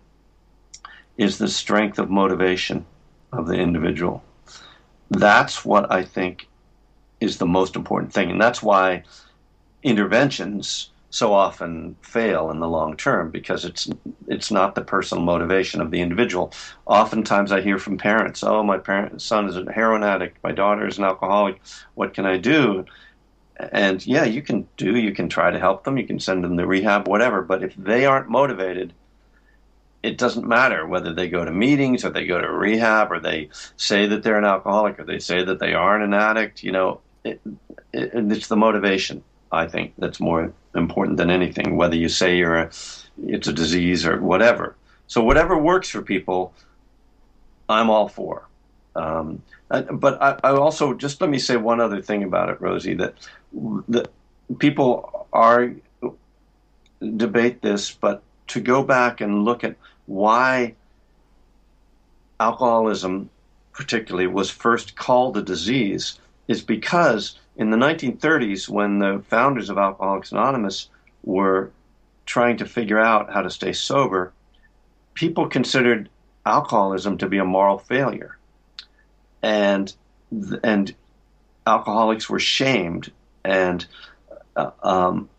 is 1.18 1.38
the 1.38 1.48
strength 1.48 2.00
of 2.00 2.10
motivation 2.10 2.86
of 3.32 3.48
the 3.48 3.56
individual. 3.56 4.24
That's 5.10 5.66
what 5.66 5.92
I 5.92 6.04
think 6.04 6.48
is 7.20 7.38
the 7.38 7.46
most 7.46 7.76
important 7.76 8.14
thing, 8.14 8.32
and 8.32 8.42
that's 8.42 8.64
why 8.64 9.04
interventions 9.84 10.92
so 11.10 11.34
often 11.34 11.96
fail 12.02 12.50
in 12.52 12.60
the 12.60 12.70
long 12.70 12.96
term 12.96 13.30
because 13.30 13.66
it's 13.66 13.90
it's 14.28 14.50
not 14.50 14.76
the 14.76 14.82
personal 14.82 15.24
motivation 15.24 15.82
of 15.82 15.92
the 15.92 16.00
individual. 16.00 16.54
Oftentimes, 16.86 17.52
I 17.52 17.62
hear 17.62 17.78
from 17.78 17.98
parents, 17.98 18.44
"Oh, 18.44 18.64
my 18.64 18.78
parent 18.78 19.22
son 19.22 19.48
is 19.48 19.58
a 19.58 19.72
heroin 19.72 20.04
addict. 20.04 20.38
My 20.44 20.54
daughter 20.54 20.88
is 20.88 20.98
an 20.98 21.04
alcoholic. 21.04 21.62
What 21.96 22.14
can 22.14 22.26
I 22.26 22.38
do?" 22.38 22.86
And 23.72 24.06
yeah, 24.06 24.24
you 24.24 24.42
can 24.42 24.68
do. 24.78 24.96
You 24.96 25.14
can 25.14 25.30
try 25.30 25.52
to 25.52 25.60
help 25.60 25.84
them. 25.84 25.98
You 25.98 26.08
can 26.08 26.20
send 26.20 26.44
them 26.44 26.58
to 26.58 26.66
rehab, 26.66 27.08
whatever. 27.08 27.42
But 27.42 27.64
if 27.64 27.76
they 27.76 28.06
aren't 28.06 28.30
motivated, 28.30 28.94
it 30.04 30.18
doesn't 30.18 30.48
matter 30.48 30.88
whether 30.88 31.14
they 31.14 31.30
go 31.30 31.46
to 31.46 31.52
meetings 31.52 32.04
or 32.04 32.10
they 32.10 32.26
go 32.26 32.42
to 32.42 32.52
rehab 32.52 33.12
or 33.12 33.20
they 33.20 33.50
say 33.78 34.08
that 34.08 34.24
they're 34.24 34.38
an 34.38 34.46
alcoholic 34.46 35.00
or 35.00 35.04
they 35.04 35.20
say 35.20 35.44
that 35.44 35.60
they 35.60 35.74
aren't 35.74 36.04
an 36.04 36.14
addict. 36.14 36.64
You 36.64 36.72
know, 36.72 37.02
it, 37.24 37.40
it, 37.94 38.12
it's 38.14 38.48
the 38.48 38.56
motivation. 38.56 39.24
I 39.52 39.68
think 39.68 39.94
that's 39.98 40.20
more 40.20 40.54
important 40.76 41.18
than 41.18 41.30
anything. 41.30 41.76
Whether 41.76 41.98
you 41.98 42.10
say 42.10 42.38
you're 42.38 42.58
a, 42.58 42.72
it's 43.26 43.48
a 43.48 43.54
disease 43.54 44.06
or 44.06 44.20
whatever. 44.22 44.76
So 45.08 45.22
whatever 45.22 45.58
works 45.58 45.90
for 45.90 46.02
people, 46.02 46.54
I'm 47.68 47.90
all 47.90 48.08
for. 48.08 48.48
Um, 48.96 49.42
but 49.70 50.22
I, 50.22 50.38
I, 50.44 50.52
also 50.52 50.94
just 50.94 51.22
let 51.22 51.30
me 51.30 51.40
say 51.40 51.56
one 51.56 51.80
other 51.80 52.02
thing 52.02 52.24
about 52.24 52.50
it, 52.50 52.60
Rosie. 52.60 52.96
That 52.96 53.14
that 53.88 54.12
people 54.60 55.28
are 55.32 55.72
debate 57.16 57.62
this, 57.62 57.92
but 57.92 58.22
to 58.48 58.60
go 58.60 58.84
back 58.84 59.22
and 59.22 59.46
look 59.46 59.64
at 59.64 59.76
why 60.08 60.76
alcoholism, 62.40 63.30
particularly, 63.72 64.28
was 64.28 64.50
first 64.50 64.96
called 64.96 65.38
a 65.38 65.42
disease 65.42 66.20
is 66.48 66.62
because 66.62 67.40
in 67.56 67.70
the 67.70 67.78
1930s, 67.78 68.68
when 68.68 69.00
the 69.00 69.24
founders 69.30 69.70
of 69.70 69.78
Alcoholics 69.78 70.32
Anonymous 70.32 70.90
were 71.24 71.72
trying 72.26 72.58
to 72.58 72.66
figure 72.66 73.00
out 73.00 73.32
how 73.32 73.42
to 73.42 73.50
stay 73.50 73.74
sober, 73.74 74.34
people 75.14 75.48
considered 75.48 76.10
alcoholism 76.46 77.18
to 77.18 77.28
be 77.28 77.38
a 77.38 77.46
moral 77.46 77.78
failure, 77.78 78.38
and 79.42 79.94
and 80.64 80.94
alcoholics 81.68 82.30
were 82.30 82.40
shamed 82.40 83.12
and 83.44 83.86
uh, 84.56 84.72
um, 84.84 85.30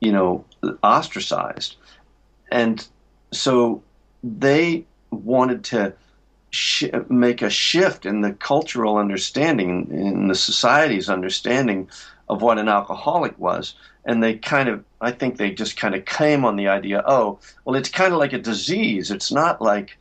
you 0.00 0.12
know 0.12 0.44
ostracized, 0.82 1.76
and 2.50 2.86
so 3.32 3.82
they 4.22 4.84
wanted 5.10 5.64
to 5.64 5.94
sh- 6.50 6.84
make 7.08 7.42
a 7.42 7.50
shift 7.50 8.06
in 8.06 8.20
the 8.20 8.32
cultural 8.32 8.96
understanding, 8.96 9.88
in 9.90 10.28
the 10.28 10.34
society's 10.34 11.08
understanding 11.08 11.88
of 12.28 12.42
what 12.42 12.58
an 12.58 12.68
alcoholic 12.68 13.38
was. 13.38 13.74
And 14.04 14.22
they 14.22 14.34
kind 14.34 14.68
of, 14.68 14.84
I 15.00 15.10
think 15.10 15.36
they 15.36 15.50
just 15.50 15.76
kind 15.76 15.94
of 15.94 16.04
came 16.04 16.44
on 16.44 16.56
the 16.56 16.68
idea, 16.68 17.02
oh, 17.06 17.38
well, 17.64 17.76
it's 17.76 17.88
kind 17.88 18.12
of 18.12 18.18
like 18.18 18.32
a 18.32 18.38
disease. 18.38 19.10
It's 19.10 19.32
not 19.32 19.60
like 19.60 19.96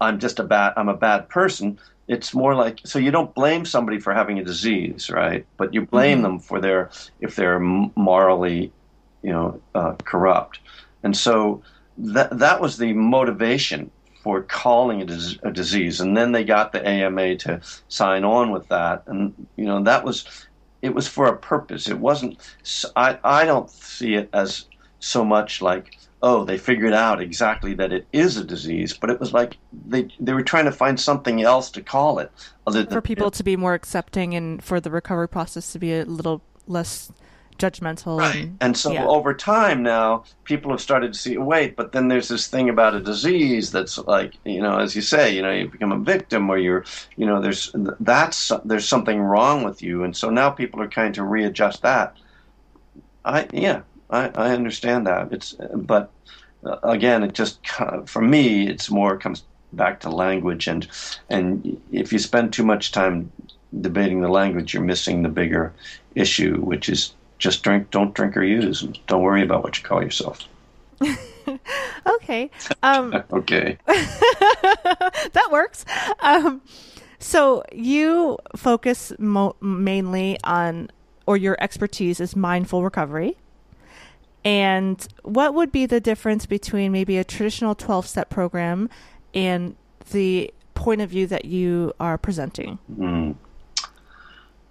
I'm 0.00 0.18
just 0.18 0.38
a 0.38 0.44
bad, 0.44 0.74
I'm 0.76 0.88
a 0.88 0.96
bad 0.96 1.28
person. 1.28 1.78
It's 2.06 2.34
more 2.34 2.54
like, 2.54 2.80
so 2.84 2.98
you 2.98 3.10
don't 3.10 3.34
blame 3.34 3.64
somebody 3.64 3.98
for 3.98 4.12
having 4.12 4.38
a 4.38 4.44
disease, 4.44 5.08
right? 5.10 5.46
But 5.56 5.72
you 5.72 5.86
blame 5.86 6.18
mm-hmm. 6.18 6.22
them 6.22 6.38
for 6.38 6.60
their, 6.60 6.90
if 7.20 7.36
they're 7.36 7.60
morally, 7.60 8.72
you 9.22 9.32
know, 9.32 9.60
uh, 9.74 9.94
corrupt. 10.04 10.60
And 11.02 11.16
so 11.16 11.62
that, 11.98 12.38
that 12.38 12.60
was 12.60 12.76
the 12.76 12.92
motivation 12.92 13.90
for 14.24 14.42
calling 14.42 15.00
it 15.00 15.10
a, 15.42 15.52
disease, 15.52 16.00
and 16.00 16.16
then 16.16 16.32
they 16.32 16.44
got 16.44 16.72
the 16.72 16.86
AMA 16.88 17.36
to 17.36 17.60
sign 17.88 18.24
on 18.24 18.50
with 18.50 18.66
that, 18.68 19.02
and 19.06 19.34
you 19.56 19.66
know 19.66 19.82
that 19.82 20.02
was 20.02 20.46
it 20.80 20.94
was 20.94 21.06
for 21.06 21.26
a 21.26 21.36
purpose. 21.36 21.88
It 21.88 21.98
wasn't. 21.98 22.38
I 22.96 23.18
I 23.22 23.44
don't 23.44 23.68
see 23.68 24.14
it 24.14 24.30
as 24.32 24.64
so 24.98 25.26
much 25.26 25.60
like 25.60 25.98
oh 26.24 26.44
they 26.44 26.58
figured 26.58 26.94
out 26.94 27.20
exactly 27.20 27.74
that 27.74 27.92
it 27.92 28.06
is 28.12 28.36
a 28.36 28.44
disease, 28.44 28.92
but 28.92 29.10
it 29.10 29.20
was 29.20 29.32
like 29.32 29.58
they 29.86 30.08
they 30.18 30.32
were 30.32 30.42
trying 30.42 30.64
to 30.64 30.72
find 30.72 30.98
something 30.98 31.42
else 31.42 31.70
to 31.70 31.82
call 31.82 32.18
it 32.18 32.32
other 32.66 32.82
than, 32.82 32.92
for 32.92 33.00
people 33.00 33.30
to 33.30 33.44
be 33.44 33.56
more 33.56 33.74
accepting 33.74 34.34
and 34.34 34.64
for 34.64 34.80
the 34.80 34.90
recovery 34.90 35.28
process 35.28 35.72
to 35.72 35.78
be 35.78 35.92
a 35.94 36.04
little 36.04 36.40
less 36.66 37.12
judgmental. 37.58 38.18
Right. 38.18 38.36
And, 38.36 38.56
and 38.60 38.76
so 38.76 38.92
yeah. 38.92 39.06
over 39.06 39.32
time 39.34 39.82
now, 39.82 40.24
people 40.44 40.70
have 40.70 40.80
started 40.80 41.12
to 41.12 41.18
see, 41.18 41.38
wait, 41.38 41.76
but 41.76 41.92
then 41.92 42.08
there's 42.08 42.28
this 42.28 42.48
thing 42.48 42.68
about 42.68 42.94
a 42.94 43.00
disease 43.00 43.70
that's 43.70 43.96
like, 43.98 44.34
you 44.44 44.60
know, 44.60 44.78
as 44.78 44.96
you 44.96 45.02
say, 45.02 45.34
you 45.34 45.42
know, 45.42 45.52
you 45.52 45.68
become 45.68 45.92
a 45.92 45.98
victim 45.98 46.50
or 46.50 46.58
you're, 46.58 46.84
you 47.16 47.26
know, 47.26 47.40
there's, 47.40 47.70
that's, 48.00 48.50
there's 48.64 48.88
something 48.88 49.20
wrong 49.20 49.62
with 49.62 49.82
you. 49.82 50.02
And 50.02 50.16
so 50.16 50.30
now 50.30 50.50
people 50.50 50.82
are 50.82 50.88
trying 50.88 51.12
to 51.12 51.22
readjust 51.22 51.82
that. 51.82 52.16
I, 53.24 53.46
yeah, 53.52 53.82
I, 54.14 54.30
I 54.34 54.50
understand 54.52 55.06
that. 55.06 55.32
It's, 55.32 55.54
but 55.74 56.10
uh, 56.64 56.76
again, 56.82 57.22
it 57.22 57.34
just, 57.34 57.58
for 58.06 58.22
me, 58.22 58.68
it's 58.68 58.90
more 58.90 59.18
comes 59.18 59.42
back 59.72 60.00
to 60.00 60.10
language, 60.10 60.68
and 60.68 60.86
and 61.28 61.80
if 61.92 62.12
you 62.12 62.18
spend 62.18 62.52
too 62.52 62.64
much 62.64 62.92
time 62.92 63.32
debating 63.80 64.20
the 64.20 64.28
language, 64.28 64.72
you're 64.72 64.82
missing 64.82 65.22
the 65.22 65.28
bigger 65.28 65.72
issue, 66.14 66.60
which 66.60 66.88
is 66.88 67.12
just 67.38 67.62
drink, 67.62 67.90
don't 67.90 68.14
drink 68.14 68.36
or 68.36 68.44
use, 68.44 68.82
and 68.82 68.98
don't 69.06 69.22
worry 69.22 69.42
about 69.42 69.62
what 69.62 69.76
you 69.76 69.84
call 69.84 70.02
yourself. 70.02 70.48
okay. 72.06 72.50
Um, 72.82 73.22
okay. 73.32 73.78
that 73.86 75.48
works. 75.50 75.84
Um, 76.20 76.62
so 77.18 77.64
you 77.72 78.38
focus 78.56 79.12
mo- 79.18 79.56
mainly 79.60 80.38
on, 80.44 80.90
or 81.26 81.36
your 81.36 81.56
expertise 81.60 82.20
is 82.20 82.36
mindful 82.36 82.82
recovery. 82.82 83.36
And 84.44 85.06
what 85.22 85.54
would 85.54 85.72
be 85.72 85.86
the 85.86 86.00
difference 86.00 86.44
between 86.44 86.92
maybe 86.92 87.16
a 87.16 87.24
traditional 87.24 87.74
12 87.74 88.06
step 88.06 88.28
program 88.28 88.90
and 89.32 89.74
the 90.10 90.52
point 90.74 91.00
of 91.00 91.08
view 91.08 91.26
that 91.28 91.46
you 91.46 91.92
are 91.98 92.18
presenting? 92.18 92.78
Mm. 92.92 93.36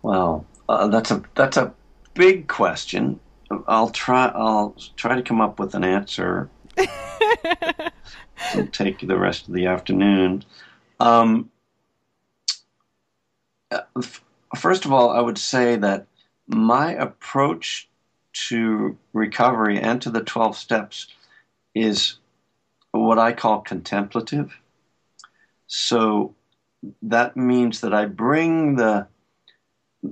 Well, 0.04 0.46
uh, 0.70 0.88
that's 0.88 1.12
a 1.12 1.24
that's 1.36 1.58
a 1.58 1.74
big 2.14 2.48
question. 2.48 3.20
I'll 3.68 3.90
try. 3.90 4.28
I'll 4.28 4.76
try 4.96 5.16
to 5.16 5.22
come 5.22 5.42
up 5.42 5.60
with 5.60 5.74
an 5.76 5.84
answer. 5.84 6.50
take 8.72 9.00
the 9.00 9.18
rest 9.18 9.48
of 9.48 9.54
the 9.54 9.68
afternoon. 9.68 10.44
Um, 11.00 11.50
uh, 13.72 13.82
first 14.56 14.86
of 14.86 14.94
all, 14.94 15.10
I 15.10 15.20
would 15.20 15.38
say 15.38 15.76
that 15.78 16.08
my 16.48 16.94
approach 16.94 17.90
to 18.34 18.98
recovery 19.14 19.80
and 19.80 20.02
to 20.02 20.10
the 20.10 20.24
12 20.24 20.58
steps 20.58 21.08
is 21.76 22.16
what 22.92 23.20
I 23.20 23.34
call 23.34 23.62
contemplative. 23.62 24.54
So 25.68 26.36
that 27.02 27.38
means 27.38 27.82
that 27.82 27.94
I 27.94 28.06
bring 28.06 28.76
the 28.76 29.08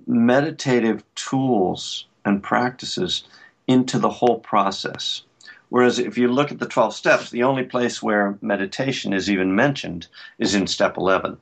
meditative 0.07 1.03
tools 1.15 2.05
and 2.23 2.41
practices 2.41 3.23
into 3.67 3.99
the 3.99 4.09
whole 4.09 4.39
process. 4.39 5.23
Whereas 5.69 5.99
if 5.99 6.17
you 6.17 6.27
look 6.27 6.51
at 6.51 6.59
the 6.59 6.67
12 6.67 6.93
steps, 6.93 7.29
the 7.29 7.43
only 7.43 7.63
place 7.63 8.01
where 8.01 8.37
meditation 8.41 9.13
is 9.13 9.29
even 9.29 9.55
mentioned 9.55 10.07
is 10.37 10.55
in 10.55 10.67
step 10.67 10.97
11. 10.97 11.37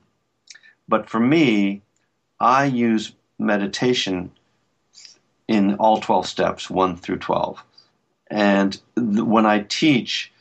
But 0.87 1.09
for 1.09 1.19
me, 1.19 1.81
I 2.39 2.65
use 2.65 3.13
meditation 3.37 4.31
in 5.49 5.73
all 5.77 5.99
12 5.99 6.27
steps, 6.27 6.69
1 6.69 6.95
through 6.97 7.17
12. 7.17 7.63
And 8.29 8.79
th- 8.95 9.21
when 9.21 9.47
I 9.47 9.61
teach, 9.61 10.31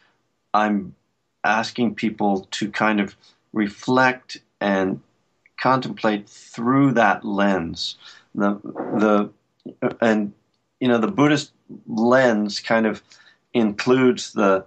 I'm 0.53 0.95
asking 1.43 1.95
people 1.95 2.47
to 2.51 2.71
kind 2.71 3.01
of 3.01 3.17
reflect 3.55 4.37
and 4.61 5.01
contemplate 5.59 6.29
through 6.29 6.93
that 6.93 7.25
lens. 7.25 7.97
The, 8.35 8.57
the, 8.63 9.31
and, 10.03 10.35
you 10.79 10.89
know, 10.89 10.99
the 10.99 11.09
Buddhist 11.09 11.53
lens 11.87 12.61
kind 12.61 12.87
of 12.87 13.03
includes 13.55 14.35
the 14.35 14.67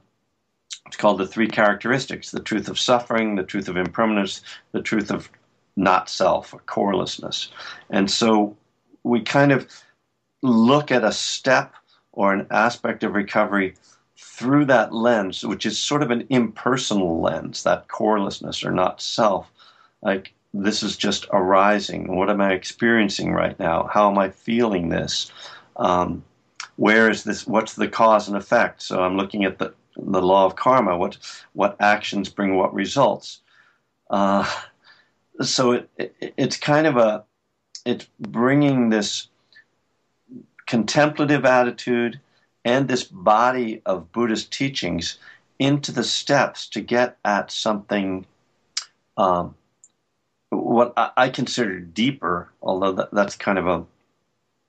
it's 0.88 0.98
called 0.98 1.20
the 1.20 1.28
three 1.28 1.48
characteristics 1.48 2.32
the 2.32 2.40
truth 2.40 2.68
of 2.68 2.80
suffering, 2.80 3.36
the 3.36 3.44
truth 3.44 3.70
of 3.70 3.78
impermanence, 3.78 4.42
the 4.72 4.82
truth 4.82 5.12
of 5.12 5.30
not 5.76 6.10
self, 6.10 6.52
or 6.54 6.60
corelessness. 6.62 7.50
And 7.92 8.10
so 8.10 8.58
we 9.04 9.22
kind 9.22 9.52
of 9.52 9.68
look 10.42 10.92
at 10.92 11.04
a 11.04 11.12
step 11.12 11.74
or 12.12 12.34
an 12.34 12.48
aspect 12.52 13.04
of 13.04 13.14
recovery 13.14 13.76
through 14.18 14.66
that 14.66 14.94
lens, 14.94 15.46
which 15.46 15.66
is 15.66 15.78
sort 15.78 16.04
of 16.04 16.12
an 16.12 16.26
impersonal 16.30 17.22
lens, 17.22 17.64
that 17.64 17.88
corelessness 17.88 18.64
or 18.64 18.72
not 18.72 19.02
self. 19.02 19.52
Like, 20.02 20.34
this 20.54 20.84
is 20.84 20.98
just 20.98 21.28
arising. 21.32 22.16
What 22.16 22.30
am 22.30 22.42
I 22.42 22.54
experiencing 22.54 23.32
right 23.32 23.58
now? 23.60 23.90
How 23.92 24.10
am 24.10 24.18
I 24.18 24.30
feeling 24.30 24.90
this? 24.90 25.32
Um, 25.78 26.24
where 26.76 27.10
is 27.10 27.24
this? 27.24 27.48
What's 27.48 27.76
the 27.76 27.88
cause 27.88 28.28
and 28.28 28.36
effect? 28.36 28.82
So 28.82 29.04
I'm 29.04 29.18
looking 29.18 29.46
at 29.46 29.60
the 29.60 29.74
the 29.98 30.22
law 30.22 30.46
of 30.46 30.56
karma. 30.56 30.98
What 30.98 31.18
what 31.54 31.76
actions 31.80 32.30
bring 32.30 32.56
what 32.56 32.74
results? 32.74 33.42
Uh, 34.10 34.50
so 35.42 35.72
it, 35.72 35.90
it, 35.98 36.34
it's 36.38 36.58
kind 36.58 36.88
of 36.88 36.98
a 36.98 37.24
it's 37.86 38.08
bringing 38.20 38.90
this 38.90 39.28
contemplative 40.72 41.44
attitude 41.44 42.18
and 42.64 42.88
this 42.88 43.04
body 43.04 43.82
of 43.86 44.10
Buddhist 44.14 44.54
teachings 44.54 45.18
into 45.60 45.92
the 45.92 46.04
steps 46.06 46.70
to 46.70 46.80
get 46.80 47.18
at 47.26 47.52
something 47.52 48.26
um, 49.18 49.54
what 50.50 50.94
I 50.96 51.28
consider 51.28 51.82
deeper, 51.82 52.54
although 52.62 52.94
that, 52.94 53.10
that's 53.12 53.36
kind 53.36 53.58
of 53.58 53.68
a, 53.68 53.84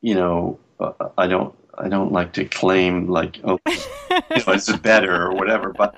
you 0.00 0.16
know, 0.16 0.58
uh, 0.80 1.10
I 1.16 1.28
don't 1.28 1.54
I 1.78 1.88
don't 1.88 2.10
like 2.10 2.32
to 2.32 2.46
claim 2.46 3.06
like 3.06 3.38
oh 3.44 3.60
you 3.68 3.76
know, 4.10 4.52
it's 4.54 4.76
better 4.78 5.26
or 5.26 5.34
whatever, 5.36 5.72
but 5.72 5.94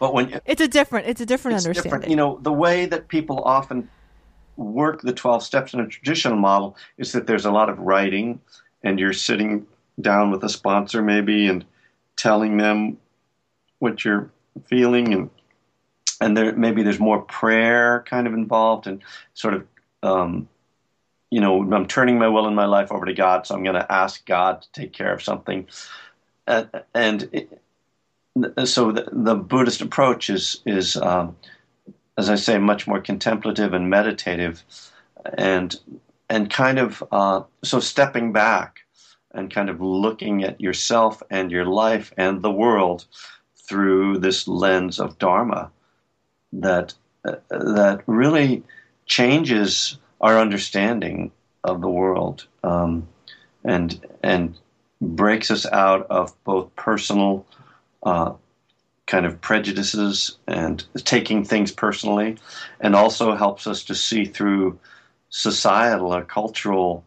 but 0.00 0.14
when 0.14 0.30
you, 0.30 0.40
it's 0.46 0.62
a 0.62 0.68
different 0.68 1.06
it's 1.06 1.20
a 1.20 1.26
different 1.26 1.58
it's 1.58 1.66
understanding. 1.66 1.90
Different. 1.90 2.10
You 2.10 2.16
know, 2.16 2.38
the 2.40 2.52
way 2.52 2.86
that 2.86 3.08
people 3.08 3.42
often 3.44 3.90
work 4.56 5.02
the 5.02 5.12
twelve 5.12 5.42
steps 5.42 5.74
in 5.74 5.80
a 5.80 5.86
traditional 5.86 6.38
model 6.38 6.78
is 6.96 7.12
that 7.12 7.26
there's 7.26 7.44
a 7.44 7.52
lot 7.52 7.68
of 7.68 7.78
writing, 7.78 8.40
and 8.82 8.98
you're 8.98 9.12
sitting 9.12 9.66
down 10.00 10.30
with 10.30 10.44
a 10.44 10.48
sponsor 10.48 11.02
maybe 11.02 11.46
and 11.48 11.64
telling 12.16 12.56
them 12.56 12.98
what 13.78 14.04
you're 14.04 14.30
feeling 14.66 15.12
and 15.12 15.30
and 16.20 16.36
there 16.36 16.54
maybe 16.54 16.82
there's 16.82 16.98
more 16.98 17.22
prayer 17.22 18.04
kind 18.08 18.26
of 18.26 18.32
involved 18.32 18.86
and 18.86 19.02
sort 19.34 19.54
of 19.54 19.66
um, 20.02 20.48
you 21.30 21.40
know, 21.40 21.62
I'm 21.72 21.86
turning 21.86 22.18
my 22.18 22.28
will 22.28 22.46
and 22.46 22.56
my 22.56 22.66
life 22.66 22.92
over 22.92 23.04
to 23.04 23.12
God, 23.12 23.46
so 23.46 23.54
I'm 23.54 23.62
going 23.62 23.74
to 23.74 23.92
ask 23.92 24.24
God 24.26 24.62
to 24.62 24.72
take 24.72 24.92
care 24.92 25.12
of 25.12 25.22
something. 25.22 25.66
And, 26.46 26.70
and 26.94 27.28
it, 27.32 27.60
so 28.64 28.92
the, 28.92 29.08
the, 29.10 29.34
Buddhist 29.34 29.80
approach 29.80 30.30
is, 30.30 30.60
is 30.66 30.96
um, 30.96 31.36
as 32.16 32.30
I 32.30 32.36
say, 32.36 32.58
much 32.58 32.86
more 32.86 33.00
contemplative 33.00 33.72
and 33.72 33.90
meditative, 33.90 34.62
and 35.36 35.74
and 36.28 36.50
kind 36.50 36.78
of 36.78 37.02
uh, 37.12 37.42
so 37.62 37.80
stepping 37.80 38.32
back 38.32 38.80
and 39.32 39.52
kind 39.52 39.68
of 39.68 39.80
looking 39.80 40.42
at 40.42 40.60
yourself 40.60 41.22
and 41.30 41.50
your 41.50 41.66
life 41.66 42.12
and 42.16 42.42
the 42.42 42.50
world 42.50 43.04
through 43.56 44.18
this 44.18 44.48
lens 44.48 44.98
of 44.98 45.18
Dharma 45.18 45.70
that 46.52 46.94
uh, 47.24 47.36
that 47.50 48.02
really 48.06 48.62
changes 49.06 49.98
our 50.20 50.38
understanding 50.38 51.30
of 51.64 51.80
the 51.80 51.88
world 51.88 52.46
um, 52.64 53.06
and 53.64 54.04
and 54.22 54.56
breaks 55.00 55.50
us 55.50 55.66
out 55.66 56.06
of 56.08 56.32
both 56.44 56.74
personal 56.76 57.44
uh, 58.04 58.32
kind 59.06 59.26
of 59.26 59.40
prejudices 59.40 60.36
and 60.46 60.84
taking 61.04 61.44
things 61.44 61.70
personally, 61.70 62.36
and 62.80 62.96
also 62.96 63.34
helps 63.34 63.66
us 63.66 63.84
to 63.84 63.94
see 63.94 64.24
through 64.24 64.78
societal 65.36 66.14
or 66.14 66.24
cultural 66.24 67.04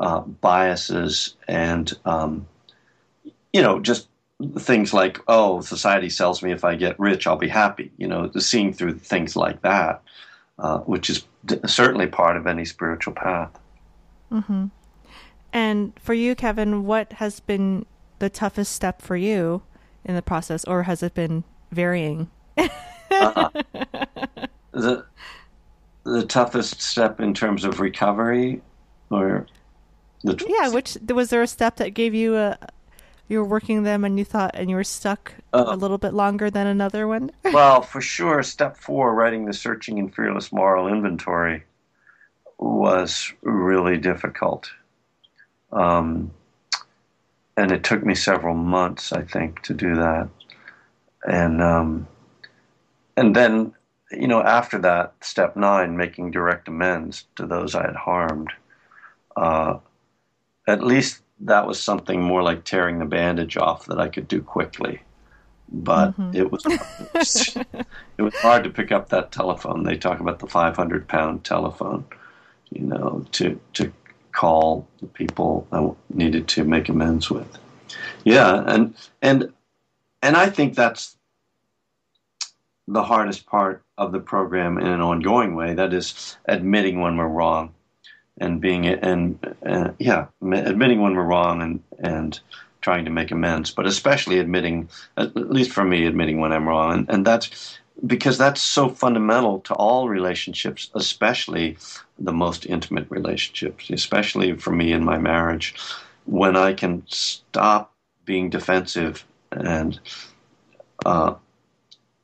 uh, 0.00 0.20
biases 0.20 1.36
and 1.46 1.92
um, 2.04 2.46
you 3.52 3.62
know 3.62 3.78
just 3.78 4.08
things 4.58 4.92
like 4.92 5.20
oh 5.28 5.60
society 5.60 6.10
sells 6.10 6.42
me 6.42 6.50
if 6.50 6.64
I 6.64 6.74
get 6.74 6.98
rich 6.98 7.26
I'll 7.26 7.36
be 7.36 7.48
happy 7.48 7.92
you 7.98 8.08
know 8.08 8.30
seeing 8.38 8.72
through 8.72 8.98
things 8.98 9.36
like 9.36 9.62
that 9.62 10.02
uh, 10.58 10.78
which 10.78 11.08
is 11.08 11.24
certainly 11.66 12.06
part 12.06 12.36
of 12.36 12.46
any 12.46 12.64
spiritual 12.64 13.14
path. 13.14 13.50
Mm-hmm. 14.30 14.66
And 15.52 15.92
for 16.00 16.14
you, 16.14 16.34
Kevin, 16.34 16.84
what 16.84 17.14
has 17.14 17.40
been 17.40 17.86
the 18.18 18.30
toughest 18.30 18.72
step 18.72 19.02
for 19.02 19.16
you 19.16 19.62
in 20.04 20.14
the 20.14 20.22
process, 20.22 20.64
or 20.64 20.84
has 20.84 21.02
it 21.02 21.14
been 21.14 21.44
varying? 21.70 22.30
uh, 22.56 23.48
the 24.72 25.04
the 26.04 26.24
toughest 26.24 26.80
step 26.80 27.20
in 27.20 27.34
terms 27.34 27.64
of 27.64 27.80
recovery, 27.80 28.60
or 29.10 29.46
the 30.24 30.44
yeah, 30.48 30.68
which 30.68 30.96
was 31.08 31.30
there 31.30 31.42
a 31.42 31.46
step 31.46 31.76
that 31.76 31.90
gave 31.90 32.14
you 32.14 32.36
a 32.36 32.58
you 33.28 33.38
were 33.38 33.44
working 33.44 33.82
them 33.82 34.04
and 34.04 34.18
you 34.18 34.24
thought 34.24 34.50
and 34.54 34.68
you 34.68 34.76
were 34.76 34.84
stuck 34.84 35.32
uh, 35.52 35.64
a 35.66 35.76
little 35.76 35.98
bit 35.98 36.12
longer 36.12 36.50
than 36.50 36.66
another 36.66 37.08
one? 37.08 37.30
well, 37.44 37.80
for 37.80 38.00
sure, 38.00 38.42
step 38.42 38.76
four, 38.76 39.14
writing 39.14 39.46
the 39.46 39.52
searching 39.52 39.98
and 39.98 40.14
fearless 40.14 40.52
moral 40.52 40.88
inventory, 40.88 41.64
was 42.58 43.32
really 43.42 43.96
difficult. 43.96 44.70
Um, 45.72 46.30
and 47.56 47.72
it 47.72 47.84
took 47.84 48.04
me 48.04 48.14
several 48.14 48.54
months, 48.54 49.12
I 49.12 49.22
think, 49.22 49.62
to 49.62 49.74
do 49.74 49.94
that. 49.96 50.28
And 51.24 51.62
um, 51.62 52.06
and 53.16 53.36
then, 53.36 53.74
you 54.12 54.28
know, 54.28 54.42
after 54.42 54.78
that, 54.78 55.14
step 55.20 55.56
nine, 55.56 55.96
making 55.96 56.30
direct 56.30 56.68
amends 56.68 57.24
to 57.36 57.46
those 57.46 57.74
I 57.74 57.82
had 57.86 57.96
harmed. 57.96 58.50
Uh, 59.36 59.78
at 60.66 60.82
least 60.82 61.22
that 61.40 61.66
was 61.66 61.82
something 61.82 62.22
more 62.22 62.42
like 62.42 62.64
tearing 62.64 62.98
the 62.98 63.04
bandage 63.04 63.56
off 63.56 63.86
that 63.86 64.00
I 64.00 64.08
could 64.08 64.28
do 64.28 64.42
quickly. 64.42 65.00
but 65.72 66.10
mm-hmm. 66.12 66.36
it 66.36 66.52
was 66.52 66.64
it 68.18 68.22
was 68.22 68.34
hard 68.36 68.64
to 68.64 68.70
pick 68.70 68.92
up 68.92 69.08
that 69.08 69.32
telephone. 69.32 69.84
They 69.84 69.96
talk 69.96 70.20
about 70.20 70.38
the 70.38 70.46
500 70.46 71.08
pound 71.08 71.44
telephone, 71.44 72.04
you 72.70 72.82
know, 72.82 73.24
to 73.32 73.58
to 73.74 73.92
call 74.32 74.86
the 75.00 75.06
people 75.06 75.66
I 75.72 75.90
needed 76.14 76.48
to 76.48 76.64
make 76.64 76.88
amends 76.88 77.30
with. 77.30 77.58
Yeah, 78.24 78.62
and 78.66 78.94
and 79.22 79.52
and 80.22 80.36
I 80.36 80.50
think 80.50 80.74
that's 80.74 81.16
the 82.88 83.02
hardest 83.02 83.46
part 83.46 83.82
of 83.98 84.12
the 84.12 84.20
program 84.20 84.78
in 84.78 84.86
an 84.86 85.00
ongoing 85.00 85.54
way. 85.54 85.74
That 85.74 85.92
is 85.92 86.36
admitting 86.46 87.00
when 87.00 87.16
we're 87.16 87.28
wrong, 87.28 87.74
and 88.38 88.60
being 88.60 88.86
and, 88.86 89.38
and 89.62 89.94
yeah, 89.98 90.26
admitting 90.42 91.00
when 91.00 91.14
we're 91.14 91.22
wrong 91.22 91.62
and 91.62 91.82
and 91.98 92.40
trying 92.80 93.04
to 93.04 93.10
make 93.10 93.30
amends, 93.30 93.70
but 93.70 93.86
especially 93.86 94.40
admitting, 94.40 94.88
at 95.16 95.36
least 95.36 95.70
for 95.70 95.84
me, 95.84 96.04
admitting 96.04 96.40
when 96.40 96.52
I'm 96.52 96.68
wrong, 96.68 96.92
and, 96.92 97.10
and 97.10 97.26
that's 97.26 97.78
because 98.06 98.38
that's 98.38 98.60
so 98.60 98.88
fundamental 98.88 99.60
to 99.60 99.74
all 99.74 100.08
relationships, 100.08 100.90
especially 100.94 101.76
the 102.18 102.32
most 102.32 102.66
intimate 102.66 103.06
relationships, 103.10 103.90
especially 103.90 104.56
for 104.56 104.72
me 104.72 104.92
in 104.92 105.04
my 105.04 105.18
marriage, 105.18 105.74
when 106.24 106.56
I 106.56 106.72
can 106.72 107.04
stop 107.06 107.92
being 108.24 108.50
defensive 108.50 109.24
and 109.52 110.00
uh, 111.04 111.34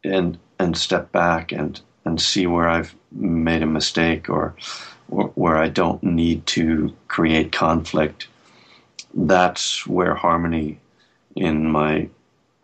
and 0.05 0.39
and 0.59 0.77
step 0.77 1.13
back 1.13 1.53
and 1.53 1.81
and 2.05 2.21
see 2.21 2.47
where 2.47 2.69
I've 2.69 2.95
made 3.13 3.63
a 3.63 3.67
mistake 3.67 4.31
or, 4.31 4.55
or 5.11 5.25
where 5.35 5.57
I 5.57 5.69
don't 5.69 6.03
need 6.03 6.47
to 6.47 6.95
create 7.07 7.53
conflict. 7.53 8.29
That's 9.15 9.87
where 9.87 10.15
harmony 10.15 10.81
in 11.37 11.71
my 11.71 12.09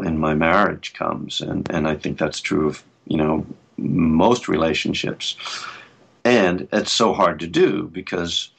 in 0.00 0.18
my 0.18 0.34
marriage 0.34 0.94
comes, 0.94 1.40
and 1.40 1.70
and 1.70 1.86
I 1.86 1.94
think 1.94 2.18
that's 2.18 2.40
true 2.40 2.66
of 2.68 2.82
you 3.06 3.16
know 3.16 3.46
most 3.76 4.48
relationships. 4.48 5.36
And 6.24 6.68
it's 6.72 6.92
so 6.92 7.12
hard 7.12 7.40
to 7.40 7.46
do 7.46 7.88
because 7.88 8.50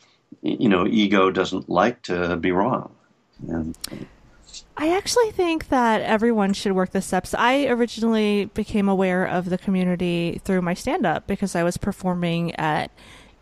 you 0.41 0.69
know 0.69 0.88
ego 0.88 1.31
doesn't 1.31 1.69
like 1.69 2.01
to 2.03 2.38
be 2.38 2.51
wrong. 2.51 2.91
And 3.47 3.75
I 4.78 4.95
actually 4.95 5.32
think 5.32 5.69
that 5.69 6.01
everyone 6.01 6.53
should 6.53 6.73
work 6.73 6.91
the 6.91 7.01
steps. 7.01 7.34
I 7.34 7.67
originally 7.67 8.45
became 8.45 8.89
aware 8.89 9.26
of 9.26 9.49
the 9.49 9.57
community 9.57 10.41
through 10.43 10.61
my 10.61 10.73
stand 10.73 11.05
up 11.05 11.28
because 11.28 11.55
I 11.55 11.63
was 11.63 11.78
performing 11.78 12.53
at 12.55 12.91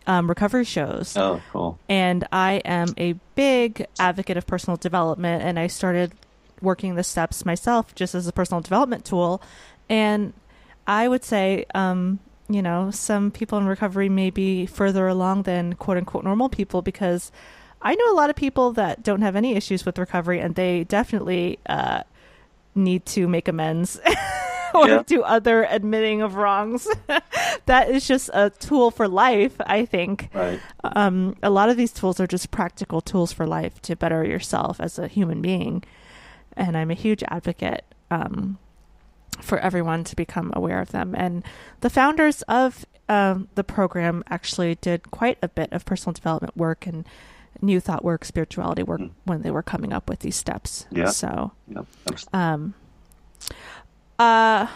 um, 0.06 0.30
recovery 0.30 0.66
shows. 0.66 1.18
Oh, 1.18 1.42
cool. 1.52 1.80
And 1.90 2.28
I 2.32 2.62
am 2.66 2.90
a 2.98 3.14
big 3.36 3.88
advocate 4.00 4.38
of 4.38 4.46
personal 4.46 4.78
development, 4.78 5.44
and 5.44 5.58
I 5.58 5.68
started 5.68 6.14
working 6.62 6.96
the 6.96 7.04
steps 7.04 7.46
myself 7.46 7.96
just 7.96 8.14
as 8.14 8.28
a 8.28 8.32
personal 8.32 8.62
development 8.62 9.04
tool. 9.04 9.42
And 9.90 10.34
I 10.86 11.08
would 11.08 11.24
say, 11.24 11.66
um, 11.74 12.20
you 12.48 12.62
know, 12.62 12.92
some 12.92 13.32
people 13.32 13.58
in 13.58 13.66
recovery 13.66 14.10
may 14.10 14.30
be 14.30 14.66
further 14.66 15.08
along 15.08 15.44
than 15.44 15.74
quote 15.74 15.98
unquote 15.98 16.24
normal 16.24 16.50
people 16.50 16.82
because 16.82 17.32
I 17.84 17.96
know 17.96 18.12
a 18.12 18.16
lot 18.16 18.30
of 18.30 18.36
people 18.36 18.72
that 18.74 19.04
don't 19.04 19.22
have 19.22 19.36
any 19.36 19.56
issues 19.56 19.86
with 19.86 19.98
recovery, 19.98 20.40
and 20.40 20.56
they 20.56 20.86
definitely 20.86 21.60
uh, 21.68 22.04
need 22.74 23.06
to 23.08 23.28
make 23.28 23.48
amends 23.48 24.00
or 24.74 24.88
yeah. 24.88 25.04
do 25.06 25.22
other 25.22 25.66
admitting 25.66 26.22
of 26.22 26.36
wrongs. 26.36 26.88
that 27.66 27.90
is 27.90 28.08
just 28.08 28.30
a 28.34 28.50
tool 28.50 28.90
for 28.90 29.08
life, 29.08 29.56
I 29.60 29.86
think. 29.86 30.30
Right. 30.34 30.62
Um, 30.84 31.36
a 31.44 31.50
lot 31.50 31.70
of 31.70 31.76
these 31.76 31.92
tools 31.92 32.20
are 32.20 32.28
just 32.28 32.52
practical 32.52 33.02
tools 33.02 33.34
for 33.34 33.46
life 33.46 33.82
to 33.84 33.96
better 33.96 34.24
yourself 34.24 34.80
as 34.80 34.98
a 34.98 35.08
human 35.10 35.42
being, 35.42 35.84
and 36.56 36.78
I'm 36.78 36.90
a 36.90 36.96
huge 36.96 37.24
advocate. 37.28 37.84
Um, 38.10 38.58
for 39.42 39.58
everyone 39.60 40.04
to 40.04 40.16
become 40.16 40.54
aware 40.56 40.80
of 40.80 40.92
them. 40.92 41.16
And 41.18 41.44
the 41.82 41.90
founders 41.90 42.44
of 42.44 42.86
um, 43.10 43.48
the 43.56 43.64
program 43.64 44.24
actually 44.30 44.76
did 44.76 45.12
quite 45.12 45.38
a 45.42 45.48
bit 45.48 45.72
of 45.74 45.86
personal 45.86 46.14
development 46.14 46.56
work 46.56 46.86
and 46.86 47.06
new 47.62 47.80
thought 47.80 48.04
work, 48.04 48.26
spirituality 48.26 48.84
work 48.84 49.02
mm. 49.02 49.12
when 49.26 49.42
they 49.42 49.52
were 49.52 49.64
coming 49.64 49.94
up 49.94 50.10
with 50.10 50.20
these 50.20 50.36
steps. 50.36 50.86
Yeah. 50.92 51.10
So, 51.10 51.52
yeah. 51.68 51.84
um, 52.34 52.74
uh, 54.20 54.68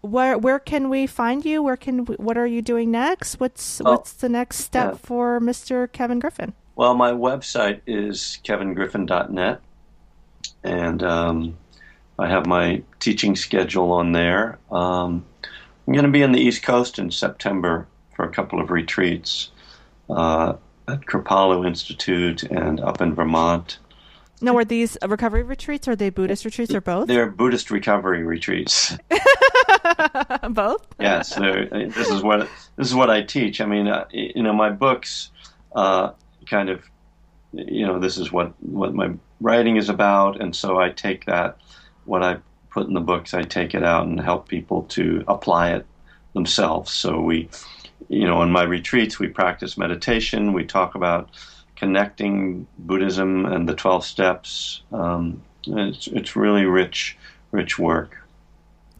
where 0.00 0.38
where 0.38 0.58
can 0.58 0.88
we 0.88 1.06
find 1.06 1.44
you? 1.44 1.62
Where 1.62 1.76
can 1.76 2.04
we, 2.04 2.14
what 2.16 2.38
are 2.38 2.46
you 2.46 2.62
doing 2.62 2.90
next? 2.90 3.38
What's 3.38 3.80
oh, 3.80 3.90
what's 3.90 4.12
the 4.12 4.28
next 4.28 4.58
step 4.58 4.92
yeah. 4.92 4.98
for 4.98 5.40
Mr. 5.40 5.90
Kevin 5.92 6.18
Griffin? 6.18 6.54
Well, 6.76 6.94
my 6.94 7.12
website 7.12 7.80
is 7.86 8.38
kevingriffin.net, 8.44 9.60
and 10.64 11.02
um, 11.02 11.58
I 12.18 12.28
have 12.28 12.46
my 12.46 12.82
teaching 13.00 13.36
schedule 13.36 13.92
on 13.92 14.12
there. 14.12 14.58
Um, 14.70 15.24
I'm 15.86 15.92
going 15.92 16.04
to 16.04 16.10
be 16.10 16.22
in 16.22 16.32
the 16.32 16.40
East 16.40 16.62
Coast 16.62 16.98
in 16.98 17.10
September 17.10 17.86
for 18.14 18.24
a 18.24 18.30
couple 18.30 18.60
of 18.60 18.70
retreats. 18.70 19.50
Uh, 20.08 20.54
at 20.90 21.06
Kripalu 21.06 21.66
Institute 21.66 22.42
and 22.44 22.80
up 22.80 23.00
in 23.00 23.14
Vermont. 23.14 23.78
Now, 24.42 24.56
are 24.56 24.64
these 24.64 24.96
recovery 25.06 25.42
retreats? 25.42 25.86
Or 25.86 25.92
are 25.92 25.96
they 25.96 26.10
Buddhist 26.10 26.44
retreats, 26.44 26.74
or 26.74 26.80
both? 26.80 27.08
They're 27.08 27.30
Buddhist 27.30 27.70
recovery 27.70 28.24
retreats. 28.24 28.96
both. 30.50 30.86
yes, 30.98 31.34
this 31.34 32.08
is 32.08 32.22
what 32.22 32.48
this 32.76 32.88
is 32.88 32.94
what 32.94 33.10
I 33.10 33.22
teach. 33.22 33.60
I 33.60 33.66
mean, 33.66 33.86
uh, 33.86 34.06
you 34.10 34.42
know, 34.42 34.54
my 34.54 34.70
books 34.70 35.30
uh, 35.74 36.12
kind 36.46 36.70
of, 36.70 36.82
you 37.52 37.86
know, 37.86 37.98
this 37.98 38.16
is 38.16 38.32
what 38.32 38.54
what 38.62 38.94
my 38.94 39.12
writing 39.40 39.76
is 39.76 39.88
about, 39.88 40.40
and 40.40 40.56
so 40.56 40.78
I 40.78 40.90
take 40.90 41.26
that 41.26 41.58
what 42.04 42.22
I 42.22 42.38
put 42.70 42.86
in 42.86 42.94
the 42.94 43.00
books, 43.00 43.34
I 43.34 43.42
take 43.42 43.74
it 43.74 43.84
out 43.84 44.06
and 44.06 44.20
help 44.20 44.48
people 44.48 44.82
to 44.84 45.24
apply 45.28 45.72
it 45.72 45.86
themselves. 46.34 46.92
So 46.92 47.20
we 47.20 47.48
you 48.08 48.26
know, 48.26 48.42
in 48.42 48.50
my 48.50 48.62
retreats, 48.62 49.18
we 49.18 49.28
practice 49.28 49.76
meditation. 49.78 50.52
We 50.52 50.64
talk 50.64 50.94
about 50.94 51.30
connecting 51.76 52.66
Buddhism 52.78 53.46
and 53.46 53.68
the 53.68 53.74
12 53.74 54.04
steps. 54.04 54.82
Um, 54.92 55.42
it's, 55.66 56.06
it's 56.08 56.36
really 56.36 56.64
rich, 56.64 57.16
rich 57.52 57.78
work. 57.78 58.16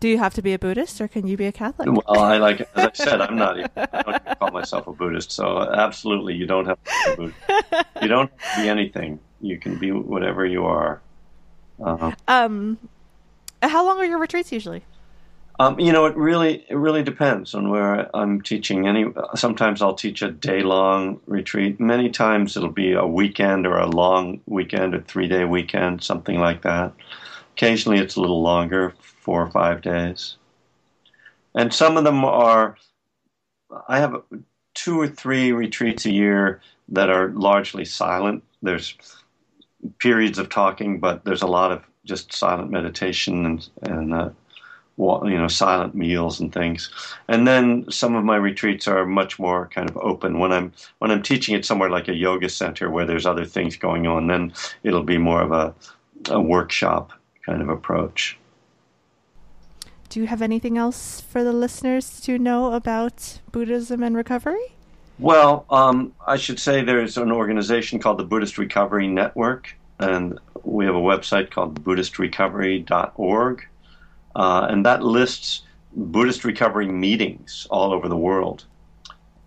Do 0.00 0.08
you 0.08 0.16
have 0.16 0.32
to 0.34 0.42
be 0.42 0.54
a 0.54 0.58
Buddhist, 0.58 0.98
or 1.02 1.08
can 1.08 1.26
you 1.26 1.36
be 1.36 1.44
a 1.44 1.52
Catholic? 1.52 1.86
Well, 1.86 2.20
I 2.20 2.38
like, 2.38 2.60
as 2.60 2.68
I 2.74 2.90
said, 2.94 3.20
I'm 3.20 3.36
not. 3.36 3.58
Even, 3.58 3.70
I 3.76 4.02
don't 4.02 4.22
even 4.22 4.34
call 4.36 4.50
myself 4.50 4.86
a 4.86 4.92
Buddhist. 4.94 5.30
So, 5.30 5.58
absolutely, 5.58 6.34
you 6.34 6.46
don't 6.46 6.64
have 6.64 6.82
to 6.82 6.90
be 6.90 7.12
a 7.12 7.16
Buddhist. 7.16 7.84
You 8.00 8.08
don't 8.08 8.30
have 8.38 8.56
to 8.56 8.62
be 8.62 8.68
anything. 8.70 9.20
You 9.42 9.58
can 9.58 9.78
be 9.78 9.92
whatever 9.92 10.46
you 10.46 10.64
are. 10.64 11.02
Uh-huh. 11.84 12.12
Um, 12.28 12.78
how 13.62 13.84
long 13.84 13.98
are 13.98 14.06
your 14.06 14.18
retreats 14.18 14.52
usually? 14.52 14.84
Um, 15.60 15.78
you 15.78 15.92
know, 15.92 16.06
it 16.06 16.16
really 16.16 16.64
it 16.70 16.74
really 16.74 17.02
depends 17.02 17.54
on 17.54 17.68
where 17.68 18.08
I'm 18.16 18.40
teaching. 18.40 18.88
Any 18.88 19.04
sometimes 19.34 19.82
I'll 19.82 19.94
teach 19.94 20.22
a 20.22 20.30
day 20.30 20.62
long 20.62 21.20
retreat. 21.26 21.78
Many 21.78 22.08
times 22.08 22.56
it'll 22.56 22.70
be 22.70 22.94
a 22.94 23.06
weekend 23.06 23.66
or 23.66 23.76
a 23.76 23.86
long 23.86 24.40
weekend, 24.46 24.94
a 24.94 25.02
three 25.02 25.28
day 25.28 25.44
weekend, 25.44 26.02
something 26.02 26.38
like 26.38 26.62
that. 26.62 26.94
Occasionally 27.52 27.98
it's 27.98 28.16
a 28.16 28.22
little 28.22 28.40
longer, 28.40 28.94
four 29.02 29.42
or 29.42 29.50
five 29.50 29.82
days. 29.82 30.36
And 31.54 31.74
some 31.74 31.98
of 31.98 32.04
them 32.04 32.24
are. 32.24 32.78
I 33.86 33.98
have 33.98 34.22
two 34.72 34.98
or 34.98 35.08
three 35.08 35.52
retreats 35.52 36.06
a 36.06 36.10
year 36.10 36.62
that 36.88 37.10
are 37.10 37.28
largely 37.32 37.84
silent. 37.84 38.44
There's 38.62 38.96
periods 39.98 40.38
of 40.38 40.48
talking, 40.48 41.00
but 41.00 41.26
there's 41.26 41.42
a 41.42 41.46
lot 41.46 41.70
of 41.70 41.84
just 42.06 42.32
silent 42.32 42.70
meditation 42.70 43.44
and 43.44 43.68
and 43.82 44.14
uh, 44.14 44.30
you 45.00 45.38
know 45.38 45.48
silent 45.48 45.94
meals 45.94 46.40
and 46.40 46.52
things. 46.52 46.90
And 47.28 47.46
then 47.46 47.90
some 47.90 48.14
of 48.14 48.24
my 48.24 48.36
retreats 48.36 48.86
are 48.86 49.06
much 49.06 49.38
more 49.38 49.68
kind 49.68 49.88
of 49.88 49.96
open. 49.98 50.38
When 50.38 50.52
i'm 50.52 50.72
when 50.98 51.10
i'm 51.10 51.22
teaching 51.22 51.54
at 51.54 51.64
somewhere 51.64 51.90
like 51.90 52.08
a 52.08 52.14
yoga 52.14 52.48
center 52.48 52.90
where 52.90 53.06
there's 53.06 53.26
other 53.26 53.44
things 53.44 53.76
going 53.76 54.06
on 54.06 54.26
then 54.26 54.52
it'll 54.82 55.02
be 55.02 55.18
more 55.18 55.42
of 55.42 55.52
a, 55.52 55.74
a 56.30 56.40
workshop 56.40 57.12
kind 57.46 57.62
of 57.62 57.68
approach. 57.68 58.38
Do 60.10 60.20
you 60.20 60.26
have 60.26 60.42
anything 60.42 60.76
else 60.76 61.20
for 61.20 61.44
the 61.44 61.52
listeners 61.52 62.20
to 62.22 62.36
know 62.36 62.72
about 62.72 63.40
buddhism 63.52 64.02
and 64.02 64.16
recovery? 64.16 64.74
Well 65.18 65.64
um, 65.70 66.12
i 66.26 66.36
should 66.36 66.60
say 66.60 66.82
there's 66.82 67.16
an 67.16 67.32
organization 67.32 67.98
called 67.98 68.18
the 68.18 68.24
buddhist 68.24 68.58
recovery 68.58 69.08
network 69.08 69.74
and 69.98 70.38
we 70.62 70.84
have 70.84 70.94
a 70.94 71.06
website 71.12 71.50
called 71.50 71.82
buddhistrecovery.org 71.84 73.66
uh, 74.34 74.66
and 74.70 74.84
that 74.86 75.02
lists 75.02 75.62
Buddhist 75.92 76.44
recovery 76.44 76.86
meetings 76.86 77.66
all 77.70 77.92
over 77.92 78.08
the 78.08 78.16
world. 78.16 78.64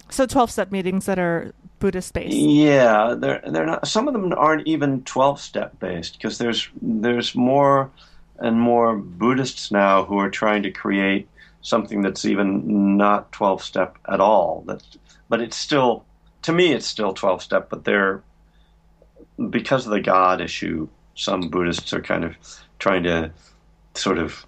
So 0.09 0.25
twelve 0.25 0.51
step 0.51 0.71
meetings 0.71 1.05
that 1.05 1.17
are 1.17 1.53
Buddhist 1.79 2.13
based. 2.13 2.36
Yeah, 2.36 3.15
they're 3.17 3.41
they're 3.47 3.65
not. 3.65 3.88
Some 3.88 4.07
of 4.07 4.13
them 4.13 4.31
aren't 4.34 4.67
even 4.67 5.03
twelve 5.03 5.39
step 5.39 5.79
based 5.79 6.13
because 6.13 6.38
there's 6.38 6.69
there's 6.81 7.36
more 7.36 7.91
and 8.39 8.59
more 8.59 8.95
Buddhists 8.95 9.71
now 9.71 10.05
who 10.05 10.17
are 10.19 10.29
trying 10.29 10.63
to 10.63 10.71
create 10.71 11.27
something 11.61 12.01
that's 12.01 12.25
even 12.25 12.97
not 12.97 13.31
twelve 13.31 13.63
step 13.63 13.97
at 14.07 14.19
all. 14.19 14.63
That, 14.67 14.84
but 15.29 15.41
it's 15.41 15.57
still 15.57 16.05
to 16.43 16.51
me 16.51 16.73
it's 16.73 16.86
still 16.86 17.13
twelve 17.13 17.41
step, 17.41 17.69
but 17.69 17.86
they're 17.86 18.21
because 19.49 19.86
of 19.86 19.91
the 19.91 20.01
God 20.01 20.41
issue. 20.41 20.88
Some 21.15 21.49
Buddhists 21.49 21.93
are 21.93 22.01
kind 22.01 22.23
of 22.23 22.36
trying 22.79 23.03
to 23.03 23.31
sort 23.95 24.17
of 24.17 24.45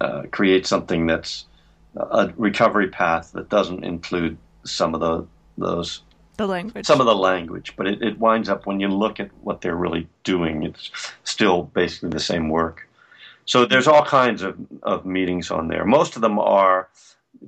uh, 0.00 0.22
create 0.30 0.66
something 0.66 1.06
that's 1.06 1.46
a 1.96 2.32
recovery 2.36 2.88
path 2.88 3.32
that 3.32 3.48
doesn't 3.48 3.84
include 3.84 4.36
some 4.64 4.94
of 4.94 5.00
the 5.00 5.26
those 5.56 6.02
the 6.36 6.46
language. 6.46 6.84
some 6.84 7.00
of 7.00 7.06
the 7.06 7.14
language 7.14 7.72
but 7.76 7.86
it, 7.86 8.02
it 8.02 8.18
winds 8.18 8.50
up 8.50 8.66
when 8.66 8.78
you 8.78 8.88
look 8.88 9.18
at 9.18 9.30
what 9.40 9.62
they're 9.62 9.76
really 9.76 10.06
doing 10.22 10.62
it's 10.64 10.90
still 11.24 11.62
basically 11.62 12.10
the 12.10 12.20
same 12.20 12.48
work. 12.48 12.86
So 13.46 13.64
there's 13.64 13.86
all 13.86 14.04
kinds 14.04 14.42
of, 14.42 14.58
of 14.82 15.06
meetings 15.06 15.50
on 15.52 15.68
there. 15.68 15.84
Most 15.84 16.16
of 16.16 16.22
them 16.22 16.38
are 16.38 16.88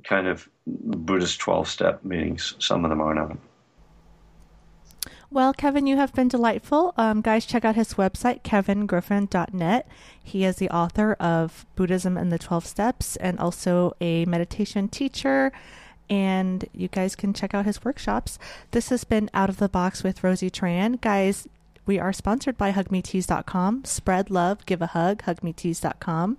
kind 0.03 0.27
of 0.27 0.47
buddhist 0.65 1.41
12-step 1.41 2.05
meetings. 2.05 2.55
Some 2.59 2.85
of 2.85 2.89
them 2.89 3.01
are 3.01 3.13
not 3.13 3.37
well, 5.31 5.53
Kevin, 5.53 5.85
you 5.85 5.97
have 5.97 6.13
been 6.13 6.27
delightful. 6.27 6.93
Um, 6.97 7.21
guys, 7.21 7.45
check 7.45 7.63
out 7.63 7.75
his 7.75 7.93
website, 7.95 8.41
kevingriffin.net. 8.41 9.87
He 10.23 10.43
is 10.43 10.55
the 10.55 10.69
author 10.69 11.13
of 11.13 11.65
Buddhism 11.75 12.17
and 12.17 12.31
the 12.31 12.39
12 12.39 12.65
Steps 12.65 13.15
and 13.17 13.39
also 13.39 13.95
a 14.01 14.25
meditation 14.25 14.87
teacher. 14.87 15.51
And 16.09 16.65
you 16.73 16.87
guys 16.87 17.15
can 17.15 17.33
check 17.33 17.53
out 17.53 17.65
his 17.65 17.85
workshops. 17.85 18.39
This 18.71 18.89
has 18.89 19.03
been 19.03 19.29
Out 19.33 19.49
of 19.49 19.57
the 19.57 19.69
Box 19.69 20.03
with 20.03 20.23
Rosie 20.23 20.49
Tran. 20.49 20.99
Guys, 20.99 21.47
we 21.89 21.97
are 21.97 22.13
sponsored 22.13 22.55
by 22.55 22.71
hugmetease.com. 22.71 23.83
Spread 23.83 24.29
love, 24.29 24.63
give 24.67 24.79
a 24.79 24.85
hug, 24.85 25.23
hugmetease.com. 25.23 26.37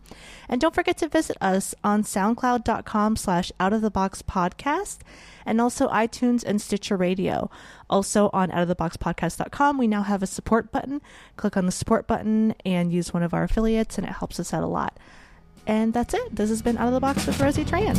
And 0.48 0.60
don't 0.60 0.76
forget 0.76 0.96
to 0.98 1.08
visit 1.08 1.36
us 1.40 1.74
on 1.82 2.04
soundcloud.com 2.04 3.16
slash 3.16 3.50
out 3.58 3.72
of 3.72 3.80
the 3.82 3.90
box 3.90 4.22
podcast 4.22 4.98
and 5.44 5.60
also 5.60 5.88
iTunes 5.88 6.44
and 6.44 6.62
Stitcher 6.62 6.96
Radio. 6.96 7.50
Also 7.90 8.30
on 8.32 8.52
outoftheboxpodcast.com, 8.52 9.76
we 9.76 9.88
now 9.88 10.04
have 10.04 10.22
a 10.22 10.28
support 10.28 10.70
button. 10.70 11.02
Click 11.36 11.56
on 11.56 11.66
the 11.66 11.72
support 11.72 12.06
button 12.06 12.54
and 12.64 12.92
use 12.92 13.12
one 13.12 13.24
of 13.24 13.34
our 13.34 13.42
affiliates 13.42 13.98
and 13.98 14.06
it 14.06 14.12
helps 14.12 14.38
us 14.38 14.54
out 14.54 14.62
a 14.62 14.68
lot. 14.68 14.98
And 15.66 15.92
that's 15.92 16.14
it. 16.14 16.36
This 16.36 16.50
has 16.50 16.62
been 16.62 16.78
Out 16.78 16.86
of 16.86 16.94
the 16.94 17.00
Box 17.00 17.26
with 17.26 17.40
Rosie 17.40 17.64
Tran. 17.64 17.96